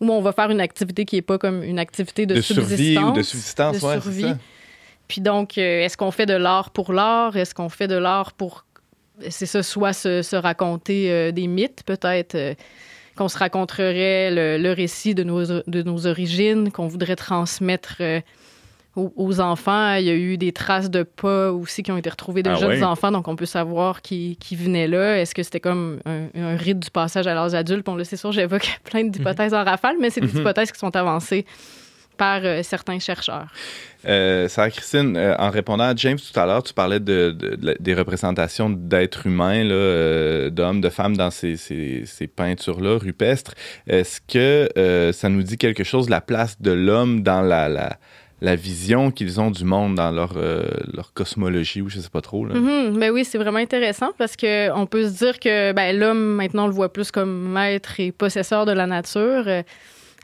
où 0.00 0.10
on 0.10 0.20
va 0.20 0.32
faire 0.32 0.50
une 0.50 0.60
activité 0.60 1.04
qui 1.04 1.16
n'est 1.16 1.22
pas 1.22 1.38
comme 1.38 1.62
une 1.62 1.78
activité 1.78 2.26
de, 2.26 2.40
subsistance. 2.40 2.68
Survie 2.68 2.98
ou 2.98 3.12
de 3.12 3.22
subsistance, 3.22 3.74
de 3.74 3.78
survie. 3.80 4.34
Puis 5.08 5.20
donc, 5.20 5.58
est-ce 5.58 5.96
qu'on 5.96 6.10
fait 6.10 6.26
de 6.26 6.34
l'art 6.34 6.70
pour 6.70 6.92
l'art? 6.92 7.36
Est-ce 7.36 7.54
qu'on 7.54 7.68
fait 7.68 7.88
de 7.88 7.96
l'art 7.96 8.32
pour... 8.32 8.64
C'est 9.28 9.46
ça, 9.46 9.62
soit 9.62 9.92
se, 9.92 10.36
raconter 10.36 11.32
des 11.32 11.46
mythes, 11.46 11.82
peut-être 11.84 12.56
qu'on 13.16 13.28
se 13.28 13.38
raconterait 13.38 14.30
le, 14.58 14.72
récit 14.72 15.14
de 15.14 15.22
nos, 15.22 15.44
de 15.44 15.82
nos 15.82 16.06
origines, 16.06 16.70
qu'on 16.70 16.88
voudrait 16.88 17.16
transmettre 17.16 17.96
euh, 18.00 18.20
aux, 18.96 19.40
enfants. 19.40 19.94
Il 19.94 20.04
y 20.04 20.10
a 20.10 20.14
eu 20.14 20.36
des 20.36 20.52
traces 20.52 20.90
de 20.90 21.02
pas 21.02 21.52
aussi 21.52 21.82
qui 21.82 21.92
ont 21.92 21.96
été 21.96 22.10
retrouvées 22.10 22.42
de 22.42 22.50
ah 22.50 22.54
jeunes 22.54 22.84
enfants, 22.84 23.12
donc 23.12 23.28
on 23.28 23.36
peut 23.36 23.46
savoir 23.46 24.02
qui, 24.02 24.36
qui 24.40 24.56
venaient 24.56 24.88
là. 24.88 25.18
Est-ce 25.18 25.34
que 25.34 25.42
c'était 25.42 25.60
comme 25.60 26.00
un, 26.06 26.56
rite 26.56 26.80
du 26.80 26.90
passage 26.90 27.26
à 27.26 27.34
l'âge 27.34 27.54
adulte? 27.54 27.84
Bon, 27.84 27.96
là, 27.96 28.04
c'est 28.04 28.16
sûr, 28.16 28.32
j'évoque 28.32 28.80
plein 28.84 29.04
d'hypothèses 29.04 29.54
en 29.54 29.64
rafale, 29.64 29.96
mais 30.00 30.10
c'est 30.10 30.20
des 30.20 30.32
mhm. 30.32 30.40
hypothèses 30.40 30.72
qui 30.72 30.78
sont 30.78 30.94
avancées 30.96 31.44
par 32.20 32.42
euh, 32.44 32.62
certains 32.62 32.98
chercheurs. 32.98 33.46
Euh, 34.06 34.46
Sarah 34.46 34.70
Christine, 34.70 35.16
euh, 35.16 35.34
en 35.38 35.48
répondant 35.48 35.84
à 35.84 35.94
James 35.96 36.18
tout 36.18 36.38
à 36.38 36.44
l'heure, 36.44 36.62
tu 36.62 36.74
parlais 36.74 37.00
de, 37.00 37.34
des 37.80 37.94
représentations 37.94 38.68
d'êtres 38.68 39.26
humains, 39.26 39.64
euh, 39.70 40.50
d'hommes, 40.50 40.82
de 40.82 40.90
femmes 40.90 41.16
dans 41.16 41.30
ces, 41.30 41.56
ces, 41.56 42.02
ces 42.04 42.26
peintures-là 42.26 42.98
rupestres. 42.98 43.54
Est-ce 43.86 44.20
que 44.20 44.68
ça 45.12 45.30
nous 45.30 45.42
dit 45.42 45.56
quelque 45.56 45.82
chose 45.82 46.10
la 46.10 46.20
place 46.20 46.60
de 46.60 46.72
l'homme 46.72 47.22
dans 47.22 47.40
la, 47.40 47.70
la, 47.70 47.96
la 48.42 48.54
vision 48.54 49.10
qu'ils 49.10 49.40
ont 49.40 49.50
du 49.50 49.64
monde, 49.64 49.94
dans 49.94 50.10
leur, 50.10 50.34
leur 50.92 51.14
cosmologie, 51.14 51.80
ou 51.80 51.88
je 51.88 52.00
sais 52.00 52.10
pas 52.10 52.20
trop? 52.20 52.44
Là? 52.44 52.54
Mm-hmm. 52.54 52.98
Ben 52.98 53.10
oui, 53.10 53.24
c'est 53.24 53.38
vraiment 53.38 53.58
intéressant 53.58 54.10
parce 54.18 54.36
qu'on 54.36 54.86
peut 54.86 55.08
se 55.08 55.16
dire 55.24 55.40
que 55.40 55.72
ben, 55.72 55.98
l'homme, 55.98 56.34
maintenant, 56.34 56.64
on 56.64 56.68
le 56.68 56.74
voit 56.74 56.92
plus 56.92 57.10
comme 57.10 57.50
maître 57.50 57.98
et 57.98 58.12
possesseur 58.12 58.66
de 58.66 58.72
la 58.72 58.86
nature 58.86 59.46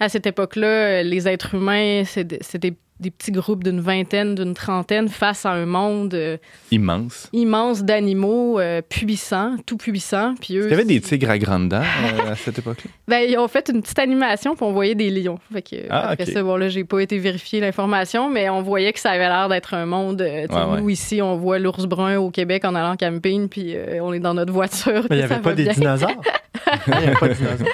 à 0.00 0.08
cette 0.08 0.26
époque-là, 0.26 1.02
les 1.02 1.28
êtres 1.28 1.54
humains, 1.54 2.04
c'était 2.04 2.58
des 2.58 2.76
petits 3.10 3.30
groupes 3.30 3.62
d'une 3.62 3.80
vingtaine, 3.80 4.34
d'une 4.34 4.54
trentaine 4.54 5.08
face 5.08 5.44
à 5.44 5.50
un 5.50 5.66
monde 5.66 6.14
euh, 6.14 6.38
immense, 6.70 7.28
immense 7.32 7.84
d'animaux 7.84 8.58
euh, 8.58 8.80
puissants, 8.80 9.56
tout 9.66 9.76
puissants. 9.76 10.34
Puis 10.40 10.56
eux, 10.56 10.66
il 10.66 10.70
y 10.70 10.74
avait 10.74 10.84
des 10.84 11.00
tigres 11.00 11.30
à 11.30 11.38
grande 11.38 11.68
dents 11.68 11.82
euh, 11.82 12.32
à 12.32 12.36
cette 12.36 12.58
époque-là. 12.58 12.90
Ben, 13.08 13.20
ils 13.20 13.38
ont 13.38 13.46
fait 13.46 13.70
une 13.72 13.82
petite 13.82 14.00
animation 14.00 14.56
puis 14.56 14.64
on 14.64 14.72
voyait 14.72 14.96
des 14.96 15.10
lions. 15.10 15.38
Fait 15.52 15.62
que, 15.62 15.76
ah, 15.90 16.08
après 16.08 16.26
ça, 16.26 16.42
bon 16.42 16.56
là, 16.56 16.68
j'ai 16.68 16.82
pas 16.82 16.98
été 16.98 17.18
vérifier 17.18 17.60
l'information, 17.60 18.28
mais 18.28 18.48
on 18.48 18.62
voyait 18.62 18.92
que 18.92 18.98
ça 18.98 19.10
avait 19.10 19.28
l'air 19.28 19.48
d'être 19.48 19.74
un 19.74 19.86
monde. 19.86 20.22
Ouais, 20.22 20.48
nous 20.80 20.90
ici, 20.90 21.22
on 21.22 21.36
voit 21.36 21.60
l'ours 21.60 21.84
brun 21.84 22.16
au 22.16 22.30
Québec 22.30 22.64
en 22.64 22.74
allant 22.74 22.94
en 22.94 22.96
camping, 22.96 23.48
puis 23.48 23.76
on 24.00 24.12
est 24.12 24.18
dans 24.18 24.34
notre 24.34 24.52
voiture. 24.52 25.06
Mais 25.08 25.16
il 25.16 25.18
n'y 25.18 25.22
avait 25.22 25.38
pas 25.38 25.54
des 25.54 25.66
dinosaures. 25.68 26.10
il 26.88 26.98
n'y 26.98 27.04
avait 27.04 27.14
pas 27.14 27.28
de 27.28 27.34
dinosaures. 27.34 27.68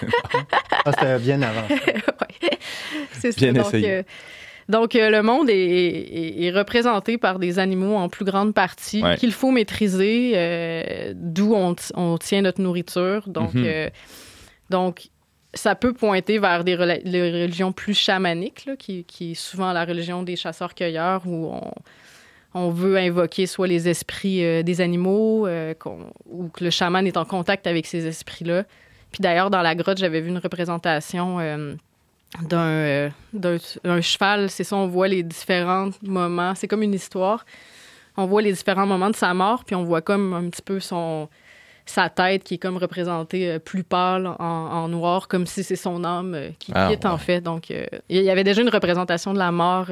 Ah, 0.84 0.92
c'était 0.92 1.18
bien 1.18 1.40
avant. 1.40 1.66
C'est 3.12 3.32
ça. 3.32 3.40
Bien 3.40 3.55
essayé. 3.55 4.05
Donc, 4.68 4.94
euh, 4.96 5.10
le 5.10 5.22
monde 5.22 5.48
est, 5.50 6.50
représenté 6.54 7.18
par 7.18 7.38
des 7.38 7.58
animaux 7.58 7.96
en 7.96 8.08
plus 8.08 8.24
grande 8.24 8.54
partie 8.54 9.02
qu'il 9.18 9.32
faut 9.32 9.50
maîtriser, 9.50 10.32
euh, 10.34 11.12
d'où 11.14 11.54
on, 11.54 12.18
tient 12.18 12.42
notre 12.42 12.60
nourriture. 12.60 13.28
Donc, 13.28 13.54
mhm. 13.54 13.64
euh, 13.66 13.90
donc, 14.70 15.08
ça 15.54 15.74
peut 15.74 15.92
pointer 15.92 16.38
vers 16.38 16.64
des 16.64 16.76
religions 16.76 17.72
plus 17.72 17.94
chamaniques, 17.94 18.68
qui, 18.78 19.04
est 19.20 19.34
souvent 19.34 19.72
la 19.72 19.84
religion 19.84 20.22
des 20.22 20.36
chasseurs-cueilleurs, 20.36 21.22
où 21.26 21.52
on, 22.54 22.70
veut 22.70 22.96
invoquer 22.96 23.46
soit 23.46 23.66
les 23.66 23.88
esprits 23.88 24.62
des 24.62 24.80
animaux, 24.80 25.46
ou 25.46 26.48
que 26.48 26.64
le 26.64 26.70
chaman 26.70 27.06
est 27.06 27.18
en 27.18 27.26
contact 27.26 27.66
avec 27.66 27.86
ces 27.86 28.06
esprits-là. 28.06 28.64
Puis 29.10 29.20
d'ailleurs, 29.20 29.50
dans 29.50 29.60
la 29.60 29.74
grotte, 29.74 29.98
j'avais 29.98 30.22
vu 30.22 30.30
une 30.30 30.38
représentation 30.38 31.38
d'un 32.41 33.11
cheval. 34.01 34.51
C'est 34.51 34.64
ça, 34.64 34.76
on 34.76 34.87
voit 34.87 35.09
les 35.09 35.22
différents 35.22 35.91
moments. 36.03 36.55
C'est 36.55 36.68
comme 36.68 36.83
une 36.83 36.95
histoire. 36.95 37.45
On 38.16 38.26
voit 38.26 38.43
les 38.43 38.53
différents 38.53 38.87
moments 38.87 39.11
de 39.11 39.16
sa 39.16 39.33
mort, 39.35 39.64
puis 39.64 39.74
on 39.74 39.85
voit 39.85 40.03
comme 40.03 40.33
un 40.35 40.49
petit 40.49 40.62
peu 40.62 40.80
son 40.80 41.28
sa 41.85 42.09
tête 42.09 42.45
qui 42.45 42.55
est 42.55 42.59
comme 42.59 42.76
représentée 42.76 43.51
euh, 43.51 43.59
plus 43.59 43.83
pâle 43.83 44.28
en, 44.39 44.87
noir, 44.89 45.26
comme 45.26 45.47
si 45.47 45.64
c'est 45.64 45.74
son 45.74 46.05
âme 46.05 46.35
euh, 46.35 46.51
qui 46.61 46.70
ah, 46.72 46.89
quitte 46.89 47.05
en 47.07 47.18
fait. 47.18 47.41
Donc, 47.41 47.70
il 47.70 48.22
y 48.22 48.30
avait 48.30 48.45
déjà 48.45 48.62
une 48.62 48.68
représentation 48.68 49.33
de 49.33 49.39
la 49.39 49.51
mort 49.51 49.89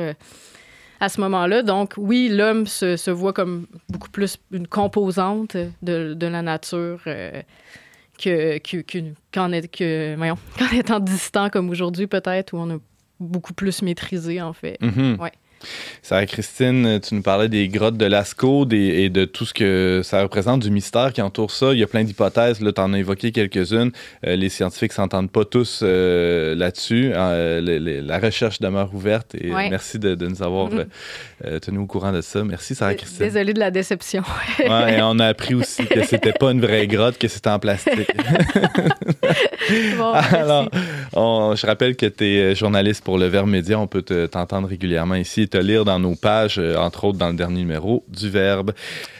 à 1.00 1.08
ce 1.08 1.20
moment-là. 1.20 1.62
Donc, 1.62 1.94
oui, 1.96 2.28
l'homme 2.28 2.66
se, 2.66 2.96
se, 2.96 3.10
voit 3.10 3.32
comme 3.32 3.66
beaucoup 3.88 4.10
plus 4.10 4.38
une 4.52 4.68
composante 4.68 5.56
de, 5.82 6.14
de 6.14 6.26
la 6.28 6.42
nature 6.42 7.00
que, 8.20 8.58
qu'en, 9.32 9.52
étant 10.72 11.00
distant 11.00 11.50
comme 11.50 11.70
aujourd'hui, 11.70 12.06
peut-être, 12.06 12.52
où 12.54 12.58
on 12.58 12.76
a 12.76 12.78
beaucoup 13.18 13.54
plus 13.54 13.82
maîtrisé, 13.82 14.40
en 14.40 14.52
fait. 14.52 14.78
Mm-hmm. 14.80 15.18
Ouais. 15.18 15.32
Sarah 16.02 16.26
Christine, 16.26 17.00
tu 17.00 17.14
nous 17.14 17.22
parlais 17.22 17.48
des 17.48 17.68
grottes 17.68 17.96
de 17.96 18.06
Lascaux 18.06 18.66
et 18.70 19.08
de 19.10 19.24
tout 19.24 19.44
ce 19.44 19.54
que 19.54 20.00
ça 20.02 20.22
représente, 20.22 20.60
du 20.60 20.70
mystère 20.70 21.12
qui 21.12 21.22
entoure 21.22 21.50
ça. 21.50 21.72
Il 21.72 21.78
y 21.78 21.82
a 21.82 21.86
plein 21.86 22.04
d'hypothèses, 22.04 22.60
là, 22.60 22.72
tu 22.72 22.80
en 22.80 22.92
as 22.92 22.98
évoqué 22.98 23.32
quelques-unes. 23.32 23.92
Euh, 24.26 24.36
les 24.36 24.48
scientifiques 24.48 24.92
s'entendent 24.92 25.30
pas 25.30 25.44
tous 25.44 25.80
euh, 25.82 26.54
là-dessus. 26.54 27.12
Euh, 27.14 28.02
la 28.02 28.18
recherche 28.18 28.60
demeure 28.60 28.94
ouverte 28.94 29.34
et 29.34 29.50
merci 29.50 29.98
de, 29.98 30.14
nous 30.14 30.42
avoir 30.42 30.70
mm-hmm. 30.70 31.60
tenu 31.60 31.78
au 31.78 31.86
courant 31.86 32.12
de 32.12 32.20
ça. 32.20 32.42
Merci, 32.44 32.74
Sarah 32.74 32.94
Christine. 32.94 33.26
Désolée 33.26 33.52
de 33.52 33.60
la 33.60 33.70
déception. 33.70 34.22
ouais, 34.58 34.98
et 34.98 35.02
on 35.02 35.18
a 35.18 35.26
appris 35.26 35.54
aussi 35.54 35.86
que 35.86 36.04
c'était 36.04 36.32
pas 36.32 36.52
une 36.52 36.60
vraie 36.60 36.86
grotte, 36.86 37.18
que 37.18 37.28
c'était 37.28 37.50
en 37.50 37.58
plastique. 37.58 38.10
bon, 39.96 40.12
Alors, 40.12 40.68
je 41.56 41.66
rappelle 41.66 41.96
que 41.96 42.06
tu 42.06 42.24
es 42.24 42.54
journaliste 42.54 43.04
pour 43.04 43.18
le 43.18 43.26
Verbe 43.26 43.48
Média. 43.48 43.78
On 43.78 43.86
peut 43.86 44.02
t'entendre 44.02 44.68
régulièrement 44.68 45.16
ici 45.16 45.48
te 45.50 45.58
lire 45.58 45.84
dans 45.84 45.98
nos 45.98 46.14
pages, 46.14 46.58
euh, 46.58 46.76
entre 46.76 47.04
autres 47.04 47.18
dans 47.18 47.28
le 47.28 47.34
dernier 47.36 47.58
numéro 47.60 48.04
du 48.08 48.30
Verbe. 48.30 48.72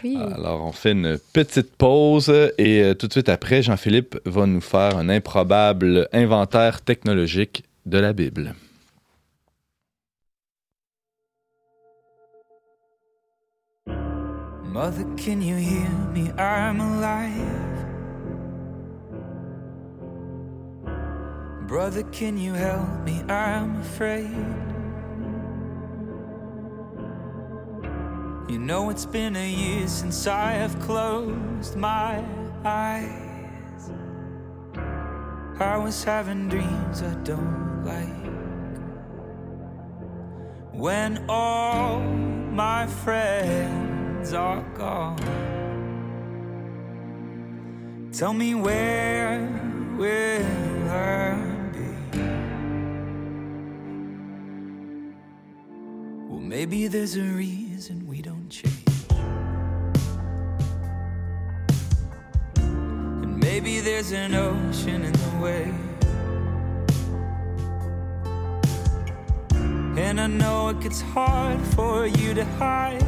Alors, 0.05 0.65
on 0.65 0.73
fait 0.73 0.93
une 0.93 1.19
petite 1.33 1.77
pause 1.77 2.33
et 2.59 2.83
euh, 2.83 2.95
tout 2.95 3.07
de 3.07 3.13
suite 3.13 3.29
après, 3.29 3.63
Jean-Philippe 3.63 4.19
va 4.25 4.47
nous 4.47 4.61
faire 4.61 4.97
un 4.97 5.09
improbable 5.09 6.09
inventaire 6.13 6.81
technologique 6.83 7.65
de 7.87 7.99
la 7.99 8.13
Bible. 8.13 8.55
Mother, 14.73 15.05
can 15.17 15.43
you 15.43 15.57
hear 15.57 15.91
me? 16.15 16.31
I'm 16.39 16.81
alive. 16.81 17.71
Brother, 21.67 22.05
can 22.13 22.39
you 22.39 22.55
help 22.55 23.05
me? 23.05 23.23
I'm 23.29 23.81
afraid. 23.81 24.70
You 28.49 28.59
know, 28.59 28.91
it's 28.91 29.07
been 29.07 29.37
a 29.37 29.49
year 29.49 29.87
since 29.87 30.27
I 30.27 30.53
have 30.53 30.79
closed 30.81 31.77
my 31.77 32.25
eyes. 32.65 33.91
I 35.61 35.77
was 35.77 36.03
having 36.03 36.49
dreams 36.49 37.03
I 37.03 37.15
don't 37.23 37.85
like. 37.85 38.31
When 40.73 41.25
all 41.29 42.01
my 42.01 42.87
friends 42.87 44.33
are 44.33 44.63
gone, 44.75 45.19
tell 48.13 48.33
me 48.33 48.55
where 48.55 49.49
will 49.97 50.91
I 50.91 51.50
maybe 56.51 56.89
there's 56.89 57.15
a 57.15 57.23
reason 57.23 58.09
we 58.09 58.21
don't 58.21 58.49
change. 58.51 58.75
And 62.57 63.39
maybe 63.39 63.79
there's 63.79 64.11
an 64.11 64.35
ocean 64.35 65.05
in 65.05 65.13
the 65.13 65.33
way. 65.41 65.73
And 69.97 70.21
I 70.21 70.27
know 70.27 70.71
it 70.71 70.81
gets 70.81 71.01
hard 71.01 71.61
for 71.77 72.09
you 72.09 72.35
to 72.35 72.45
hide. 72.45 72.99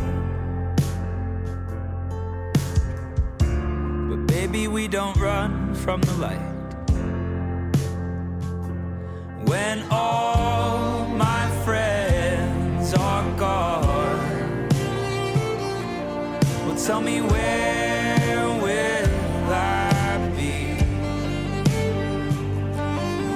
But 4.08 4.20
baby, 4.28 4.68
we 4.68 4.86
don't 4.86 5.16
run 5.16 5.74
from 5.74 6.00
the 6.02 6.12
light. 6.26 6.48
When 9.48 9.82
all 9.90 11.11
tell 16.86 17.00
me 17.00 17.20
where 17.20 18.48
will 18.60 19.52
I 19.52 20.32
be? 20.36 20.74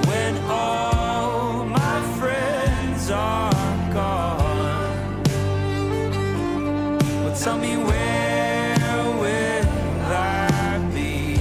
When 0.09 0.37
all 0.49 1.63
my 1.63 2.01
friends 2.19 3.09
are 3.09 3.93
gone, 3.93 5.23
well, 7.23 7.35
tell 7.37 7.57
me 7.57 7.77
where 7.77 9.03
will 9.21 9.67
I 10.11 10.91
be? 10.93 11.39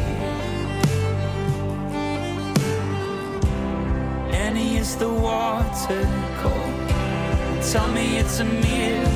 Annie, 4.33 4.77
is 4.77 4.95
the 4.95 5.09
water 5.09 6.09
cold? 6.41 7.63
Tell 7.73 7.89
me 7.89 8.19
it's 8.19 8.39
a 8.39 8.45
miracle. 8.45 9.16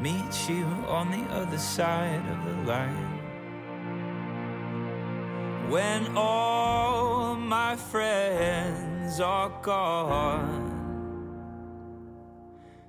Meet 0.00 0.48
you 0.48 0.64
on 0.86 1.10
the 1.10 1.24
other 1.34 1.58
side 1.58 2.22
of 2.30 2.44
the 2.44 2.72
line? 2.72 3.14
When 5.70 6.16
all 6.16 7.34
my 7.34 7.76
friends 7.76 9.20
are 9.20 9.50
gone, 9.62 10.66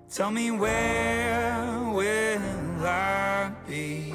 tell 0.09 0.31
me 0.31 0.51
where 0.51 1.77
will 1.93 2.85
I 2.85 3.51
be? 3.67 4.13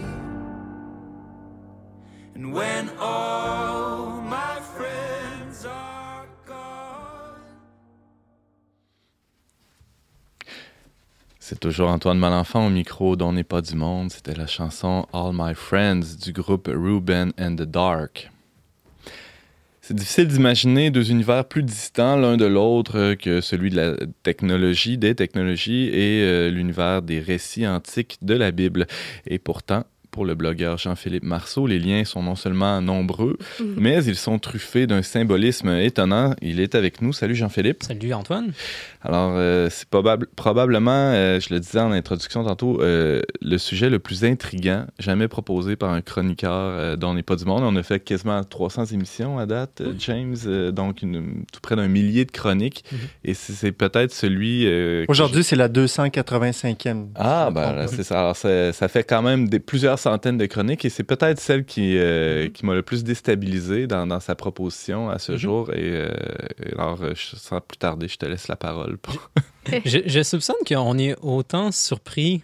And 2.35 2.53
when 2.53 2.91
all 2.99 4.21
my 4.23 4.61
friends 4.61 5.04
C'est 11.47 11.61
toujours 11.61 11.91
Antoine 11.91 12.19
Malenfant 12.19 12.67
au 12.67 12.71
micro 12.71 13.17
dont 13.17 13.35
n'est 13.35 13.45
pas 13.45 13.61
du 13.61 13.75
monde. 13.75 14.11
C'était 14.11 14.35
la 14.35 14.47
chanson 14.47 15.07
All 15.13 15.33
My 15.35 15.53
Friends 15.55 16.17
du 16.25 16.33
groupe 16.33 16.71
Ruben 16.75 17.35
and 17.39 17.57
the 17.57 17.65
Dark. 17.65 18.31
C'est 19.83 19.93
difficile 19.93 20.29
d'imaginer 20.29 20.91
deux 20.91 21.11
univers 21.11 21.45
plus 21.45 21.63
distants 21.63 22.17
l'un 22.17 22.39
de 22.39 22.47
l'autre 22.47 23.13
que 23.13 23.43
celui 23.43 23.69
de 23.69 23.77
la 23.77 23.95
technologie, 24.23 24.97
des 24.97 25.15
technologies 25.15 25.91
et 25.93 26.23
euh, 26.23 26.49
l'univers 26.49 27.03
des 27.03 27.21
récits 27.21 27.67
antiques 27.67 28.17
de 28.23 28.33
la 28.33 28.51
Bible. 28.51 28.87
Et 29.27 29.39
pourtant, 29.39 29.85
pour 30.15 30.25
le 30.25 30.37
blogueur 30.37 30.79
Jean-Philippe 30.79 31.25
Marceau, 31.25 31.67
les 31.67 31.81
liens 31.81 32.05
sont 32.05 32.23
non 32.23 32.37
seulement 32.37 32.81
nombreux, 32.81 33.37
Mhm. 33.59 33.75
mais 33.77 34.05
ils 34.05 34.15
sont 34.15 34.39
truffés 34.39 34.87
d'un 34.87 35.03
symbolisme 35.03 35.71
étonnant. 35.71 36.35
Il 36.41 36.61
est 36.61 36.77
avec 36.77 37.03
nous. 37.03 37.13
Salut 37.13 37.35
Jean-Philippe. 37.35 37.83
Salut 37.83 38.15
Antoine. 38.15 38.53
Alors, 39.03 39.33
euh, 39.35 39.69
c'est 39.71 39.89
probable- 39.89 40.29
probablement, 40.37 40.93
euh, 40.93 41.41
je 41.41 41.53
le 41.53 41.59
disais 41.59 41.81
en 41.81 41.91
introduction 41.91 42.45
tantôt, 42.45 42.81
euh, 42.81 43.23
le 43.43 43.59
sujet 43.59 43.91
le 43.91 43.99
plus 43.99 44.25
intriguant 44.25 44.87
jamais 45.01 45.27
proposé 45.27 45.75
par 45.75 45.91
un 45.91 46.01
chroniqueur 46.01 46.53
euh, 46.53 46.95
dont 46.97 47.13
n'est 47.15 47.25
pas 47.25 47.35
du 47.35 47.45
monde. 47.45 47.65
On 47.65 47.75
a 47.75 47.83
fait 47.83 47.99
quasiment 47.99 48.43
300 48.45 48.85
émissions 48.93 49.39
à 49.41 49.47
date, 49.47 49.83
James, 49.99 50.37
euh, 50.47 50.71
donc 50.71 51.03
une- 51.03 51.45
tout 51.53 51.61
près 51.61 51.75
d'un 51.75 51.89
millier 51.89 52.25
de 52.25 52.31
chroniques. 52.31 52.85
Mhm. 52.93 52.99
Et 53.25 53.35
c'est 53.35 53.73
peut-être 53.73 54.13
celui... 54.15 54.65
euh, 54.67 55.05
Aujourd'hui, 55.09 55.43
c'est 55.43 55.57
la 55.57 55.69
285e. 55.69 57.09
ah, 57.17 57.51
ben 57.53 57.73
là, 57.73 57.89
c'est 57.89 58.05
ça. 58.05 58.21
Alors, 58.21 58.37
ça. 58.37 58.73
ça 58.73 58.87
fait 58.89 59.03
quand 59.03 59.23
même 59.23 59.49
des, 59.49 59.59
plusieurs 59.59 59.99
centaines 60.05 60.39
de 60.39 60.47
chroniques 60.47 60.85
et 60.85 60.91
c'est 60.91 61.03
peut-être 61.05 61.41
celle 61.41 61.65
qui, 61.65 61.97
euh, 61.99 62.49
qui 62.49 62.65
m'a 62.67 62.75
le 62.75 62.83
plus 62.83 63.03
déstabilisé 63.05 63.87
dans, 63.87 64.07
dans 64.07 64.21
sa 64.21 64.35
proposition 64.35 65.09
à 65.11 65.19
ce 65.19 65.33
Mhm. 65.33 65.39
jour. 65.39 65.71
Et, 65.73 65.77
euh, 65.83 66.09
et 66.65 66.73
alors, 66.79 67.03
euh, 67.03 67.13
je- 67.15 67.37
sans 67.37 67.61
plus 67.61 67.79
tarder, 67.79 68.07
je 68.09 68.17
te 68.17 68.27
laisse 68.27 68.49
la 68.49 68.57
parole. 68.57 68.97
pour- 68.99 69.31
je, 69.85 69.99
je 70.07 70.23
soupçonne 70.23 70.57
qu'on 70.67 70.97
est 70.99 71.15
autant 71.23 71.73
surpris 71.73 72.43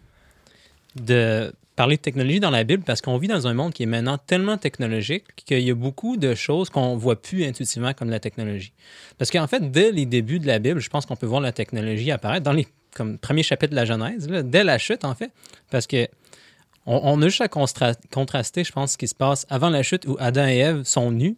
de 0.96 1.52
parler 1.76 1.96
de 1.96 2.02
technologie 2.02 2.40
dans 2.40 2.50
la 2.50 2.64
Bible 2.64 2.82
parce 2.84 3.00
qu'on 3.00 3.16
vit 3.16 3.28
dans 3.28 3.46
un 3.46 3.54
monde 3.54 3.72
qui 3.72 3.84
est 3.84 3.86
maintenant 3.86 4.18
tellement 4.18 4.58
technologique 4.58 5.24
qu'il 5.46 5.60
y 5.60 5.70
a 5.70 5.74
beaucoup 5.74 6.16
de 6.16 6.34
choses 6.34 6.68
qu'on 6.68 6.96
voit 6.96 7.20
plus 7.20 7.44
intuitivement 7.44 7.94
comme 7.94 8.10
la 8.10 8.20
technologie. 8.20 8.72
Parce 9.18 9.30
qu'en 9.30 9.46
fait, 9.46 9.70
dès 9.70 9.90
les 9.92 10.04
débuts 10.04 10.40
de 10.40 10.46
la 10.46 10.58
Bible, 10.58 10.80
je 10.80 10.90
pense 10.90 11.06
qu'on 11.06 11.16
peut 11.16 11.26
voir 11.26 11.40
la 11.40 11.52
technologie 11.52 12.10
apparaître 12.10 12.44
dans 12.44 12.52
les 12.52 12.66
comme 12.94 13.18
premier 13.18 13.44
chapitre 13.44 13.70
de 13.70 13.76
la 13.76 13.84
Genèse, 13.84 14.28
là, 14.28 14.42
dès 14.42 14.64
la 14.64 14.76
chute 14.76 15.04
en 15.04 15.14
fait, 15.14 15.30
parce 15.70 15.86
que 15.86 16.08
on, 16.86 17.00
on 17.02 17.22
a 17.22 17.28
juste 17.28 17.40
à 17.40 17.48
contraster, 17.48 18.64
je 18.64 18.72
pense, 18.72 18.92
ce 18.92 18.98
qui 18.98 19.08
se 19.08 19.14
passe 19.14 19.46
avant 19.50 19.70
la 19.70 19.82
chute 19.82 20.06
où 20.06 20.16
Adam 20.18 20.46
et 20.46 20.58
Ève 20.58 20.82
sont 20.84 21.10
nus. 21.10 21.36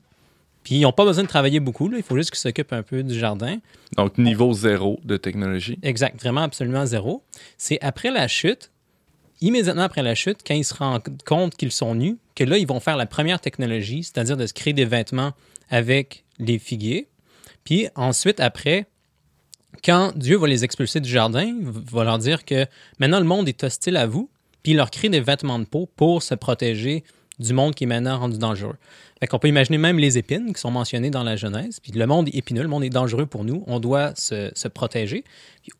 Puis 0.62 0.76
ils 0.76 0.82
n'ont 0.82 0.92
pas 0.92 1.04
besoin 1.04 1.24
de 1.24 1.28
travailler 1.28 1.60
beaucoup, 1.60 1.88
là, 1.88 1.98
il 1.98 2.04
faut 2.04 2.16
juste 2.16 2.30
qu'ils 2.30 2.38
s'occupent 2.38 2.72
un 2.72 2.82
peu 2.82 3.02
du 3.02 3.18
jardin. 3.18 3.58
Donc, 3.96 4.16
niveau 4.18 4.52
zéro 4.52 5.00
de 5.04 5.16
technologie. 5.16 5.78
Exact, 5.82 6.20
vraiment 6.20 6.42
absolument 6.42 6.86
zéro. 6.86 7.24
C'est 7.58 7.78
après 7.82 8.10
la 8.10 8.28
chute, 8.28 8.70
immédiatement 9.40 9.82
après 9.82 10.02
la 10.02 10.14
chute, 10.14 10.38
quand 10.46 10.54
ils 10.54 10.64
se 10.64 10.74
rendent 10.74 11.02
compte 11.24 11.56
qu'ils 11.56 11.72
sont 11.72 11.94
nus, 11.94 12.16
que 12.36 12.44
là, 12.44 12.58
ils 12.58 12.66
vont 12.66 12.80
faire 12.80 12.96
la 12.96 13.06
première 13.06 13.40
technologie, 13.40 14.04
c'est-à-dire 14.04 14.36
de 14.36 14.46
se 14.46 14.54
créer 14.54 14.72
des 14.72 14.84
vêtements 14.84 15.32
avec 15.68 16.24
les 16.38 16.58
figuiers. 16.58 17.08
Puis 17.64 17.88
ensuite, 17.96 18.38
après, 18.38 18.86
quand 19.84 20.16
Dieu 20.16 20.36
va 20.36 20.46
les 20.46 20.64
expulser 20.64 21.00
du 21.00 21.10
jardin, 21.10 21.56
va 21.60 22.04
leur 22.04 22.18
dire 22.18 22.44
que 22.44 22.66
maintenant 22.98 23.18
le 23.18 23.26
monde 23.26 23.48
est 23.48 23.64
hostile 23.64 23.96
à 23.96 24.06
vous, 24.06 24.30
puis 24.62 24.72
il 24.72 24.76
leur 24.76 24.90
crée 24.90 25.08
des 25.08 25.20
vêtements 25.20 25.58
de 25.58 25.64
peau 25.64 25.88
pour 25.96 26.22
se 26.22 26.34
protéger 26.34 27.04
du 27.38 27.52
monde 27.52 27.74
qui 27.74 27.84
est 27.84 27.86
maintenant 27.86 28.18
rendu 28.18 28.38
dangereux. 28.38 28.76
Fait 29.20 29.28
qu'on 29.28 29.38
peut 29.38 29.48
imaginer 29.48 29.78
même 29.78 29.98
les 29.98 30.18
épines 30.18 30.52
qui 30.52 30.60
sont 30.60 30.72
mentionnées 30.72 31.10
dans 31.10 31.22
la 31.22 31.36
Genèse. 31.36 31.78
Puis 31.80 31.92
le 31.92 32.06
monde 32.06 32.28
est 32.28 32.36
épineux, 32.36 32.62
le 32.62 32.68
monde 32.68 32.82
est 32.82 32.90
dangereux 32.90 33.26
pour 33.26 33.44
nous. 33.44 33.62
On 33.68 33.78
doit 33.78 34.12
se, 34.16 34.50
se 34.52 34.66
protéger. 34.66 35.22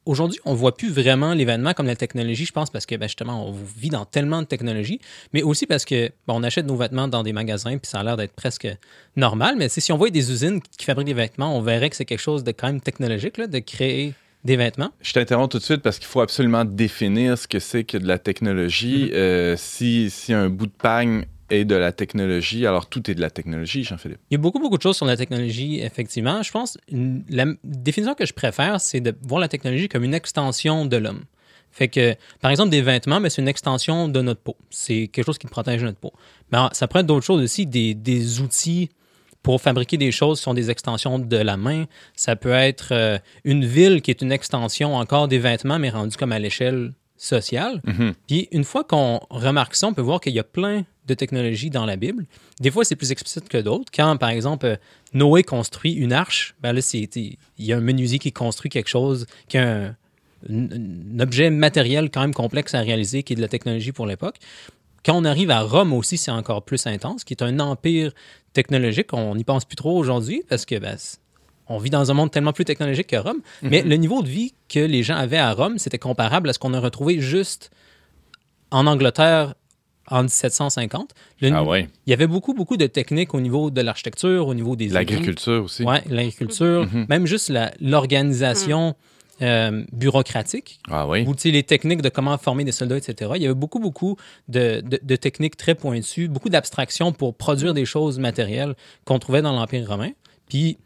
Aujourd'hui, 0.06 0.38
on 0.44 0.54
voit 0.54 0.76
plus 0.76 0.90
vraiment 0.92 1.34
l'événement 1.34 1.74
comme 1.74 1.86
la 1.86 1.96
technologie, 1.96 2.44
je 2.44 2.52
pense, 2.52 2.70
parce 2.70 2.86
que 2.86 2.94
ben, 2.94 3.08
justement, 3.08 3.48
on 3.48 3.52
vit 3.52 3.88
dans 3.88 4.04
tellement 4.04 4.42
de 4.42 4.46
technologie, 4.46 5.00
mais 5.32 5.42
aussi 5.42 5.66
parce 5.66 5.84
que 5.84 6.10
on 6.28 6.44
achète 6.44 6.66
nos 6.66 6.76
vêtements 6.76 7.08
dans 7.08 7.24
des 7.24 7.32
magasins, 7.32 7.78
puis 7.78 7.90
ça 7.90 7.98
a 7.98 8.04
l'air 8.04 8.16
d'être 8.16 8.32
presque 8.32 8.68
normal. 9.16 9.56
Mais 9.58 9.68
si 9.68 9.90
on 9.90 9.96
voit 9.96 10.10
des 10.10 10.30
usines 10.30 10.60
qui 10.78 10.84
fabriquent 10.84 11.08
des 11.08 11.14
vêtements, 11.14 11.56
on 11.56 11.62
verrait 11.62 11.90
que 11.90 11.96
c'est 11.96 12.04
quelque 12.04 12.20
chose 12.20 12.44
de 12.44 12.52
quand 12.52 12.68
même 12.68 12.80
technologique, 12.80 13.38
là, 13.38 13.48
de 13.48 13.58
créer 13.58 14.14
des 14.44 14.56
vêtements? 14.56 14.90
Je 15.00 15.12
t'interromps 15.12 15.50
tout 15.50 15.58
de 15.58 15.62
suite 15.62 15.82
parce 15.82 15.98
qu'il 15.98 16.06
faut 16.08 16.20
absolument 16.20 16.64
définir 16.64 17.38
ce 17.38 17.46
que 17.46 17.58
c'est 17.58 17.84
que 17.84 17.98
de 17.98 18.06
la 18.06 18.18
technologie. 18.18 19.04
Mhm. 19.04 19.10
Euh, 19.14 19.54
si, 19.56 20.10
si 20.10 20.32
un 20.32 20.48
bout 20.48 20.66
de 20.66 20.72
pagne 20.72 21.24
est 21.50 21.64
de 21.64 21.74
la 21.74 21.92
technologie, 21.92 22.66
alors 22.66 22.88
tout 22.88 23.10
est 23.10 23.14
de 23.14 23.20
la 23.20 23.30
technologie, 23.30 23.84
Jean-Philippe. 23.84 24.18
Il 24.30 24.34
y 24.34 24.36
a 24.36 24.38
beaucoup, 24.40 24.58
beaucoup 24.58 24.78
de 24.78 24.82
choses 24.82 24.96
sur 24.96 25.06
la 25.06 25.16
technologie, 25.16 25.80
effectivement. 25.80 26.42
Je 26.42 26.50
pense 26.50 26.78
une- 26.90 27.24
la 27.28 27.44
définition 27.62 28.14
que 28.14 28.24
je 28.26 28.32
préfère, 28.32 28.80
c'est 28.80 29.00
de 29.00 29.14
voir 29.22 29.40
la 29.40 29.48
technologie 29.48 29.88
comme 29.88 30.02
une 30.04 30.14
extension 30.14 30.86
de 30.86 30.96
l'homme. 30.96 31.24
Fait 31.70 31.88
que, 31.88 32.14
par 32.40 32.50
exemple, 32.50 32.70
des 32.70 32.82
vêtements, 32.82 33.20
c'est 33.28 33.40
une 33.40 33.48
extension 33.48 34.08
de 34.08 34.20
notre 34.20 34.40
peau. 34.40 34.56
C'est 34.70 35.08
quelque 35.08 35.24
chose 35.24 35.38
qui 35.38 35.46
protège 35.46 35.82
notre 35.82 35.98
peau. 35.98 36.12
Mais 36.50 36.58
ça 36.72 36.86
pourrait 36.86 37.00
être 37.00 37.06
d'autres 37.06 37.24
choses 37.24 37.42
aussi, 37.42 37.66
des, 37.66 37.94
des 37.94 38.40
outils 38.40 38.90
pour 39.42 39.60
fabriquer 39.60 39.96
des 39.96 40.12
choses 40.12 40.38
qui 40.38 40.44
sont 40.44 40.54
des 40.54 40.70
extensions 40.70 41.18
de 41.18 41.36
la 41.36 41.56
main. 41.56 41.84
Ça 42.14 42.36
peut 42.36 42.52
être 42.52 42.88
euh, 42.92 43.18
une 43.44 43.64
ville 43.64 44.00
qui 44.02 44.10
est 44.10 44.22
une 44.22 44.32
extension 44.32 44.94
encore 44.96 45.26
des 45.28 45.38
vêtements, 45.38 45.78
mais 45.78 45.90
rendue 45.90 46.16
comme 46.16 46.32
à 46.32 46.38
l'échelle 46.38 46.92
sociale. 47.16 47.80
Mhm. 47.84 48.14
Puis 48.26 48.48
une 48.52 48.64
fois 48.64 48.84
qu'on 48.84 49.20
remarque 49.30 49.74
ça, 49.76 49.86
on 49.86 49.94
peut 49.94 50.02
voir 50.02 50.20
qu'il 50.20 50.32
y 50.32 50.38
a 50.40 50.44
plein 50.44 50.84
de 51.06 51.14
technologies 51.14 51.70
dans 51.70 51.84
la 51.86 51.96
Bible. 51.96 52.26
Des 52.60 52.70
fois, 52.70 52.84
c'est 52.84 52.94
plus 52.96 53.10
explicite 53.10 53.48
que 53.48 53.58
d'autres. 53.58 53.90
Quand, 53.94 54.16
par 54.16 54.28
exemple, 54.30 54.66
euh, 54.66 54.76
Noé 55.14 55.42
construit 55.42 55.92
une 55.92 56.12
arche, 56.12 56.54
ben 56.60 56.72
là, 56.72 56.80
il 56.92 57.36
y 57.58 57.72
a 57.72 57.76
un 57.76 57.80
menuisier 57.80 58.18
qui 58.20 58.32
construit 58.32 58.70
quelque 58.70 58.88
chose, 58.88 59.26
qui 59.48 59.58
a 59.58 59.68
un, 59.68 59.86
un- 60.48 60.68
un 60.72 61.20
objet 61.20 61.50
matériel 61.50 62.10
quand 62.10 62.20
même 62.20 62.34
complexe 62.34 62.74
à 62.74 62.80
réaliser, 62.80 63.22
qui 63.24 63.32
est 63.32 63.36
de 63.36 63.40
la 63.40 63.48
technologie 63.48 63.90
pour 63.92 64.06
l'époque. 64.06 64.36
Quand 65.04 65.16
on 65.16 65.24
arrive 65.24 65.50
à 65.50 65.60
Rome 65.62 65.92
aussi, 65.92 66.16
c'est 66.16 66.30
encore 66.30 66.62
plus 66.62 66.86
intense, 66.86 67.24
qui 67.24 67.34
est 67.34 67.42
un 67.42 67.58
empire 67.60 68.12
technologique. 68.52 69.12
On 69.12 69.34
n'y 69.34 69.44
pense 69.44 69.64
plus 69.64 69.76
trop 69.76 69.96
aujourd'hui 69.98 70.42
parce 70.48 70.64
que 70.64 70.78
ben, 70.78 70.96
on 71.68 71.78
vit 71.78 71.90
dans 71.90 72.10
un 72.10 72.14
monde 72.14 72.30
tellement 72.30 72.52
plus 72.52 72.64
technologique 72.64 73.08
que 73.08 73.16
Rome. 73.16 73.40
Mais 73.62 73.82
le 73.82 73.96
niveau 73.96 74.22
de 74.22 74.28
vie 74.28 74.54
que 74.68 74.78
les 74.80 75.02
gens 75.02 75.16
avaient 75.16 75.38
à 75.38 75.52
Rome, 75.52 75.78
c'était 75.78 75.98
comparable 75.98 76.50
à 76.50 76.52
ce 76.52 76.58
qu'on 76.58 76.74
a 76.74 76.80
retrouvé 76.80 77.20
juste 77.20 77.70
en 78.70 78.86
Angleterre 78.86 79.54
en 80.08 80.22
1750. 80.22 81.12
Le- 81.40 81.52
Ah 81.52 81.62
ouais. 81.64 81.88
Il 82.06 82.10
y 82.10 82.12
avait 82.12 82.26
beaucoup, 82.26 82.54
beaucoup 82.54 82.76
de 82.76 82.86
techniques 82.86 83.34
au 83.34 83.40
niveau 83.40 83.70
de 83.70 83.80
l'architecture, 83.80 84.46
au 84.48 84.54
niveau 84.54 84.76
des. 84.76 84.88
L'agriculture 84.88 85.64
aussi. 85.64 85.84
Ouais, 85.84 86.02
l'agriculture, 86.08 86.86
Mhm. 86.92 87.06
même 87.08 87.26
juste 87.26 87.48
la- 87.48 87.72
l'organisation 87.80 88.94
euh, 89.42 89.84
bureaucratique, 89.92 90.78
Ah 90.88 91.06
oui. 91.06 91.24
ou 91.26 91.34
les 91.44 91.62
techniques 91.64 92.00
de 92.02 92.08
comment 92.08 92.38
former 92.38 92.64
des 92.64 92.72
soldats, 92.72 92.96
etc. 92.96 93.32
Il 93.36 93.42
y 93.42 93.44
avait 93.46 93.54
beaucoup, 93.54 93.80
beaucoup 93.80 94.16
de, 94.48 94.80
de- 94.84 95.00
de 95.02 95.16
techniques 95.16 95.56
très 95.56 95.74
pointues, 95.74 96.28
beaucoup 96.28 96.48
d'abstractions 96.48 97.12
pour 97.12 97.34
produire 97.34 97.74
des 97.74 97.84
choses 97.84 98.18
matérielles 98.18 98.74
qu'on 99.04 99.18
trouvait 99.18 99.42
dans 99.42 99.52
l'Empire 99.52 99.88
romain. 99.88 100.10
Puis, 100.48 100.78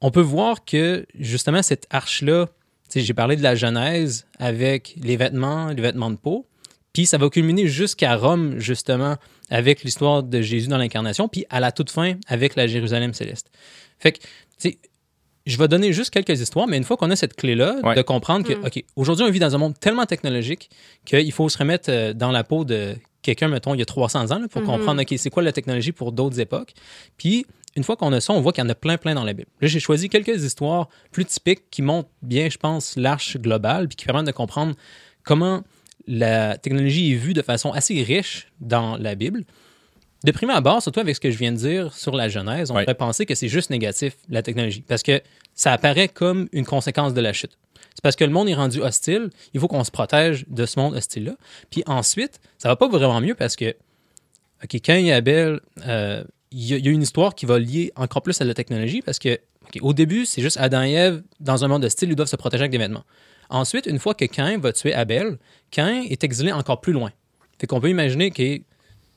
on 0.00 0.10
peut 0.10 0.20
voir 0.20 0.64
que, 0.64 1.06
justement, 1.18 1.62
cette 1.62 1.86
arche-là, 1.90 2.48
j'ai 2.94 3.14
parlé 3.14 3.36
de 3.36 3.42
la 3.42 3.54
Genèse 3.54 4.26
avec 4.38 4.94
les 5.02 5.16
vêtements, 5.16 5.68
les 5.68 5.80
vêtements 5.80 6.10
de 6.10 6.16
peau, 6.16 6.46
puis 6.92 7.06
ça 7.06 7.16
va 7.16 7.30
culminer 7.30 7.66
jusqu'à 7.68 8.16
Rome, 8.16 8.58
justement, 8.58 9.16
avec 9.48 9.82
l'histoire 9.82 10.22
de 10.22 10.42
Jésus 10.42 10.68
dans 10.68 10.76
l'incarnation, 10.78 11.28
puis 11.28 11.46
à 11.48 11.60
la 11.60 11.72
toute 11.72 11.90
fin, 11.90 12.16
avec 12.26 12.54
la 12.56 12.66
Jérusalem 12.66 13.14
céleste. 13.14 13.50
Fait 13.98 14.12
que, 14.12 14.18
tu 14.18 14.26
sais, 14.58 14.78
je 15.46 15.56
vais 15.58 15.68
donner 15.68 15.92
juste 15.92 16.10
quelques 16.10 16.40
histoires, 16.40 16.66
mais 16.66 16.76
une 16.76 16.84
fois 16.84 16.96
qu'on 16.96 17.10
a 17.10 17.16
cette 17.16 17.34
clé-là, 17.34 17.76
Ouais. 17.82 17.94
de 17.94 18.02
comprendre 18.02 18.46
que, 18.46 18.52
Mm. 18.54 18.64
OK, 18.66 18.84
aujourd'hui, 18.96 19.24
on 19.26 19.30
vit 19.30 19.38
dans 19.40 19.54
un 19.54 19.58
monde 19.58 19.78
tellement 19.78 20.06
technologique 20.06 20.70
qu'il 21.04 21.32
faut 21.32 21.48
se 21.48 21.58
remettre 21.58 21.90
euh, 21.90 22.12
dans 22.12 22.30
la 22.30 22.44
peau 22.44 22.64
de 22.64 22.94
quelqu'un, 23.22 23.48
mettons, 23.48 23.74
il 23.74 23.78
y 23.78 23.82
a 23.82 23.86
300 23.86 24.30
ans, 24.32 24.38
là, 24.38 24.48
pour 24.48 24.62
Mhm. 24.62 24.66
comprendre, 24.66 25.02
OK, 25.02 25.14
c'est 25.16 25.30
quoi 25.30 25.42
la 25.42 25.52
technologie 25.52 25.92
pour 25.92 26.12
d'autres 26.12 26.40
époques? 26.40 26.74
Puis, 27.16 27.46
une 27.76 27.84
fois 27.84 27.96
qu'on 27.96 28.12
a 28.12 28.20
ça, 28.20 28.32
on 28.32 28.40
voit 28.40 28.52
qu'il 28.52 28.62
y 28.62 28.66
en 28.66 28.70
a 28.70 28.74
plein, 28.74 28.98
plein 28.98 29.14
dans 29.14 29.24
la 29.24 29.32
Bible. 29.32 29.48
Là, 29.60 29.68
j'ai 29.68 29.80
choisi 29.80 30.08
quelques 30.08 30.42
histoires 30.44 30.88
plus 31.10 31.24
typiques 31.24 31.70
qui 31.70 31.82
montrent 31.82 32.10
bien, 32.20 32.48
je 32.50 32.58
pense, 32.58 32.96
l'arche 32.96 33.36
globale, 33.38 33.88
puis 33.88 33.96
qui 33.96 34.04
permettent 34.04 34.26
de 34.26 34.32
comprendre 34.32 34.74
comment 35.24 35.62
la 36.06 36.58
technologie 36.58 37.12
est 37.12 37.16
vue 37.16 37.32
de 37.32 37.42
façon 37.42 37.70
assez 37.70 38.02
riche 38.02 38.48
dans 38.60 38.96
la 38.96 39.14
Bible. 39.14 39.44
De 40.24 40.30
prime 40.32 40.50
abord, 40.50 40.82
surtout 40.82 41.00
avec 41.00 41.16
ce 41.16 41.20
que 41.20 41.30
je 41.30 41.38
viens 41.38 41.50
de 41.52 41.56
dire 41.56 41.92
sur 41.94 42.14
la 42.14 42.28
Genèse, 42.28 42.70
on 42.70 42.74
pourrait 42.74 42.94
penser 42.94 43.26
que 43.26 43.34
c'est 43.34 43.48
juste 43.48 43.70
négatif, 43.70 44.16
la 44.28 44.42
technologie, 44.42 44.82
parce 44.86 45.02
que 45.02 45.20
ça 45.54 45.72
apparaît 45.72 46.08
comme 46.08 46.48
une 46.52 46.64
conséquence 46.64 47.12
de 47.12 47.20
la 47.20 47.32
chute. 47.32 47.58
C'est 47.94 48.02
parce 48.02 48.14
que 48.16 48.24
le 48.24 48.30
monde 48.30 48.48
est 48.48 48.54
rendu 48.54 48.80
hostile, 48.80 49.30
il 49.52 49.60
faut 49.60 49.68
qu'on 49.68 49.84
se 49.84 49.90
protège 49.90 50.44
de 50.48 50.64
ce 50.64 50.78
monde 50.78 50.94
hostile-là. 50.94 51.34
Puis 51.70 51.82
ensuite, 51.86 52.40
ça 52.58 52.68
va 52.68 52.76
pas 52.76 52.88
vraiment 52.88 53.20
mieux 53.20 53.34
parce 53.34 53.56
que, 53.56 53.74
OK, 54.62 54.80
Cain 54.80 54.96
et 55.04 55.12
Abel, 55.12 55.60
euh, 55.86 56.22
il 56.52 56.64
y, 56.66 56.74
a- 56.74 56.76
il 56.78 56.84
y 56.86 56.88
a 56.88 56.92
une 56.92 57.02
histoire 57.02 57.34
qui 57.34 57.44
va 57.46 57.58
lier 57.58 57.92
encore 57.96 58.22
plus 58.22 58.40
à 58.40 58.44
la 58.44 58.54
technologie 58.54 59.02
parce 59.02 59.18
que, 59.18 59.38
au 59.80 59.92
début, 59.92 60.24
c'est 60.24 60.40
juste 60.40 60.56
Adam 60.58 60.82
et 60.84 60.92
Ève, 60.92 61.22
dans 61.40 61.64
un 61.64 61.68
monde 61.68 61.84
hostile, 61.84 62.10
ils 62.10 62.16
doivent 62.16 62.28
se 62.28 62.36
protéger 62.36 62.62
avec 62.62 62.72
des 62.72 62.78
vêtements. 62.78 63.04
Ensuite, 63.50 63.86
une 63.86 63.98
fois 63.98 64.14
que 64.14 64.24
Cain 64.26 64.56
va 64.58 64.72
tuer 64.72 64.94
Abel, 64.94 65.38
Cain 65.70 66.02
est 66.08 66.22
exilé 66.24 66.52
encore 66.52 66.80
plus 66.80 66.92
loin. 66.92 67.10
Fait 67.58 67.66
qu'on 67.66 67.80
peut 67.80 67.90
imaginer 67.90 68.30
que 68.30 68.60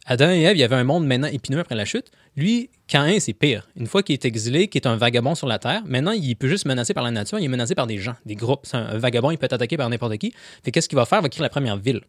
Adam 0.08 0.30
et 0.30 0.42
Ève, 0.42 0.56
il 0.56 0.60
y 0.60 0.64
avait 0.64 0.76
un 0.76 0.84
monde 0.84 1.08
maintenant 1.08 1.28
épineux 1.28 1.60
après 1.60 1.74
la 1.74 1.84
chute. 1.84 2.12
Lui, 2.38 2.70
Cain, 2.88 3.20
c'est 3.20 3.34
pire. 3.34 3.68
Une 3.76 3.88
fois 3.88 4.04
qu'il 4.04 4.14
est 4.14 4.24
exilé, 4.26 4.68
qu'il 4.68 4.80
est 4.80 4.88
un 4.88 4.98
vagabond 4.98 5.34
sur 5.34 5.48
la 5.48 5.58
terre, 5.58 5.82
maintenant, 5.88 6.12
il 6.12 6.36
peut 6.36 6.48
juste 6.48 6.66
menacé 6.66 6.94
par 6.94 7.04
la 7.04 7.10
nature, 7.10 7.40
il 7.40 7.46
est 7.46 7.50
menacé 7.50 7.74
par 7.74 7.88
des 7.88 7.98
gens, 7.98 8.14
des 8.24 8.36
groupes. 8.36 8.62
C'est 8.64 8.78
un, 8.78 8.98
vagabond, 9.00 9.32
il 9.32 9.40
peut 9.40 9.46
être 9.46 9.54
attaqué 9.54 9.78
par 9.78 9.90
n'importe 9.90 10.18
qui. 10.18 10.32
Fait 10.64 10.72
qu'est-ce 10.72 10.88
qu'il 10.88 10.96
va 10.96 11.06
faire? 11.06 11.20
Il 11.20 11.24
va 11.24 11.30
créer 11.30 11.42
la 11.42 11.50
première 11.50 11.78
ville. 11.78 12.02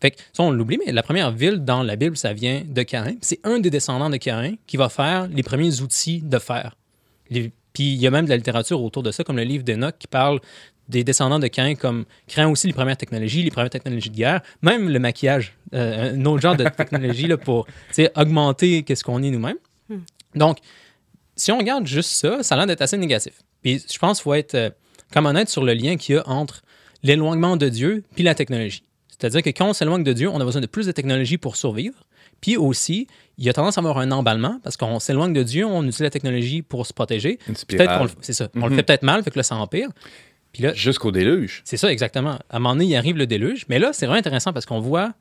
Fait 0.00 0.12
que, 0.12 0.18
ça, 0.32 0.44
on 0.44 0.52
l'oublie, 0.52 0.78
mais 0.84 0.92
la 0.92 1.02
première 1.02 1.32
ville 1.32 1.64
dans 1.64 1.82
la 1.82 1.96
Bible, 1.96 2.16
ça 2.16 2.32
vient 2.32 2.62
de 2.64 2.82
Cain. 2.84 3.16
C'est 3.20 3.40
un 3.42 3.58
des 3.58 3.70
descendants 3.70 4.10
de 4.10 4.16
Cain 4.16 4.54
qui 4.68 4.76
va 4.76 4.88
faire 4.88 5.26
les 5.26 5.42
premiers 5.42 5.80
outils 5.80 6.22
de 6.22 6.38
fer. 6.38 6.76
Puis 7.28 7.52
il 7.78 8.00
y 8.00 8.06
a 8.06 8.10
même 8.10 8.26
de 8.26 8.30
la 8.30 8.36
littérature 8.36 8.80
autour 8.80 9.02
de 9.02 9.10
ça, 9.10 9.24
comme 9.24 9.36
le 9.36 9.42
livre 9.42 9.64
d'Enoch 9.64 9.96
qui 9.98 10.06
parle 10.06 10.40
des 10.88 11.04
descendants 11.04 11.38
de 11.38 11.46
Cain 11.48 11.74
comme 11.74 12.04
créant 12.26 12.50
aussi 12.50 12.66
les 12.66 12.72
premières 12.72 12.96
technologies, 12.96 13.42
les 13.42 13.50
premières 13.50 13.70
technologies 13.70 14.10
de 14.10 14.16
guerre, 14.16 14.40
même 14.62 14.88
le 14.88 14.98
maquillage, 14.98 15.54
euh, 15.74 16.14
un 16.14 16.24
autre 16.24 16.40
genre 16.40 16.56
de 16.56 16.64
technologie 16.76 17.26
là, 17.26 17.36
pour 17.36 17.66
augmenter 18.16 18.82
qu'est-ce 18.82 19.04
qu'on 19.04 19.22
est 19.22 19.30
nous-mêmes. 19.30 19.56
Hmm. 19.88 19.98
Donc, 20.34 20.58
si 21.36 21.52
on 21.52 21.58
regarde 21.58 21.86
juste 21.86 22.10
ça, 22.10 22.42
ça 22.42 22.54
a 22.54 22.58
l'air 22.58 22.66
d'être 22.66 22.82
assez 22.82 22.96
négatif. 22.96 23.34
Puis 23.62 23.84
je 23.92 23.98
pense 23.98 24.18
qu'il 24.18 24.24
faut 24.24 24.34
être 24.34 24.54
euh, 24.54 24.70
comme 25.12 25.26
honnête 25.26 25.48
sur 25.48 25.64
le 25.64 25.72
lien 25.74 25.96
qu'il 25.96 26.14
y 26.16 26.18
a 26.18 26.28
entre 26.28 26.62
l'éloignement 27.02 27.56
de 27.56 27.68
Dieu 27.68 28.02
puis 28.14 28.24
la 28.24 28.34
technologie. 28.34 28.82
C'est-à-dire 29.10 29.42
que 29.42 29.50
quand 29.50 29.68
on 29.70 29.72
s'éloigne 29.72 30.04
de 30.04 30.12
Dieu, 30.12 30.28
on 30.28 30.40
a 30.40 30.44
besoin 30.44 30.60
de 30.60 30.66
plus 30.66 30.86
de 30.86 30.92
technologie 30.92 31.38
pour 31.38 31.56
survivre. 31.56 32.04
Puis 32.40 32.56
aussi, 32.56 33.08
il 33.36 33.44
y 33.44 33.48
a 33.48 33.52
tendance 33.52 33.76
à 33.78 33.80
avoir 33.80 33.98
un 33.98 34.12
emballement 34.12 34.60
parce 34.62 34.76
qu'on 34.76 35.00
s'éloigne 35.00 35.32
de 35.32 35.42
Dieu, 35.42 35.64
on 35.66 35.82
utilise 35.82 36.00
la 36.02 36.10
technologie 36.10 36.62
pour 36.62 36.86
se 36.86 36.92
protéger. 36.92 37.32
Une 37.48 37.54
Peut-être 37.54 37.58
spirale. 37.58 37.98
qu'on 37.98 38.04
le, 38.04 38.10
c'est 38.20 38.32
ça. 38.32 38.48
On 38.54 38.66
le 38.66 38.70
Mhm. 38.70 38.76
fait 38.76 38.82
peut-être 38.84 39.02
mal, 39.02 39.22
fait 39.24 39.32
que 39.32 39.38
là, 39.38 39.42
ça 39.42 39.56
empire. 39.56 39.88
Puis 40.52 40.62
là, 40.62 40.72
Jusqu'au 40.74 41.10
déluge. 41.12 41.62
c'est 41.64 41.76
ça, 41.76 41.92
exactement. 41.92 42.38
À 42.50 42.56
un 42.56 42.58
moment 42.58 42.74
donné, 42.74 42.86
il 42.86 42.96
arrive 42.96 43.16
le 43.16 43.26
déluge. 43.26 43.66
Mais 43.68 43.78
là, 43.78 43.92
c'est 43.92 44.06
vraiment 44.06 44.18
intéressant 44.18 44.52
parce 44.52 44.66
qu'on 44.66 44.80
voit 44.80 45.12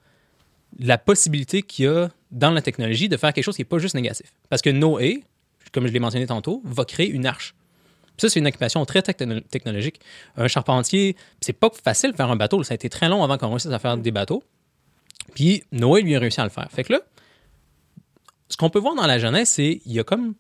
la 0.80 0.98
possibilité 0.98 1.62
qu'il 1.64 1.86
y 1.86 1.88
a 1.88 2.10
dans 2.32 2.52
la 2.52 2.62
technologie 2.62 3.10
de 3.10 3.18
faire 3.18 3.34
quelque 3.34 3.44
chose 3.46 3.56
qui 3.56 3.62
n'est 3.62 3.66
pas 3.66 3.78
juste 3.80 3.96
négatif. 3.96 4.32
Parce 4.50 4.62
que 4.62 4.70
Noé, 4.70 5.24
comme 5.74 5.88
je 5.88 5.92
l'ai 5.92 6.00
mentionné 6.00 6.26
tantôt, 6.28 6.62
va 6.66 6.86
créer 6.86 7.10
une 7.10 7.26
arche. 7.26 7.56
Puis 8.18 8.22
ça, 8.22 8.30
c'est 8.30 8.40
une 8.40 8.48
occupation 8.48 8.84
très 8.86 9.02
techno- 9.02 9.40
technologique. 9.42 10.00
Un 10.38 10.48
charpentier, 10.48 11.16
c'est 11.42 11.54
pas 11.54 11.70
facile 11.84 12.12
de 12.12 12.16
faire 12.16 12.32
un 12.32 12.36
bateau. 12.36 12.64
Ça 12.64 12.74
a 12.74 12.76
été 12.76 12.90
très 12.90 13.10
long 13.10 13.24
avant 13.24 13.38
qu'on 13.38 13.50
réussisse 13.50 13.72
à 13.72 13.80
faire 13.80 13.96
des 13.98 14.12
bateaux. 14.12 14.44
Puis 15.36 15.64
Noé, 15.72 16.02
lui, 16.02 16.16
a 16.16 16.20
réussi 16.20 16.40
à 16.42 16.44
le 16.46 16.50
faire. 16.50 16.68
Fait 16.72 16.84
que 16.84 16.94
là, 16.94 17.02
ce 18.50 18.58
qu'on 18.58 18.70
peut 18.70 18.80
voir 18.80 18.96
dans 18.96 19.06
la 19.08 19.20
Genèse, 19.20 19.50
c'est 19.50 19.82
il 19.86 19.92
y 19.92 20.00
a 20.00 20.04
comme 20.04 20.34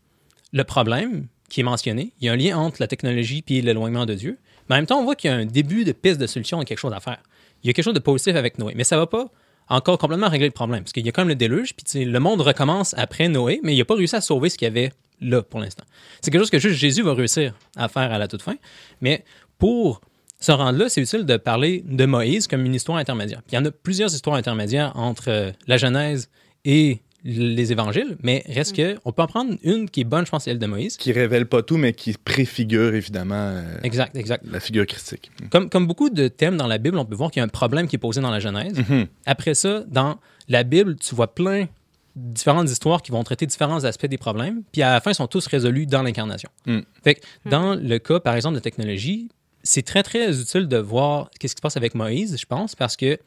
le 0.53 0.63
problème 0.63 1.27
qui 1.49 1.59
est 1.59 1.63
mentionné. 1.63 2.13
Il 2.19 2.25
y 2.25 2.29
a 2.29 2.33
un 2.33 2.35
lien 2.35 2.57
entre 2.57 2.77
la 2.79 2.87
technologie 2.87 3.43
et 3.47 3.61
l'éloignement 3.61 4.05
de 4.05 4.13
Dieu. 4.13 4.37
Mais 4.69 4.75
en 4.75 4.77
même 4.79 4.85
temps, 4.85 4.99
on 4.99 5.03
voit 5.03 5.15
qu'il 5.15 5.29
y 5.29 5.33
a 5.33 5.37
un 5.37 5.45
début 5.45 5.83
de 5.83 5.91
piste 5.91 6.19
de 6.19 6.27
solution 6.27 6.59
à 6.59 6.65
quelque 6.65 6.79
chose 6.79 6.93
à 6.93 6.99
faire. 6.99 7.19
Il 7.63 7.67
y 7.67 7.69
a 7.69 7.73
quelque 7.73 7.85
chose 7.85 7.93
de 7.93 7.99
positif 7.99 8.35
avec 8.35 8.59
Noé. 8.59 8.73
Mais 8.75 8.83
ça 8.83 8.97
va 8.97 9.07
pas 9.07 9.27
encore 9.69 9.97
complètement 9.97 10.29
régler 10.29 10.47
le 10.47 10.53
problème. 10.53 10.83
Parce 10.83 10.93
qu'il 10.93 11.05
y 11.05 11.09
a 11.09 11.11
quand 11.11 11.21
même 11.21 11.29
le 11.29 11.35
déluge, 11.35 11.73
puis 11.75 12.05
le 12.05 12.19
monde 12.19 12.41
recommence 12.41 12.93
après 12.97 13.27
Noé, 13.27 13.59
mais 13.63 13.73
il 13.75 13.77
n'a 13.77 13.85
pas 13.85 13.95
réussi 13.95 14.15
à 14.15 14.21
sauver 14.21 14.49
ce 14.49 14.57
qu'il 14.57 14.67
y 14.67 14.71
avait 14.71 14.91
là 15.21 15.41
pour 15.41 15.59
l'instant. 15.59 15.83
C'est 16.21 16.31
quelque 16.31 16.41
chose 16.41 16.49
que 16.49 16.59
juste 16.59 16.75
Jésus 16.75 17.01
va 17.01 17.13
réussir 17.13 17.53
à 17.75 17.87
faire 17.87 18.11
à 18.11 18.17
la 18.17 18.27
toute 18.27 18.41
fin. 18.41 18.55
Mais 19.01 19.23
pour 19.57 20.01
se 20.39 20.51
rendre 20.51 20.77
là, 20.77 20.89
c'est 20.89 21.01
utile 21.01 21.25
de 21.25 21.37
parler 21.37 21.83
de 21.85 22.05
Moïse 22.05 22.47
comme 22.47 22.65
une 22.65 22.75
histoire 22.75 22.97
intermédiaire. 22.97 23.41
Il 23.51 23.55
y 23.55 23.57
en 23.57 23.65
a 23.65 23.71
plusieurs 23.71 24.13
histoires 24.13 24.35
intermédiaires 24.35 24.91
entre 24.95 25.29
euh, 25.29 25.51
la 25.65 25.77
Genèse 25.77 26.29
et 26.63 26.99
les 27.27 27.73
évangiles, 27.73 28.17
mais 28.23 28.43
reste 28.47 28.73
que 28.73 28.97
on 29.03 29.11
peut 29.11 29.21
en 29.21 29.27
prendre 29.27 29.55
une 29.63 29.89
qui 29.89 30.01
est 30.01 30.05
bonne, 30.05 30.25
je 30.25 30.31
pense, 30.31 30.45
celle 30.45 30.59
de 30.59 30.65
Moïse. 30.65 30.95
Qui 30.95 31.11
révèle 31.11 31.45
pas 31.45 31.61
tout, 31.61 31.75
mais 31.75 31.91
qui 31.91 32.13
préfigure 32.13 32.95
évidemment 32.95 33.35
euh, 33.35 33.77
Exact, 33.83 34.15
exact. 34.15 34.45
la 34.49 34.61
figure 34.61 34.85
christique. 34.85 35.29
Comme, 35.49 35.69
comme 35.69 35.87
beaucoup 35.87 36.09
de 36.09 36.29
thèmes 36.29 36.55
dans 36.55 36.67
la 36.67 36.77
Bible, 36.77 36.97
on 36.97 37.05
peut 37.05 37.15
voir 37.15 37.29
qu'il 37.29 37.41
y 37.41 37.41
a 37.41 37.43
un 37.43 37.49
problème 37.49 37.87
qui 37.87 37.97
est 37.97 37.99
posé 37.99 38.21
dans 38.21 38.31
la 38.31 38.39
Genèse. 38.39 38.77
Mhm. 38.77 39.07
Après 39.25 39.55
ça, 39.55 39.83
dans 39.87 40.19
la 40.47 40.63
Bible, 40.63 40.95
tu 40.95 41.15
vois 41.15 41.33
plein 41.33 41.67
différentes 42.15 42.69
histoires 42.69 43.01
qui 43.01 43.11
vont 43.11 43.23
traiter 43.23 43.45
différents 43.45 43.83
aspects 43.83 44.07
des 44.07 44.17
problèmes, 44.17 44.63
puis 44.71 44.81
à 44.81 44.93
la 44.93 45.01
fin, 45.01 45.11
ils 45.11 45.15
sont 45.15 45.27
tous 45.27 45.45
résolus 45.47 45.85
dans 45.85 46.01
l'incarnation. 46.01 46.49
Mm. 46.65 46.79
Fait 47.03 47.15
que 47.15 47.21
dans 47.45 47.75
le 47.75 47.99
cas, 47.99 48.19
par 48.19 48.35
exemple, 48.35 48.55
de 48.55 48.59
technologie, 48.59 49.29
c'est 49.61 49.83
très, 49.83 50.01
très 50.01 50.41
utile 50.41 50.67
de 50.67 50.77
voir 50.77 51.29
qu'est-ce 51.39 51.53
qui 51.53 51.59
se 51.59 51.61
passe 51.61 51.77
avec 51.77 51.93
Moïse, 51.93 52.35
je 52.39 52.45
pense, 52.47 52.73
parce 52.73 52.97
que 52.97 53.19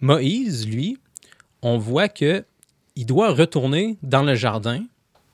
Moïse, 0.00 0.66
lui, 0.66 0.96
on 1.60 1.76
voit 1.76 2.08
que 2.08 2.44
il 2.96 3.06
doit 3.06 3.32
retourner 3.32 3.96
dans 4.02 4.22
le 4.22 4.34
jardin 4.34 4.84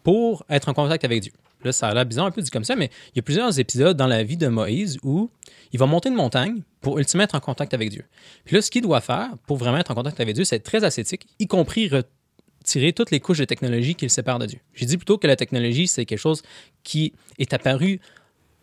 pour 0.03 0.45
être 0.49 0.69
en 0.69 0.75
contact 0.75 1.05
avec 1.05 1.21
Dieu. 1.23 1.33
Là, 1.65 1.73
ça 1.73 1.89
a 1.89 1.95
l'air 1.95 2.07
bizarre 2.07 2.27
un 2.27 2.31
peu 2.31 2.43
dit 2.43 2.51
comme 2.51 2.65
ça, 2.65 2.77
mais 2.77 2.91
il 3.13 3.17
y 3.17 3.19
a 3.19 3.23
plusieurs 3.23 3.59
épisodes 3.59 3.97
dans 3.97 4.07
la 4.07 4.23
vie 4.23 4.37
de 4.37 4.47
Moïse 4.47 4.99
où 5.03 5.31
il 5.73 5.79
va 5.79 5.87
monter 5.87 6.11
une 6.11 6.15
montagne 6.15 6.63
pour 6.81 6.99
ultimement 6.99 7.25
être 7.25 7.35
en 7.35 7.41
contact 7.41 7.75
avec 7.75 7.91
Dieu. 7.91 8.05
Puis 8.45 8.55
là, 8.55 8.63
ce 8.63 8.71
qu'il 8.71 8.83
doit 8.83 9.01
faire 9.01 9.31
pour 9.47 9.57
vraiment 9.57 9.79
être 9.79 9.91
en 9.91 9.95
contact 9.95 10.21
avec 10.21 10.35
Dieu, 10.35 10.45
c'est 10.45 10.61
très 10.61 10.85
ascétique, 10.85 11.27
y 11.39 11.47
compris 11.47 11.89
retirer 11.89 12.93
toutes 12.93 13.11
les 13.11 13.21
couches 13.21 13.39
de 13.39 13.45
technologie 13.45 13.95
qui 13.95 14.05
le 14.05 14.11
séparent 14.11 14.39
de 14.39 14.47
Dieu. 14.47 14.61
J'ai 14.75 14.87
dit 14.87 14.97
plutôt 14.97 15.19
que 15.19 15.27
la 15.27 15.37
technologie, 15.37 15.89
c'est 15.89 16.05
quelque 16.05 16.19
chose 16.19 16.43
qui 16.85 17.15
est 17.39 17.53
apparu 17.53 18.01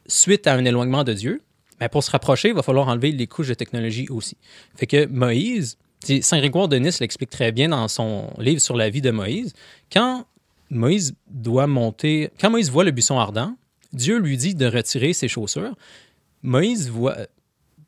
suite 0.08 0.48
à 0.48 0.54
un 0.54 0.64
éloignement 0.64 1.04
de 1.04 1.14
Dieu. 1.14 1.42
Mais 1.80 1.90
pour 1.90 2.04
se 2.04 2.12
rapprocher, 2.12 2.50
il 2.50 2.54
va 2.54 2.62
falloir 2.62 2.88
enlever 2.88 3.12
les 3.12 3.28
couches 3.28 3.48
de 3.48 3.54
technologie 3.54 4.08
aussi. 4.10 4.38
Fait 4.76 4.88
que 4.88 5.08
Moïse, 5.08 5.78
Saint 6.22 6.38
Grégoire 6.38 6.68
de 6.68 6.78
Nice 6.78 7.00
l'explique 7.00 7.30
très 7.30 7.52
bien 7.52 7.70
dans 7.70 7.88
son 7.88 8.34
livre 8.38 8.62
sur 8.62 8.76
la 8.76 8.90
vie 8.90 9.02
de 9.02 9.12
Moïse. 9.12 9.54
Quand 9.92 10.26
Moïse 10.70 11.16
doit 11.30 11.68
monter, 11.68 12.30
quand 12.40 12.50
Moïse 12.50 12.70
voit 12.72 12.84
le 12.84 12.92
buisson 12.92 13.20
ardent, 13.20 13.56
Dieu 13.94 14.18
lui 14.18 14.38
dit 14.38 14.56
de 14.56 14.66
retirer 14.66 15.14
ses 15.14 15.28
chaussures. 15.28 15.76
Moïse 16.42 16.90
voit, 16.90 17.16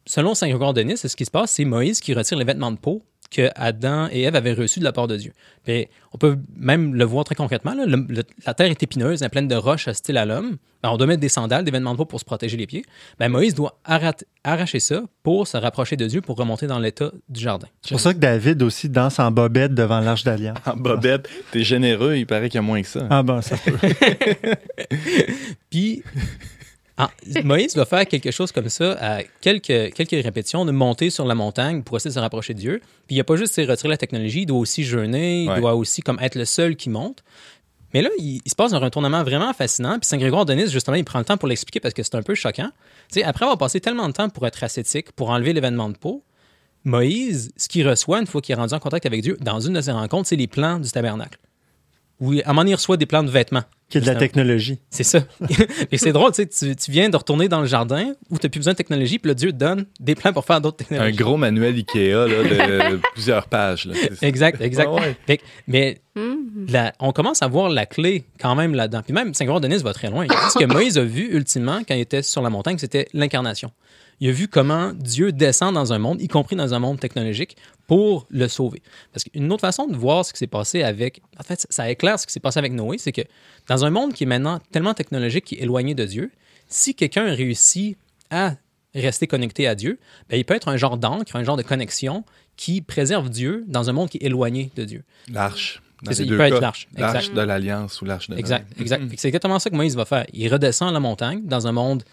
selon 0.05 0.35
Saint 0.35 0.47
Grégoire 0.47 0.73
de 0.73 0.81
Nice, 0.81 1.07
ce 1.07 1.15
qui 1.15 1.25
se 1.25 1.31
passe, 1.31 1.51
c'est 1.51 1.65
Moïse 1.65 1.99
qui 1.99 2.13
retire 2.13 2.37
les 2.37 2.45
vêtements 2.45 2.71
de 2.71 2.77
peau 2.77 3.03
que 3.31 3.49
Adam 3.55 4.07
et 4.11 4.21
Ève 4.23 4.35
avaient 4.35 4.53
reçus 4.53 4.79
de 4.79 4.83
la 4.85 4.91
part 4.91 5.07
de 5.07 5.17
Dieu. 5.17 5.33
Puis, 5.63 5.87
on 6.13 6.17
peut 6.17 6.37
même 6.55 6.93
le 6.95 7.03
voir 7.05 7.25
très 7.25 7.35
concrètement. 7.35 7.73
là. 7.73 7.85
Le- 7.85 8.05
le- 8.07 8.23
la 8.45 8.53
terre 8.53 8.69
est 8.69 8.81
épineuse, 8.83 9.21
elle 9.21 9.25
est 9.27 9.29
pleine 9.29 9.47
de 9.47 9.55
roches 9.55 9.87
hostiles 9.87 10.17
à 10.17 10.25
l'homme. 10.25 10.57
Ben, 10.83 10.89
on 10.91 10.97
doit 10.97 11.07
mettre 11.07 11.19
des 11.21 11.29
sandales, 11.29 11.63
des 11.65 11.71
vêtements 11.71 11.93
de 11.93 11.97
peau 11.97 12.05
pour 12.05 12.19
se 12.19 12.25
protéger 12.25 12.55
les 12.57 12.67
pieds. 12.67 12.85
Ben, 13.19 13.27
Moïse 13.29 13.55
doit 13.55 13.79
arra- 13.83 14.13
arracher 14.43 14.79
ça 14.79 15.01
pour 15.23 15.47
se 15.47 15.57
rapprocher 15.57 15.95
de 15.97 16.05
Dieu, 16.05 16.21
pour 16.21 16.37
remonter 16.37 16.67
dans 16.67 16.77
l'état 16.79 17.11
du 17.27 17.41
jardin. 17.41 17.67
C'est 17.81 17.89
pour 17.89 17.99
ça 17.99 18.13
que 18.13 18.19
David 18.19 18.61
aussi 18.61 18.87
danse 18.89 19.17
en 19.19 19.31
bobette 19.31 19.73
devant 19.73 19.99
l'Arche 19.99 20.23
d'Alliance. 20.23 20.59
En 20.65 20.75
bobette, 20.77 21.27
t'es 21.51 21.63
généreux, 21.63 22.15
il 22.17 22.27
paraît 22.27 22.49
qu'il 22.49 22.59
y 22.59 22.59
a 22.59 22.61
moins 22.61 22.81
que 22.83 22.87
ça. 22.87 23.07
Ah 23.09 23.23
ben, 23.23 23.41
ça 23.41 23.57
peut. 23.57 23.73
Puis, 25.69 26.03
ah, 26.97 27.11
Moïse 27.43 27.75
va 27.75 27.85
faire 27.85 28.05
quelque 28.05 28.31
chose 28.31 28.53
comme 28.53 28.69
ça 28.69 28.93
à 28.99 29.23
quelques, 29.41 29.93
quelques 29.93 30.23
répétitions, 30.23 30.65
de 30.65 30.71
monter 30.71 31.09
sur 31.09 31.25
la 31.25 31.35
montagne 31.35 31.83
pour 31.83 31.97
essayer 31.97 32.09
de 32.09 32.15
se 32.15 32.19
rapprocher 32.19 32.53
de 32.53 32.59
Dieu. 32.59 32.79
Puis, 32.79 33.11
il 33.11 33.13
n'y 33.15 33.21
a 33.21 33.25
pas 33.25 33.35
juste 33.35 33.55
retirer 33.57 33.89
la 33.89 33.97
technologie, 33.97 34.41
il 34.41 34.45
doit 34.45 34.59
aussi 34.59 34.83
jeûner, 34.83 35.43
il 35.43 35.59
doit 35.59 35.75
aussi 35.75 36.01
comme 36.01 36.19
être 36.21 36.35
le 36.35 36.45
seul 36.45 36.75
qui 36.77 36.89
monte. 36.89 37.23
Mais 37.93 38.01
là, 38.01 38.09
il, 38.17 38.41
il 38.43 38.49
se 38.49 38.55
passe 38.55 38.73
un 38.73 38.79
retournement 38.79 39.23
vraiment 39.23 39.53
fascinant. 39.53 39.97
Puis 39.99 40.07
Saint 40.07 40.17
Grégoire 40.17 40.45
de 40.45 40.53
Nice, 40.53 40.69
justement, 40.69 40.97
il 40.97 41.05
prend 41.05 41.19
le 41.19 41.25
temps 41.25 41.37
pour 41.37 41.47
l'expliquer 41.47 41.79
parce 41.79 41.93
que 41.93 42.03
c'est 42.03 42.15
un 42.15 42.23
peu 42.23 42.35
choquant. 42.35 42.69
Tu 43.09 43.19
sais, 43.19 43.23
après 43.23 43.45
avoir 43.45 43.57
passé 43.57 43.79
tellement 43.79 44.07
de 44.07 44.13
temps 44.13 44.27
pour 44.29 44.45
être 44.47 44.61
ascétique, 44.63 45.11
pour 45.13 45.29
enlever 45.29 45.53
l'événement 45.53 45.89
de 45.89 45.97
peau, 45.97 46.23
Moïse, 46.83 47.51
ce 47.57 47.67
qu'il 47.67 47.87
reçoit 47.87 48.19
une 48.19 48.27
fois 48.27 48.41
qu'il 48.41 48.53
est 48.53 48.57
rendu 48.57 48.73
en 48.73 48.79
contact 48.79 49.05
avec 49.05 49.21
Dieu, 49.21 49.37
dans 49.41 49.59
une 49.59 49.73
de 49.73 49.81
ses 49.81 49.91
rencontres, 49.91 50.29
c'est 50.29 50.35
les 50.35 50.47
plans 50.47 50.79
du 50.79 50.89
tabernacle. 50.89 51.39
Oui, 52.19 52.41
à 52.43 52.51
un 52.51 52.53
moment 52.53 52.67
il 52.67 52.75
reçoit 52.75 52.95
des 52.97 53.05
plans 53.05 53.23
de 53.23 53.31
vêtements. 53.31 53.63
Qui 53.89 53.99
est 53.99 54.01
de 54.01 54.07
la 54.07 54.15
technologie. 54.15 54.79
C'est 54.89 55.03
ça. 55.03 55.19
Et 55.91 55.97
c'est 55.99 56.11
drôle, 56.11 56.31
tu 56.31 56.43
sais, 56.43 56.47
tu, 56.47 56.75
tu 56.75 56.89
viens 56.91 57.07
de 57.09 57.15
retourner 57.17 57.47
dans 57.47 57.61
le 57.61 57.67
jardin 57.67 58.13
où 58.31 58.39
tu 58.39 58.45
n'as 58.45 58.49
plus 58.49 58.59
besoin 58.59 58.73
de 58.73 58.77
technologie, 58.77 59.19
puis 59.19 59.29
le 59.29 59.35
Dieu 59.35 59.51
te 59.51 59.57
donne 59.57 59.85
des 59.99 60.15
plans 60.15 60.33
pour 60.33 60.43
faire 60.43 60.59
d'autres 60.59 60.77
Un 60.83 60.85
technologies. 60.85 61.17
gros 61.17 61.37
manuel 61.37 61.75
Ikea 61.75 62.11
là, 62.13 62.27
de 62.27 62.99
plusieurs 63.13 63.45
pages. 63.47 63.85
là. 63.85 63.93
Exact, 64.23 64.59
exact. 64.61 64.89
Ah 64.91 64.95
ouais. 64.95 65.15
Fait 65.27 65.37
que- 65.37 65.43
mais 65.67 65.99
Mhm. 66.15 66.67
la- 66.69 66.93
on 67.01 67.11
commence 67.11 67.41
à 67.43 67.47
voir 67.47 67.67
la 67.69 67.85
clé 67.85 68.23
quand 68.39 68.55
même 68.55 68.73
là-dedans. 68.73 69.01
Puis 69.03 69.13
même 69.13 69.33
Saint-Grégoire 69.33 69.59
de 69.61 69.67
Nice 69.67 69.81
va 69.83 69.91
très 69.93 70.09
loin. 70.09 70.25
Ce 70.53 70.57
que 70.57 70.65
Moïse 70.65 70.97
a 70.97 71.03
vu 71.03 71.27
ultimement 71.35 71.81
quand 71.87 71.93
il 71.93 71.99
était 72.01 72.21
sur 72.21 72.41
la 72.41 72.49
montagne, 72.49 72.77
c'était 72.77 73.07
l'incarnation. 73.13 73.69
Il 74.19 74.29
a 74.29 74.31
vu 74.31 74.47
comment 74.47 74.93
Dieu 74.93 75.31
descend 75.31 75.73
dans 75.73 75.93
un 75.93 75.99
monde, 75.99 76.21
y 76.21 76.27
compris 76.27 76.55
dans 76.55 76.73
un 76.73 76.79
monde 76.79 76.99
technologique, 76.99 77.57
pour 77.87 78.25
le 78.29 78.47
sauver. 78.47 78.81
Parce 79.13 79.23
qu'une 79.23 79.51
autre 79.51 79.61
façon 79.61 79.87
de 79.87 79.95
voir 79.95 80.25
ce 80.25 80.33
qui 80.33 80.39
s'est 80.39 80.47
passé 80.47 80.83
avec... 80.83 81.21
En 81.39 81.43
fait, 81.43 81.67
ça 81.69 81.89
éclaire 81.89 82.19
ce 82.19 82.25
qui 82.25 82.33
s'est 82.33 82.39
passé 82.39 82.59
avec 82.59 82.73
Noé, 82.73 82.97
c'est 82.97 83.11
que 83.11 83.21
dans 83.67 83.85
un 83.85 83.89
monde 83.89 84.13
qui 84.13 84.23
est 84.23 84.27
maintenant 84.27 84.59
tellement 84.71 84.93
technologique, 84.93 85.45
qui 85.45 85.55
est 85.55 85.61
éloigné 85.63 85.93
de 85.93 86.05
Dieu, 86.05 86.31
si 86.67 86.95
quelqu'un 86.95 87.25
réussit 87.25 87.97
à 88.29 88.55
rester 88.95 89.27
connecté 89.27 89.67
à 89.67 89.75
Dieu, 89.75 89.99
ben, 90.29 90.37
il 90.37 90.45
peut 90.45 90.55
être 90.55 90.69
un 90.69 90.77
genre 90.77 90.97
d'encre, 90.97 91.35
un 91.35 91.43
genre 91.43 91.57
de 91.57 91.63
connexion 91.63 92.23
qui 92.55 92.81
préserve 92.81 93.29
Dieu 93.29 93.65
dans 93.67 93.89
un 93.89 93.93
monde 93.93 94.09
qui 94.09 94.17
est 94.17 94.25
éloigné 94.25 94.71
de 94.75 94.85
Dieu. 94.85 95.03
L'arche. 95.31 95.81
Ça, 96.03 96.23
il 96.23 96.29
deux 96.29 96.37
peut 96.37 96.43
être 96.43 96.59
l'arche, 96.59 96.87
L'arche 96.95 97.31
de 97.31 97.41
l'Alliance 97.41 98.01
ou 98.01 98.05
l'arche 98.05 98.29
de 98.29 98.37
Exact, 98.37 98.67
exact. 98.79 99.09
Que 99.09 99.17
C'est 99.17 99.29
exactement 99.29 99.57
ça 99.59 99.69
que 99.69 99.75
Moïse 99.75 99.95
va 99.95 100.05
faire. 100.05 100.25
Il 100.33 100.51
redescend 100.51 100.93
la 100.93 100.99
montagne 100.99 101.41
dans 101.43 101.67
un 101.67 101.71
monde 101.71 102.03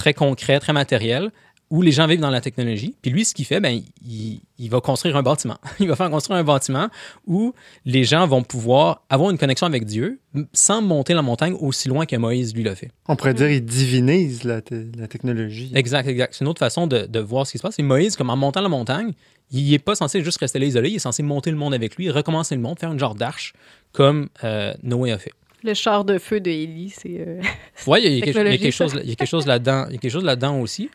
très 0.00 0.14
concret, 0.14 0.58
très 0.60 0.72
matériel, 0.72 1.30
où 1.68 1.82
les 1.82 1.92
gens 1.92 2.06
vivent 2.08 2.20
dans 2.20 2.30
la 2.30 2.40
technologie. 2.40 2.96
Puis 3.00 3.10
lui, 3.12 3.24
ce 3.24 3.32
qu'il 3.32 3.44
fait, 3.44 3.60
ben, 3.60 3.80
il, 4.04 4.40
il 4.58 4.70
va 4.70 4.80
construire 4.80 5.16
un 5.16 5.22
bâtiment. 5.22 5.58
Il 5.78 5.86
va 5.88 5.94
faire 5.94 6.10
construire 6.10 6.38
un 6.40 6.42
bâtiment 6.42 6.88
où 7.28 7.52
les 7.84 8.02
gens 8.02 8.26
vont 8.26 8.42
pouvoir 8.42 9.02
avoir 9.08 9.30
une 9.30 9.38
connexion 9.38 9.66
avec 9.68 9.84
Dieu 9.84 10.18
sans 10.52 10.82
monter 10.82 11.14
la 11.14 11.22
montagne 11.22 11.54
aussi 11.60 11.88
loin 11.88 12.06
que 12.06 12.16
Moïse 12.16 12.54
lui 12.56 12.64
l'a 12.64 12.74
fait. 12.74 12.90
On 13.06 13.14
pourrait 13.14 13.34
dire 13.34 13.46
qu'il 13.48 13.64
divinise 13.64 14.42
la, 14.42 14.62
te- 14.62 14.86
la 14.98 15.06
technologie. 15.06 15.70
Exact, 15.74 16.08
exact. 16.08 16.34
C'est 16.34 16.44
une 16.44 16.48
autre 16.48 16.58
façon 16.58 16.86
de, 16.88 17.06
de 17.06 17.20
voir 17.20 17.46
ce 17.46 17.52
qui 17.52 17.58
se 17.58 17.62
passe. 17.62 17.78
Et 17.78 17.84
Moïse, 17.84 18.16
comme 18.16 18.30
en 18.30 18.36
montant 18.36 18.62
la 18.62 18.68
montagne, 18.68 19.12
il 19.52 19.70
n'est 19.70 19.78
pas 19.78 19.94
censé 19.94 20.24
juste 20.24 20.40
rester 20.40 20.58
là 20.58 20.66
isolé, 20.66 20.88
il 20.90 20.96
est 20.96 20.98
censé 20.98 21.22
monter 21.22 21.50
le 21.52 21.56
monde 21.56 21.74
avec 21.74 21.94
lui, 21.96 22.10
recommencer 22.10 22.54
le 22.56 22.62
monde, 22.62 22.78
faire 22.80 22.90
une 22.90 22.98
genre 22.98 23.14
d'arche 23.14 23.52
comme 23.92 24.28
euh, 24.44 24.74
Noé 24.82 25.12
a 25.12 25.18
fait. 25.18 25.32
Le 25.62 25.74
char 25.74 26.04
de 26.04 26.18
feu 26.18 26.40
de 26.40 26.50
Élie, 26.50 26.90
c'est. 26.90 27.20
euh, 27.20 27.40
Oui, 27.86 28.00
il 28.04 28.18
y 28.18 28.22
a, 28.22 28.24
quelque- 28.32 28.70
chose, 28.70 28.92
il 29.02 29.08
y 29.08 29.12
a 29.12 29.14
quelque 29.14 29.28
chose 29.28 29.46
là-dedans. 29.46 29.86
Il 29.88 29.92
y 29.92 29.96
a 29.96 29.98
quelque 29.98 30.12
chose 30.12 30.24
là-dedans 30.24 30.58
aussi. 30.60 30.90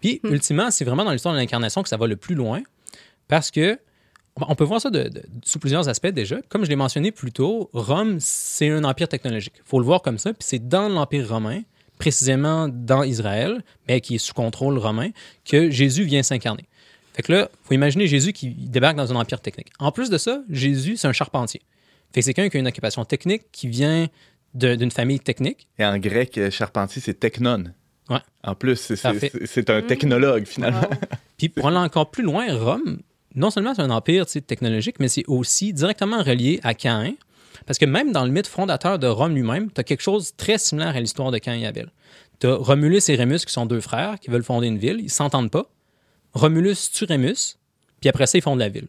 Puis, 0.00 0.20
Hmm. 0.22 0.32
ultimement, 0.32 0.70
c'est 0.70 0.84
vraiment 0.84 1.04
dans 1.04 1.12
l'histoire 1.12 1.34
de 1.34 1.38
l'incarnation 1.40 1.82
que 1.82 1.88
ça 1.88 1.96
va 1.96 2.06
le 2.06 2.16
plus 2.16 2.34
loin 2.34 2.62
parce 3.28 3.50
que 3.50 3.78
on 4.38 4.54
peut 4.54 4.64
voir 4.64 4.80
ça 4.82 4.90
de- 4.90 5.08
de- 5.08 5.22
sous 5.44 5.58
plusieurs 5.58 5.88
aspects 5.88 6.08
déjà. 6.08 6.36
Comme 6.50 6.64
je 6.64 6.68
l'ai 6.68 6.76
mentionné 6.76 7.10
plus 7.10 7.32
tôt, 7.32 7.70
Rome, 7.72 8.18
c'est 8.20 8.68
un 8.68 8.84
empire 8.84 9.08
technologique. 9.08 9.54
Il 9.56 9.62
faut 9.64 9.78
le 9.78 9.86
voir 9.86 10.02
comme 10.02 10.18
ça. 10.18 10.32
Puis 10.34 10.42
c'est 10.46 10.68
dans 10.68 10.88
l'Empire 10.90 11.26
romain, 11.28 11.62
précisément 11.98 12.68
dans 12.68 13.02
Israël, 13.02 13.62
mais 13.88 14.02
qui 14.02 14.16
est 14.16 14.18
sous 14.18 14.34
contrôle 14.34 14.76
romain, 14.76 15.08
que 15.46 15.70
Jésus 15.70 16.04
vient 16.04 16.22
s'incarner. 16.22 16.64
Fait 17.14 17.22
que 17.22 17.32
là, 17.32 17.48
il 17.50 17.66
faut 17.68 17.72
imaginer 17.74 18.06
Jésus 18.06 18.34
qui 18.34 18.48
débarque 18.50 18.96
dans 18.96 19.10
un 19.10 19.16
empire 19.16 19.40
technique. 19.40 19.68
En 19.78 19.90
plus 19.90 20.10
de 20.10 20.18
ça, 20.18 20.42
Jésus, 20.50 20.98
c'est 20.98 21.08
un 21.08 21.14
charpentier. 21.14 21.62
Fait 22.16 22.20
que 22.20 22.24
c'est 22.24 22.32
quelqu'un 22.32 22.48
qui 22.48 22.56
a 22.56 22.60
une 22.60 22.66
occupation 22.66 23.04
technique, 23.04 23.42
qui 23.52 23.68
vient 23.68 24.08
de- 24.54 24.74
d'une 24.74 24.90
famille 24.90 25.20
technique. 25.20 25.68
Et 25.78 25.84
en 25.84 25.98
grec, 25.98 26.38
euh, 26.38 26.50
charpentier, 26.50 27.02
c'est 27.04 27.12
technon. 27.20 27.64
Ouais. 28.08 28.20
En 28.42 28.54
plus, 28.54 28.76
c'est- 28.76 29.02
Parfait. 29.02 29.30
c'est 29.30 29.46
c'est 29.46 29.68
un 29.68 29.82
technologue, 29.82 30.46
finalement. 30.46 30.80
wow. 30.80 30.96
Puis 31.36 31.50
pour 31.50 31.68
aller 31.68 31.76
encore 31.76 32.10
plus 32.10 32.22
loin, 32.22 32.46
Rome, 32.58 33.00
non 33.34 33.50
seulement 33.50 33.74
c'est 33.74 33.82
un 33.82 33.90
empire 33.90 34.24
technologique, 34.24 34.96
mais 34.98 35.08
c'est 35.08 35.24
aussi 35.26 35.74
directement 35.74 36.22
relié 36.22 36.58
à 36.62 36.72
Caïn. 36.72 37.16
Parce 37.66 37.78
que 37.78 37.84
même 37.84 38.12
dans 38.12 38.24
le 38.24 38.30
mythe 38.30 38.46
fondateur 38.46 38.98
de 38.98 39.06
Rome 39.06 39.34
lui-même, 39.34 39.70
tu 39.70 39.78
as 39.78 39.84
quelque 39.84 40.00
chose 40.02 40.30
de 40.30 40.36
très 40.38 40.56
similaire 40.56 40.96
à 40.96 41.00
l'histoire 41.00 41.30
de 41.30 41.36
Caïn 41.36 41.60
et 41.60 41.66
Abel. 41.66 41.90
Tu 42.40 42.46
as 42.46 42.54
Romulus 42.54 43.02
et 43.10 43.14
Rémus 43.14 43.40
qui 43.44 43.52
sont 43.52 43.66
deux 43.66 43.82
frères 43.82 44.18
qui 44.20 44.30
veulent 44.30 44.42
fonder 44.42 44.68
une 44.68 44.78
ville, 44.78 45.00
ils 45.00 45.10
s'entendent 45.10 45.50
pas. 45.50 45.66
Romulus 46.32 46.90
tue 46.94 47.04
Rémus, 47.04 47.58
puis 48.00 48.08
après 48.08 48.26
ça, 48.26 48.38
ils 48.38 48.42
fondent 48.42 48.58
la 48.60 48.70
ville. 48.70 48.88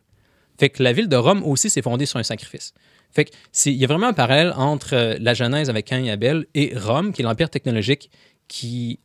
Fait 0.60 0.70
que 0.70 0.82
la 0.82 0.94
ville 0.94 1.10
de 1.10 1.16
Rome 1.18 1.44
aussi 1.44 1.70
s'est 1.70 1.82
fondée 1.82 2.06
sur 2.06 2.18
un 2.20 2.24
sacrifice. 2.24 2.74
Fait 3.12 3.26
que 3.26 3.32
il 3.66 3.74
y 3.74 3.84
a 3.84 3.88
vraiment 3.88 4.08
un 4.08 4.14
parallèle 4.14 4.54
entre 4.56 4.94
euh, 4.94 5.18
la 5.20 5.34
Genèse 5.34 5.70
avec 5.70 5.86
Caïn 5.86 6.06
et 6.06 6.12
Abel 6.12 6.46
et 6.54 6.74
Rome, 6.76 7.14
qui 7.14 7.22
est 7.22 7.26
l'empire 7.26 7.50
technologique 7.50 8.10
qui 8.48 9.00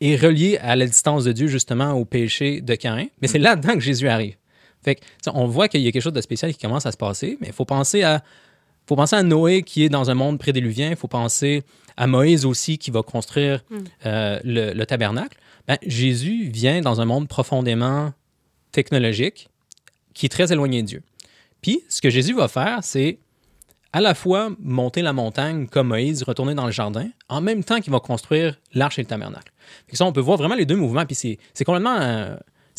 est 0.00 0.16
relié 0.16 0.58
à 0.58 0.74
la 0.74 0.86
distance 0.86 1.24
de 1.24 1.32
Dieu, 1.32 1.46
justement, 1.46 1.92
au 1.92 2.04
péché 2.04 2.60
de 2.60 2.74
Caïn. 2.74 3.06
Mais 3.20 3.28
c'est 3.28 3.38
là-dedans 3.38 3.74
que 3.74 3.80
Jésus 3.80 4.08
arrive. 4.08 4.36
Fait 4.82 4.96
que, 4.96 5.00
on 5.32 5.46
voit 5.46 5.68
qu'il 5.68 5.80
y 5.80 5.86
a 5.86 5.92
quelque 5.92 6.02
chose 6.02 6.12
de 6.12 6.20
spécial 6.20 6.52
qui 6.52 6.58
commence 6.58 6.86
à 6.86 6.92
se 6.92 6.96
passer, 6.96 7.38
mais 7.40 7.48
il 7.48 7.52
faut 7.52 7.64
penser 7.64 8.02
à 8.02 8.22
faut 8.88 8.96
penser 8.96 9.14
à 9.14 9.22
Noé 9.22 9.62
qui 9.62 9.84
est 9.84 9.88
dans 9.88 10.10
un 10.10 10.14
monde 10.14 10.40
prédéluvien. 10.40 10.90
Il 10.90 10.96
faut 10.96 11.06
penser 11.06 11.62
à 11.96 12.08
Moïse 12.08 12.44
aussi 12.44 12.78
qui 12.78 12.90
va 12.90 13.02
construire 13.02 13.62
Mm. 13.70 13.76
euh, 14.06 14.40
le, 14.42 14.72
le 14.72 14.86
tabernacle. 14.86 15.38
Ben, 15.68 15.78
Jésus 15.86 16.50
vient 16.52 16.80
dans 16.80 17.00
un 17.00 17.04
monde 17.04 17.28
profondément 17.28 18.12
technologique 18.72 19.48
qui 20.14 20.26
est 20.26 20.28
très 20.28 20.52
éloigné 20.52 20.82
de 20.82 20.88
Dieu. 20.88 21.02
Puis, 21.62 21.82
ce 21.88 22.02
que 22.02 22.10
Jésus 22.10 22.34
va 22.34 22.48
faire, 22.48 22.80
c'est 22.82 23.18
à 23.92 24.00
la 24.00 24.14
fois 24.14 24.50
monter 24.58 25.02
la 25.02 25.12
montagne 25.12 25.66
comme 25.66 25.88
Moïse, 25.88 26.22
retourner 26.22 26.54
dans 26.54 26.66
le 26.66 26.72
jardin, 26.72 27.08
en 27.28 27.40
même 27.40 27.62
temps 27.62 27.80
qu'il 27.80 27.92
va 27.92 28.00
construire 28.00 28.58
l'arche 28.74 28.98
et 28.98 29.02
le 29.02 29.06
tabernacle. 29.06 29.52
Ça, 29.92 30.06
on 30.06 30.12
peut 30.12 30.20
voir 30.20 30.38
vraiment 30.38 30.54
les 30.54 30.64
deux 30.64 30.76
mouvements. 30.76 31.04
Puis 31.04 31.14
c'est 31.14 31.38
euh, 31.68 32.36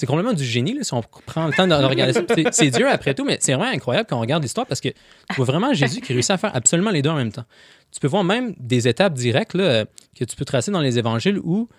complètement 0.07 0.33
du 0.33 0.43
génie, 0.43 0.77
si 0.81 0.93
on 0.93 1.01
prend 1.25 1.47
le 1.47 1.53
temps 1.53 1.67
de, 1.67 1.75
de 1.75 1.85
regarder 1.85 2.13
C'est 2.51 2.71
Dieu 2.71 2.89
après 2.89 3.13
tout, 3.13 3.23
mais 3.23 3.37
c'est 3.39 3.53
vraiment 3.53 3.71
incroyable 3.71 4.07
quand 4.09 4.17
on 4.17 4.21
regarde 4.21 4.41
l'histoire 4.41 4.65
parce 4.65 4.81
que 4.81 4.89
tu 4.89 5.35
vois 5.37 5.45
vraiment 5.45 5.73
Jésus 5.73 6.01
qui 6.01 6.13
réussit 6.13 6.31
à 6.31 6.37
faire 6.37 6.55
absolument 6.55 6.89
les 6.91 7.03
deux 7.03 7.11
en 7.11 7.15
même 7.15 7.31
temps. 7.31 7.45
Tu 7.91 7.99
peux 7.99 8.07
voir 8.07 8.23
même 8.23 8.55
des 8.57 8.87
étapes 8.87 9.13
directes 9.13 9.55
euh, 9.55 9.85
que 10.17 10.25
tu 10.25 10.35
peux 10.35 10.45
tracer 10.45 10.71
dans 10.71 10.81
les 10.81 10.97
évangiles 10.97 11.39
où 11.43 11.69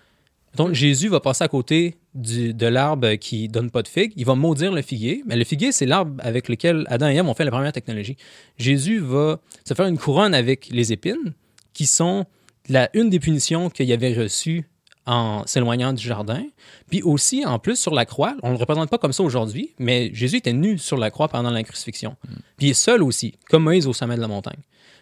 Donc, 0.55 0.73
Jésus 0.73 1.09
va 1.09 1.19
passer 1.19 1.43
à 1.43 1.47
côté 1.47 1.95
du- 2.13 2.53
de 2.53 2.67
l'arbre 2.67 3.15
qui 3.15 3.47
donne 3.47 3.69
pas 3.71 3.81
de 3.81 3.87
figues. 3.87 4.13
Il 4.15 4.25
va 4.25 4.35
maudire 4.35 4.71
le 4.71 4.81
figuier. 4.81 5.21
Mais 5.25 5.35
le 5.35 5.43
figuier, 5.43 5.71
c'est 5.71 5.85
l'arbre 5.85 6.15
avec 6.23 6.47
lequel 6.49 6.85
Adam 6.87 7.07
et 7.09 7.15
Ève 7.15 7.27
ont 7.27 7.33
fait 7.33 7.45
la 7.45 7.51
première 7.51 7.71
technologie. 7.73 8.15
Jésus 8.57 8.99
va 8.99 9.39
se 9.67 9.73
faire 9.73 9.85
une 9.87 9.97
couronne 9.97 10.33
avec 10.33 10.67
les 10.69 10.93
épines, 10.93 11.33
qui 11.73 11.85
sont 11.85 12.25
la, 12.69 12.89
une 12.93 13.09
des 13.09 13.19
punitions 13.19 13.69
qu'il 13.69 13.91
avait 13.91 14.13
reçues 14.13 14.63
en 15.05 15.45
s'éloignant 15.45 15.93
du 15.93 16.03
jardin. 16.03 16.43
Puis 16.89 17.03
aussi, 17.03 17.45
en 17.45 17.59
plus, 17.59 17.77
sur 17.77 17.93
la 17.93 18.05
croix, 18.05 18.35
on 18.41 18.47
ne 18.47 18.53
le 18.53 18.59
représente 18.59 18.89
pas 18.89 18.97
comme 18.97 19.13
ça 19.13 19.21
aujourd'hui, 19.23 19.71
mais 19.77 20.09
Jésus 20.13 20.37
était 20.37 20.53
nu 20.53 20.77
sur 20.79 20.97
la 20.97 21.11
croix 21.11 21.27
pendant 21.27 21.51
la 21.51 21.61
crucifixion. 21.63 22.15
Puis 22.57 22.67
il 22.67 22.69
est 22.71 22.73
seul 22.73 23.03
aussi, 23.03 23.35
comme 23.49 23.63
Moïse 23.63 23.85
au 23.87 23.93
sommet 23.93 24.15
de 24.15 24.21
la 24.21 24.27
montagne. 24.27 24.57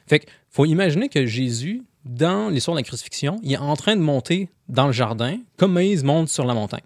Fait 0.07 0.19
qu'il 0.19 0.29
faut 0.49 0.65
imaginer 0.65 1.07
que 1.07 1.25
Jésus, 1.25 1.83
dans 2.05 2.49
l'histoire 2.49 2.75
de 2.75 2.79
la 2.79 2.83
crucifixion, 2.83 3.39
il 3.43 3.53
est 3.53 3.57
en 3.57 3.75
train 3.75 3.95
de 3.95 4.01
monter 4.01 4.49
dans 4.67 4.87
le 4.87 4.93
jardin, 4.93 5.37
comme 5.57 5.73
Moïse 5.73 6.03
monte 6.03 6.29
sur 6.29 6.45
la 6.45 6.53
montagne. 6.53 6.83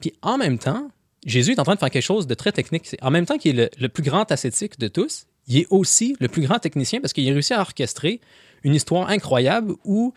Puis 0.00 0.14
en 0.22 0.38
même 0.38 0.58
temps, 0.58 0.90
Jésus 1.26 1.52
est 1.52 1.60
en 1.60 1.64
train 1.64 1.74
de 1.74 1.78
faire 1.78 1.90
quelque 1.90 2.02
chose 2.02 2.26
de 2.26 2.34
très 2.34 2.52
technique. 2.52 2.96
En 3.02 3.10
même 3.10 3.26
temps 3.26 3.36
qu'il 3.36 3.60
est 3.60 3.78
le, 3.78 3.88
plus 3.88 4.02
grand 4.02 4.30
ascétique 4.32 4.78
de 4.78 4.88
tous, 4.88 5.26
il 5.46 5.58
est 5.58 5.66
aussi 5.70 6.16
le 6.18 6.28
plus 6.28 6.42
grand 6.42 6.58
technicien 6.58 7.00
parce 7.00 7.12
qu'il 7.12 7.28
a 7.28 7.32
réussi 7.32 7.52
à 7.52 7.60
orchestrer 7.60 8.20
une 8.62 8.74
histoire 8.74 9.10
incroyable 9.10 9.74
où 9.84 10.14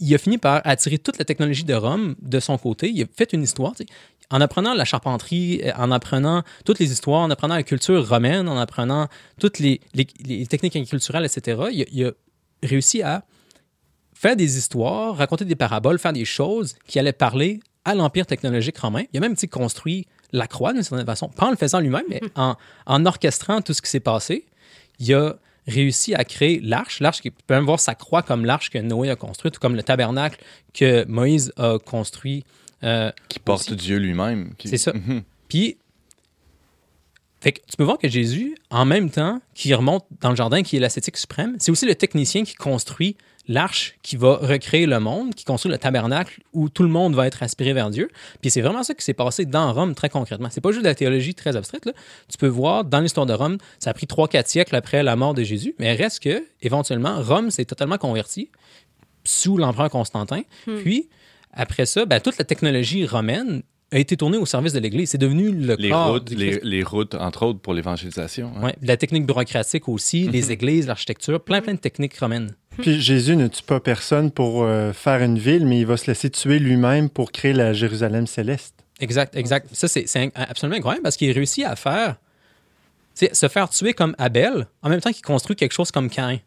il 0.00 0.14
a 0.14 0.18
fini 0.18 0.38
par 0.38 0.60
attirer 0.64 0.98
toute 0.98 1.18
la 1.18 1.24
technologie 1.24 1.64
de 1.64 1.74
Rome 1.74 2.16
de 2.20 2.40
son 2.40 2.58
côté. 2.58 2.90
Il 2.90 3.02
a 3.02 3.06
fait 3.14 3.32
une 3.32 3.42
histoire, 3.42 3.74
en 4.30 4.40
apprenant 4.40 4.74
la 4.74 4.84
charpenterie, 4.84 5.62
en 5.76 5.90
apprenant 5.90 6.42
toutes 6.64 6.78
les 6.78 6.90
histoires, 6.92 7.20
en 7.20 7.30
apprenant 7.30 7.54
la 7.54 7.62
culture 7.62 8.06
romaine, 8.08 8.48
en 8.48 8.58
apprenant 8.58 9.08
toutes 9.38 9.58
les, 9.58 9.80
techniques 10.48 10.88
culturelles, 10.88 11.26
etc. 11.26 11.60
réussi 12.62 13.02
à 13.02 13.24
faire 14.14 14.36
des 14.36 14.56
histoires, 14.58 15.16
raconter 15.16 15.44
des 15.44 15.56
paraboles, 15.56 15.98
faire 15.98 16.12
des 16.12 16.24
choses 16.24 16.74
qui 16.86 16.98
allaient 16.98 17.12
parler 17.12 17.60
à 17.84 17.94
l'empire 17.94 18.26
technologique 18.26 18.78
romain. 18.78 19.02
Il 19.12 19.16
a 19.18 19.20
même 19.20 19.34
construit 19.50 20.06
la 20.32 20.46
croix 20.46 20.72
d'une 20.72 20.82
certaine 20.82 21.04
façon, 21.06 21.28
pas 21.28 21.46
en 21.46 21.50
le 21.50 21.56
faisant 21.56 21.80
lui-même, 21.80 22.04
mais 22.08 22.20
en, 22.36 22.56
en 22.86 23.06
orchestrant 23.06 23.60
tout 23.62 23.74
ce 23.74 23.82
qui 23.82 23.90
s'est 23.90 24.00
passé. 24.00 24.46
Il 25.00 25.12
a 25.14 25.34
réussi 25.66 26.14
à 26.14 26.24
créer 26.24 26.60
l'arche. 26.60 27.00
L'arche, 27.00 27.20
qui 27.20 27.30
peut 27.30 27.54
même 27.54 27.64
voir 27.64 27.80
sa 27.80 27.94
croix 27.94 28.22
comme 28.22 28.44
l'arche 28.44 28.70
que 28.70 28.78
Noé 28.78 29.10
a 29.10 29.16
construite, 29.16 29.56
ou 29.56 29.60
comme 29.60 29.74
le 29.74 29.82
tabernacle 29.82 30.40
que 30.72 31.04
Moïse 31.06 31.52
a 31.56 31.78
construit. 31.84 32.44
euh, 32.84 33.10
Qui 33.28 33.38
porte 33.40 33.68
aussi. 33.68 33.76
Dieu 33.76 33.98
lui-même. 33.98 34.54
qui- 34.56 34.68
C'est 34.68 34.78
ça. 34.78 34.92
Puis, 35.48 35.76
fait 37.42 37.50
que 37.50 37.60
tu 37.68 37.76
peux 37.76 37.82
voir 37.82 37.98
que 37.98 38.06
Jésus, 38.06 38.56
en 38.70 38.84
même 38.84 39.10
temps 39.10 39.40
qu'il 39.52 39.74
remonte 39.74 40.06
dans 40.20 40.30
le 40.30 40.36
jardin, 40.36 40.62
qui 40.62 40.76
est 40.76 40.78
l'ascétique 40.78 41.16
suprême, 41.16 41.56
c'est 41.58 41.72
aussi 41.72 41.86
le 41.86 41.96
technicien 41.96 42.44
qui 42.44 42.54
construit 42.54 43.16
l'arche 43.48 43.98
qui 44.04 44.16
va 44.16 44.36
recréer 44.36 44.86
le 44.86 45.00
monde, 45.00 45.34
qui 45.34 45.44
construit 45.44 45.72
le 45.72 45.76
tabernacle 45.76 46.40
où 46.52 46.68
tout 46.68 46.84
le 46.84 46.88
monde 46.88 47.16
va 47.16 47.26
être 47.26 47.42
aspiré 47.42 47.72
vers 47.72 47.90
Dieu. 47.90 48.10
Puis 48.40 48.52
c'est 48.52 48.60
vraiment 48.60 48.84
ça 48.84 48.94
qui 48.94 49.04
s'est 49.04 49.12
passé 49.12 49.44
dans 49.44 49.72
Rome 49.72 49.96
très 49.96 50.08
concrètement. 50.08 50.50
C'est 50.52 50.60
pas 50.60 50.70
juste 50.70 50.84
de 50.84 50.88
la 50.88 50.94
théologie 50.94 51.34
très 51.34 51.56
abstraite. 51.56 51.84
Là. 51.84 51.92
Tu 52.28 52.38
peux 52.38 52.46
voir 52.46 52.84
dans 52.84 53.00
l'histoire 53.00 53.26
de 53.26 53.32
Rome, 53.32 53.58
ça 53.80 53.90
a 53.90 53.94
pris 53.94 54.06
3-4 54.06 54.46
siècles 54.46 54.76
après 54.76 55.02
la 55.02 55.16
mort 55.16 55.34
de 55.34 55.42
Jésus, 55.42 55.74
mais 55.80 55.94
reste 55.94 56.20
que, 56.20 56.44
éventuellement, 56.60 57.20
Rome 57.20 57.50
s'est 57.50 57.64
totalement 57.64 57.98
converti 57.98 58.52
sous 59.24 59.56
l'empereur 59.56 59.90
Constantin. 59.90 60.42
Puis, 60.64 61.08
après 61.52 61.86
ça, 61.86 62.06
ben, 62.06 62.20
toute 62.20 62.38
la 62.38 62.44
technologie 62.44 63.04
romaine 63.04 63.64
a 63.92 63.98
été 63.98 64.16
tournée 64.16 64.38
au 64.38 64.46
service 64.46 64.72
de 64.72 64.78
l'Église. 64.80 65.10
C'est 65.10 65.18
devenu 65.18 65.50
le 65.52 65.76
Les 65.78 65.90
corps 65.90 66.12
routes, 66.12 66.30
les, 66.30 66.58
les 66.62 66.82
routes, 66.82 67.14
entre 67.14 67.44
autres, 67.46 67.60
pour 67.60 67.74
l'évangélisation. 67.74 68.50
hein. 68.56 68.64
Ouais, 68.64 68.74
la 68.82 68.96
technique 68.96 69.26
bureaucratique 69.26 69.88
aussi, 69.88 70.28
les 70.28 70.50
églises, 70.50 70.86
l'architecture, 70.86 71.40
plein, 71.40 71.60
plein 71.60 71.74
de 71.74 71.78
techniques 71.78 72.16
romaines. 72.18 72.54
Puis 72.80 73.00
Jésus 73.00 73.36
ne 73.36 73.48
tue 73.48 73.62
pas 73.62 73.80
personne 73.80 74.30
pour 74.30 74.64
euh, 74.64 74.92
faire 74.92 75.22
une 75.22 75.38
ville, 75.38 75.66
mais 75.66 75.78
il 75.80 75.86
va 75.86 75.96
se 75.98 76.06
laisser 76.06 76.30
tuer 76.30 76.58
lui-même 76.58 77.10
pour 77.10 77.30
créer 77.30 77.52
la 77.52 77.72
Jérusalem 77.74 78.26
céleste. 78.26 78.74
Exact, 79.00 79.36
exact. 79.36 79.68
Ça, 79.72 79.88
c'est 79.88 80.06
absolument 80.34 80.76
incroyable 80.78 81.02
parce 81.02 81.16
qu'il 81.16 81.30
réussit 81.32 81.64
à 81.64 81.76
faire, 81.76 82.16
tu 83.14 83.26
sais, 83.26 83.34
se 83.34 83.48
faire 83.48 83.68
tuer 83.68 83.92
comme 83.92 84.14
Abel, 84.16 84.66
en 84.82 84.88
même 84.88 85.00
temps 85.00 85.12
qu'il 85.12 85.22
construit 85.22 85.54
quelque 85.56 85.72
chose 85.72 85.90
comme 85.90 86.08
Caïn. 86.08 86.38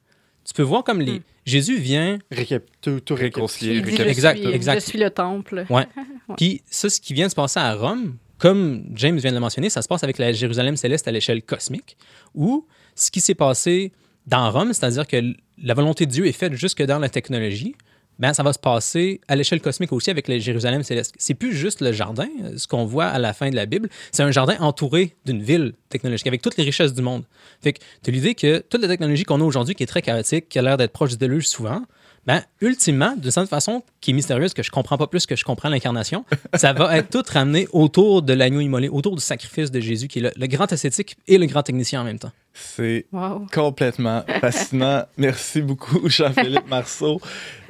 Tu 0.45 0.53
peux 0.53 0.63
voir 0.63 0.83
comme 0.83 1.01
les... 1.01 1.19
Hmm. 1.19 1.23
Jésus 1.45 1.77
vient, 1.77 2.17
Récap- 2.31 2.63
tout, 2.81 2.99
tout 3.01 3.13
Réconcilier, 3.15 3.75
Il 3.75 3.81
dit, 3.83 3.95
je, 3.95 4.01
Exact, 4.01 4.39
suis, 4.39 4.47
exact. 4.47 4.79
je 4.81 4.85
suis 4.85 4.97
le 4.99 5.11
temple. 5.11 5.65
puis 6.37 6.63
ça, 6.69 6.89
ce 6.89 6.99
qui 6.99 7.13
vient 7.13 7.25
de 7.25 7.31
se 7.31 7.35
passer 7.35 7.59
à 7.59 7.75
Rome, 7.75 8.15
comme 8.39 8.83
James 8.95 9.17
vient 9.17 9.29
de 9.29 9.35
le 9.35 9.41
mentionner, 9.41 9.69
ça 9.69 9.81
se 9.83 9.87
passe 9.87 10.03
avec 10.03 10.17
la 10.17 10.31
Jérusalem 10.31 10.75
céleste 10.75 11.07
à 11.07 11.11
l'échelle 11.11 11.43
cosmique, 11.43 11.97
où 12.33 12.65
ce 12.95 13.11
qui 13.11 13.21
s'est 13.21 13.35
passé 13.35 13.91
dans 14.25 14.49
Rome, 14.51 14.73
c'est-à-dire 14.73 15.05
que 15.05 15.17
la 15.61 15.73
volonté 15.75 16.05
de 16.07 16.11
Dieu 16.11 16.25
est 16.25 16.31
faite 16.31 16.53
jusque 16.53 16.81
dans 16.83 16.97
la 16.99 17.09
technologie, 17.09 17.75
ben, 18.19 18.33
ça 18.33 18.43
va 18.43 18.53
se 18.53 18.59
passer 18.59 19.21
à 19.27 19.35
l'échelle 19.35 19.61
cosmique 19.61 19.91
aussi 19.91 20.09
avec 20.09 20.27
la 20.27 20.37
Jérusalem 20.37 20.83
céleste. 20.83 21.13
C'est 21.17 21.33
plus 21.33 21.53
juste 21.53 21.81
le 21.81 21.91
jardin, 21.91 22.27
ce 22.57 22.67
qu'on 22.67 22.85
voit 22.85 23.05
à 23.05 23.19
la 23.19 23.33
fin 23.33 23.49
de 23.49 23.55
la 23.55 23.65
Bible, 23.65 23.89
c'est 24.11 24.23
un 24.23 24.31
jardin 24.31 24.55
entouré 24.59 25.15
d'une 25.25 25.41
ville 25.41 25.73
technologique 25.89 26.27
avec 26.27 26.41
toutes 26.41 26.57
les 26.57 26.63
richesses 26.63 26.93
du 26.93 27.01
monde. 27.01 27.23
Fait 27.61 27.73
que 27.73 27.79
tu 28.03 28.11
l'idée 28.11 28.35
que 28.35 28.59
toute 28.59 28.81
la 28.81 28.87
technologie 28.87 29.23
qu'on 29.23 29.41
a 29.41 29.43
aujourd'hui, 29.43 29.75
qui 29.75 29.83
est 29.83 29.87
très 29.87 30.01
chaotique, 30.01 30.49
qui 30.49 30.59
a 30.59 30.61
l'air 30.61 30.77
d'être 30.77 30.91
proche 30.91 31.11
du 31.11 31.17
déluge 31.17 31.47
souvent, 31.47 31.81
ben, 32.25 32.41
ultimement, 32.59 33.15
d'une 33.15 33.29
certaine 33.31 33.49
façon, 33.49 33.83
qui 34.01 34.11
est 34.11 34.13
mystérieuse, 34.13 34.53
que 34.53 34.63
je 34.63 34.71
comprends 34.71 34.97
pas 34.97 35.07
plus 35.07 35.25
que 35.27 35.35
je 35.35 35.43
comprends 35.43 35.69
l'incarnation, 35.69 36.25
ça 36.55 36.73
va 36.73 36.97
être 36.97 37.09
tout 37.09 37.23
ramené 37.31 37.67
autour 37.71 38.23
de 38.23 38.33
l'agneau 38.33 38.61
immolé, 38.61 38.89
autour 38.89 39.15
du 39.15 39.21
sacrifice 39.21 39.69
de 39.69 39.79
Jésus, 39.79 40.07
qui 40.07 40.19
est 40.19 40.21
le, 40.23 40.31
le 40.35 40.47
grand 40.47 40.71
ascétique 40.71 41.17
et 41.27 41.37
le 41.37 41.45
grand 41.45 41.61
technicien 41.61 42.01
en 42.01 42.03
même 42.03 42.19
temps. 42.19 42.31
C'est 42.57 43.05
Wow. 43.11 43.45
complètement 43.53 44.23
fascinant. 44.41 45.03
Merci 45.17 45.61
beaucoup, 45.61 46.07
Jean-Philippe 46.09 46.67
Marceau. 46.69 47.19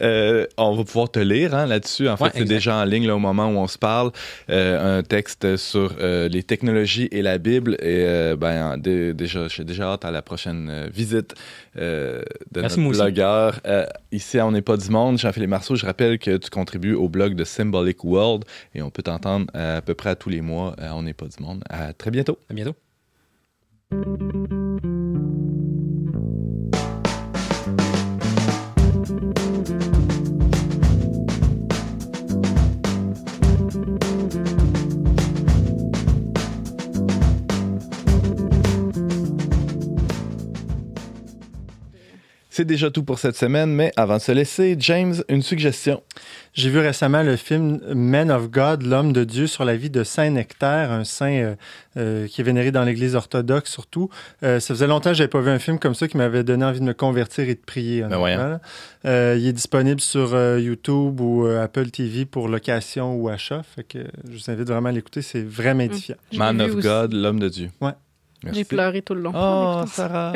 Euh, 0.02 0.46
on 0.58 0.76
va 0.76 0.84
pouvoir 0.84 1.10
te 1.10 1.20
lire 1.20 1.56
hein, 1.56 1.66
là-dessus. 1.66 2.08
En 2.08 2.18
fait, 2.18 2.26
Ouais, 2.26 2.32
c'est 2.36 2.44
déjà 2.46 2.76
en 2.78 2.86
ligne 2.86 3.08
là, 3.08 3.16
au 3.16 3.20
moment 3.20 3.48
où 3.48 3.58
on 3.58 3.68
se 3.68 3.78
parle. 3.78 4.12
Euh, 4.50 5.00
un 5.00 5.04
texte 5.04 5.58
sur 5.58 5.94
euh, 6.00 6.28
les 6.30 6.44
technologies 6.44 7.08
et 7.12 7.22
la 7.22 7.38
Bible. 7.40 7.74
Et 7.80 8.06
euh, 8.06 8.36
ben, 8.36 8.78
dé- 8.78 9.14
déjà, 9.14 9.48
j'ai 9.48 9.64
déjà 9.64 9.94
hâte 9.94 10.06
à 10.06 10.12
la 10.12 10.22
prochaine 10.22 10.88
visite 10.94 11.34
euh, 11.78 12.22
de 12.52 12.62
Merci, 12.62 12.80
notre 12.80 12.98
blogueur. 12.98 13.60
Euh, 13.66 13.86
ici, 14.12 14.38
à 14.38 14.46
On 14.46 14.52
n'est 14.52 14.62
pas 14.62 14.78
du 14.78 14.90
monde, 14.90 15.18
Jean-Philippe 15.18 15.50
Marceau, 15.50 15.76
je 15.76 15.86
rappelle 15.86 16.20
que 16.20 16.38
tu 16.38 16.50
contribues 16.50 16.94
au 16.94 17.10
blog 17.10 17.34
de 17.36 17.44
Symbolic 17.44 18.04
World 18.04 18.44
et 18.76 18.82
on 18.82 18.90
peut 18.92 19.04
t'entendre 19.04 19.48
à 19.54 19.82
peu 19.82 19.94
près 19.96 20.12
à 20.12 20.16
tous 20.16 20.30
les 20.30 20.42
mois 20.42 20.76
à 20.78 20.96
On 20.96 21.02
n'est 21.04 21.14
pas 21.14 21.26
du 21.26 21.44
monde. 21.44 21.64
À 21.70 21.92
très 21.94 22.12
bientôt. 22.12 22.38
À 22.50 22.54
bientôt. 22.54 22.76
C'est 42.58 42.64
déjà 42.64 42.90
tout 42.90 43.04
pour 43.04 43.20
cette 43.20 43.36
semaine, 43.36 43.70
mais 43.70 43.92
avant 43.98 44.16
de 44.16 44.22
se 44.22 44.32
laisser, 44.32 44.78
James, 44.80 45.16
une 45.28 45.42
suggestion. 45.42 46.02
J'ai 46.56 46.70
vu 46.70 46.80
récemment 46.80 47.22
le 47.22 47.36
film 47.36 47.82
Man 47.94 48.32
of 48.32 48.50
God, 48.50 48.82
l'homme 48.84 49.12
de 49.12 49.26
Dieu, 49.26 49.46
sur 49.46 49.66
la 49.66 49.76
vie 49.76 49.90
de 49.90 50.06
Saint 50.06 50.30
Nectaire, 50.30 50.90
un 50.90 51.04
saint 51.04 51.30
euh, 51.34 51.56
euh, 51.98 52.28
qui 52.28 52.40
est 52.40 52.44
vénéré 52.46 52.72
dans 52.72 52.84
l'Église 52.86 53.14
orthodoxe 53.16 53.70
surtout. 53.70 54.10
Euh, 54.42 54.62
ça 54.62 54.74
faisait 54.74 54.88
longtemps 54.88 55.10
que 55.10 55.16
je 55.18 55.24
n'avais 55.24 55.30
pas 55.30 55.42
vu 55.42 55.50
un 55.50 55.60
film 55.60 55.80
comme 55.80 55.96
ça 55.96 56.08
qui 56.08 56.16
m'avait 56.16 56.46
donné 56.46 56.64
envie 56.64 56.80
de 56.80 56.86
me 56.86 56.94
convertir 56.94 57.50
et 57.50 57.56
de 57.56 57.60
prier. 57.60 58.04
Ben 58.04 58.18
là. 58.38 58.62
Euh, 59.04 59.36
il 59.38 59.46
est 59.48 59.52
disponible 59.54 60.00
sur 60.00 60.34
euh, 60.34 60.58
YouTube 60.62 61.20
ou 61.20 61.46
euh, 61.46 61.62
Apple 61.62 61.90
TV 61.90 62.24
pour 62.24 62.48
location 62.48 63.16
ou 63.16 63.28
achat. 63.28 63.62
Fait 63.76 63.84
que 63.84 64.00
je 64.26 64.38
vous 64.38 64.50
invite 64.50 64.68
vraiment 64.70 64.88
à 64.90 64.94
l'écouter. 64.94 65.22
C'est 65.22 65.44
vraiment 65.46 65.82
édifiant. 65.84 66.16
Je 66.32 66.38
l'ai 66.38 66.40
Man 66.40 66.62
of 66.62 66.76
aussi. 66.76 66.88
God, 66.88 67.12
l'homme 67.14 67.40
de 67.42 67.50
Dieu. 67.50 67.70
Ouais. 67.82 67.92
Merci. 68.44 68.60
J'ai 68.60 68.64
pleuré 68.66 69.02
tout 69.02 69.14
le 69.14 69.22
long. 69.24 69.34
Oh, 69.36 69.84
Sarah. 69.92 70.32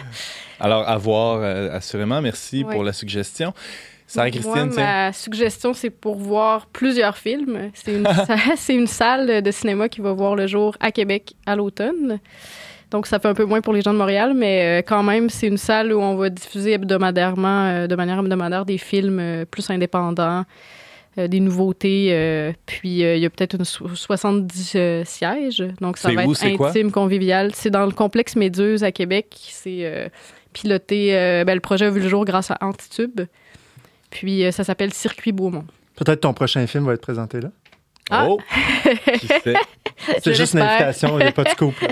Alors, 0.60 0.88
à 0.88 0.96
voir, 0.96 1.40
euh, 1.42 1.70
assurément. 1.76 2.22
Merci 2.22 2.62
Ouais. 2.62 2.72
pour 2.72 2.84
la 2.84 2.92
suggestion. 2.92 3.52
Sarah 4.06 4.30
Christine, 4.30 4.52
Moi, 4.52 4.66
ma 4.76 5.12
suggestion, 5.12 5.74
c'est 5.74 5.90
pour 5.90 6.16
voir 6.16 6.66
plusieurs 6.66 7.16
films. 7.16 7.70
C'est 8.56 8.74
une, 8.74 8.86
salle 8.86 9.42
de 9.42 9.50
cinéma 9.50 9.88
qui 9.88 10.00
va 10.00 10.12
voir 10.12 10.36
le 10.36 10.46
jour 10.46 10.76
à 10.80 10.92
Québec 10.92 11.34
à 11.44 11.56
l'automne. 11.56 12.20
Donc, 12.92 13.08
ça 13.08 13.18
fait 13.18 13.26
un 13.26 13.34
peu 13.34 13.44
moins 13.44 13.60
pour 13.60 13.72
les 13.72 13.82
gens 13.82 13.92
de 13.92 13.98
Montréal, 13.98 14.32
mais 14.34 14.80
euh, 14.80 14.82
quand 14.86 15.02
même, 15.02 15.28
c'est 15.28 15.48
une 15.48 15.56
salle 15.56 15.92
où 15.92 16.00
on 16.00 16.14
va 16.14 16.30
diffuser 16.30 16.72
hebdomadairement, 16.74 17.64
euh, 17.66 17.86
de 17.88 17.96
manière 17.96 18.18
hebdomadaire, 18.20 18.64
des 18.64 18.78
films 18.78 19.18
euh, 19.18 19.44
plus 19.44 19.68
indépendants, 19.70 20.44
des 21.16 21.40
nouveautés. 21.40 22.54
puis, 22.66 23.00
il 23.00 23.18
y 23.18 23.24
a 23.24 23.30
peut-être 23.30 23.54
une 23.56 23.64
so- 23.64 23.88
70 23.88 24.72
euh, 24.76 25.02
sièges. 25.06 25.64
Donc, 25.80 25.96
ça 25.96 26.10
C'est 26.10 26.14
va 26.14 26.26
où, 26.26 26.32
être 26.32 26.62
intime, 26.62 26.92
convivial. 26.92 27.52
C'est 27.54 27.70
dans 27.70 27.86
le 27.86 27.92
complexe 27.92 28.36
Méduse 28.36 28.84
à 28.84 28.92
Québec. 28.92 29.34
C'est 29.34 30.10
piloté. 30.52 31.12
ben, 31.46 31.54
le 31.54 31.60
projet 31.60 31.86
a 31.86 31.90
vu 31.90 32.00
le 32.00 32.08
jour 32.08 32.26
grâce 32.26 32.50
à 32.50 32.58
Antitube. 32.60 33.22
Puis, 34.10 34.44
euh, 34.44 34.50
ça 34.50 34.64
s'appelle 34.64 34.92
Circuit 34.92 35.32
Beaumont. 35.32 35.66
Peut-être 35.96 36.20
ton 36.20 36.34
prochain 36.34 36.66
film 36.66 36.84
va 36.84 36.94
être 36.94 37.00
présenté 37.00 37.40
là. 37.40 37.50
Ah. 38.10 38.26
Oh, 38.28 38.40
qui 39.18 39.26
sait? 39.26 39.54
C'est 40.22 40.34
juste 40.34 40.54
une 40.54 40.60
invitation, 40.60 41.18
il 41.18 41.22
n'y 41.22 41.28
a 41.28 41.32
pas 41.32 41.44
de 41.44 41.48
scoop. 41.48 41.74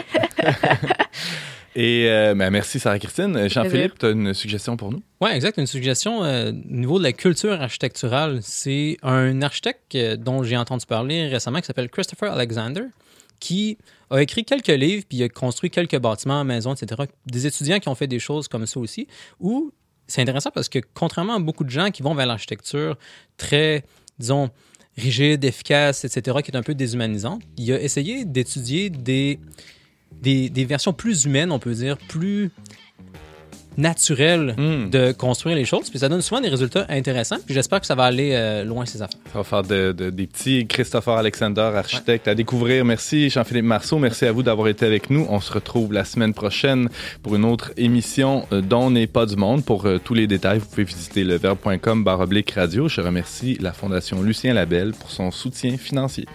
Et 1.76 2.08
euh, 2.08 2.34
ben, 2.34 2.50
merci 2.50 2.78
Sarah-Christine. 2.78 3.48
Jean-Philippe, 3.48 3.98
tu 3.98 4.06
as 4.06 4.10
une 4.10 4.32
suggestion 4.32 4.76
pour 4.76 4.92
nous? 4.92 5.02
Oui, 5.20 5.30
exact. 5.32 5.58
Une 5.58 5.66
suggestion 5.66 6.22
euh, 6.22 6.50
au 6.50 6.52
niveau 6.52 6.98
de 6.98 7.02
la 7.02 7.12
culture 7.12 7.60
architecturale. 7.60 8.38
C'est 8.42 8.96
un 9.02 9.42
architecte 9.42 9.94
euh, 9.96 10.16
dont 10.16 10.44
j'ai 10.44 10.56
entendu 10.56 10.86
parler 10.86 11.26
récemment 11.26 11.60
qui 11.60 11.66
s'appelle 11.66 11.90
Christopher 11.90 12.32
Alexander, 12.32 12.84
qui 13.40 13.76
a 14.10 14.22
écrit 14.22 14.44
quelques 14.44 14.68
livres, 14.68 15.04
puis 15.08 15.18
il 15.18 15.22
a 15.24 15.28
construit 15.28 15.70
quelques 15.70 15.98
bâtiments, 15.98 16.44
maisons, 16.44 16.74
etc. 16.74 17.02
Des 17.26 17.46
étudiants 17.46 17.80
qui 17.80 17.88
ont 17.88 17.96
fait 17.96 18.06
des 18.06 18.20
choses 18.20 18.46
comme 18.46 18.66
ça 18.66 18.78
aussi, 18.78 19.08
où 19.40 19.72
c'est 20.14 20.22
intéressant 20.22 20.52
parce 20.52 20.68
que 20.68 20.78
contrairement 20.94 21.34
à 21.34 21.38
beaucoup 21.40 21.64
de 21.64 21.70
gens 21.70 21.90
qui 21.90 22.02
vont 22.04 22.14
vers 22.14 22.26
l'architecture 22.26 22.96
très, 23.36 23.82
disons, 24.20 24.48
rigide, 24.96 25.44
efficace, 25.44 26.04
etc., 26.04 26.38
qui 26.44 26.52
est 26.52 26.56
un 26.56 26.62
peu 26.62 26.76
déshumanisante, 26.76 27.42
il 27.56 27.72
a 27.72 27.80
essayé 27.80 28.24
d'étudier 28.24 28.90
des, 28.90 29.40
versions 30.68 30.92
plus 30.92 31.24
humaines, 31.24 31.50
on 31.50 31.58
peut 31.58 31.74
dire, 31.74 31.98
plus 31.98 32.52
naturel 33.76 34.54
Hmm. 34.56 34.90
de 34.90 35.12
construire 35.12 35.56
les 35.56 35.64
choses. 35.64 35.90
Puis 35.90 35.98
ça 35.98 36.08
donne 36.08 36.20
souvent 36.22 36.40
des 36.40 36.48
résultats 36.48 36.86
intéressants. 36.88 37.38
Puis 37.44 37.54
j'espère 37.54 37.80
que 37.80 37.86
ça 37.86 37.94
va 37.94 38.04
aller 38.04 38.30
euh, 38.34 38.64
loin, 38.64 38.86
ces 38.86 39.02
affaires. 39.02 39.18
Ça 39.32 39.38
va 39.38 39.44
faire 39.44 39.62
de- 39.62 39.92
de- 39.92 40.10
des 40.10 40.26
petits 40.26 40.66
Christopher 40.66 41.14
Alexander, 41.14 41.70
architecte, 41.74 42.28
à 42.28 42.34
découvrir. 42.34 42.84
Merci 42.84 43.30
Jean-Philippe 43.30 43.64
Marceau. 43.64 43.98
Merci 43.98 44.26
à 44.26 44.32
vous 44.32 44.42
d'avoir 44.42 44.68
été 44.68 44.86
avec 44.86 45.10
nous. 45.10 45.26
On 45.28 45.40
se 45.40 45.52
retrouve 45.52 45.92
la 45.92 46.04
semaine 46.04 46.34
prochaine 46.34 46.88
pour 47.22 47.34
une 47.36 47.44
autre 47.44 47.72
émission 47.76 48.46
euh, 48.52 48.60
dont 48.60 48.90
n'est 48.90 49.06
pas 49.06 49.26
du 49.26 49.36
monde. 49.36 49.64
Pour 49.64 49.86
euh, 49.86 49.98
tous 50.02 50.14
les 50.14 50.26
détails, 50.26 50.58
vous 50.58 50.66
pouvez 50.66 50.84
visiter 50.84 51.24
leverbe.com 51.24 52.04
baroblique 52.04 52.50
radio. 52.52 52.88
Je 52.88 53.00
remercie 53.00 53.56
la 53.60 53.72
Fondation 53.72 54.22
Lucien 54.22 54.54
Labelle 54.54 54.92
pour 54.92 55.10
son 55.10 55.30
soutien 55.30 55.76
financier. 55.76 56.26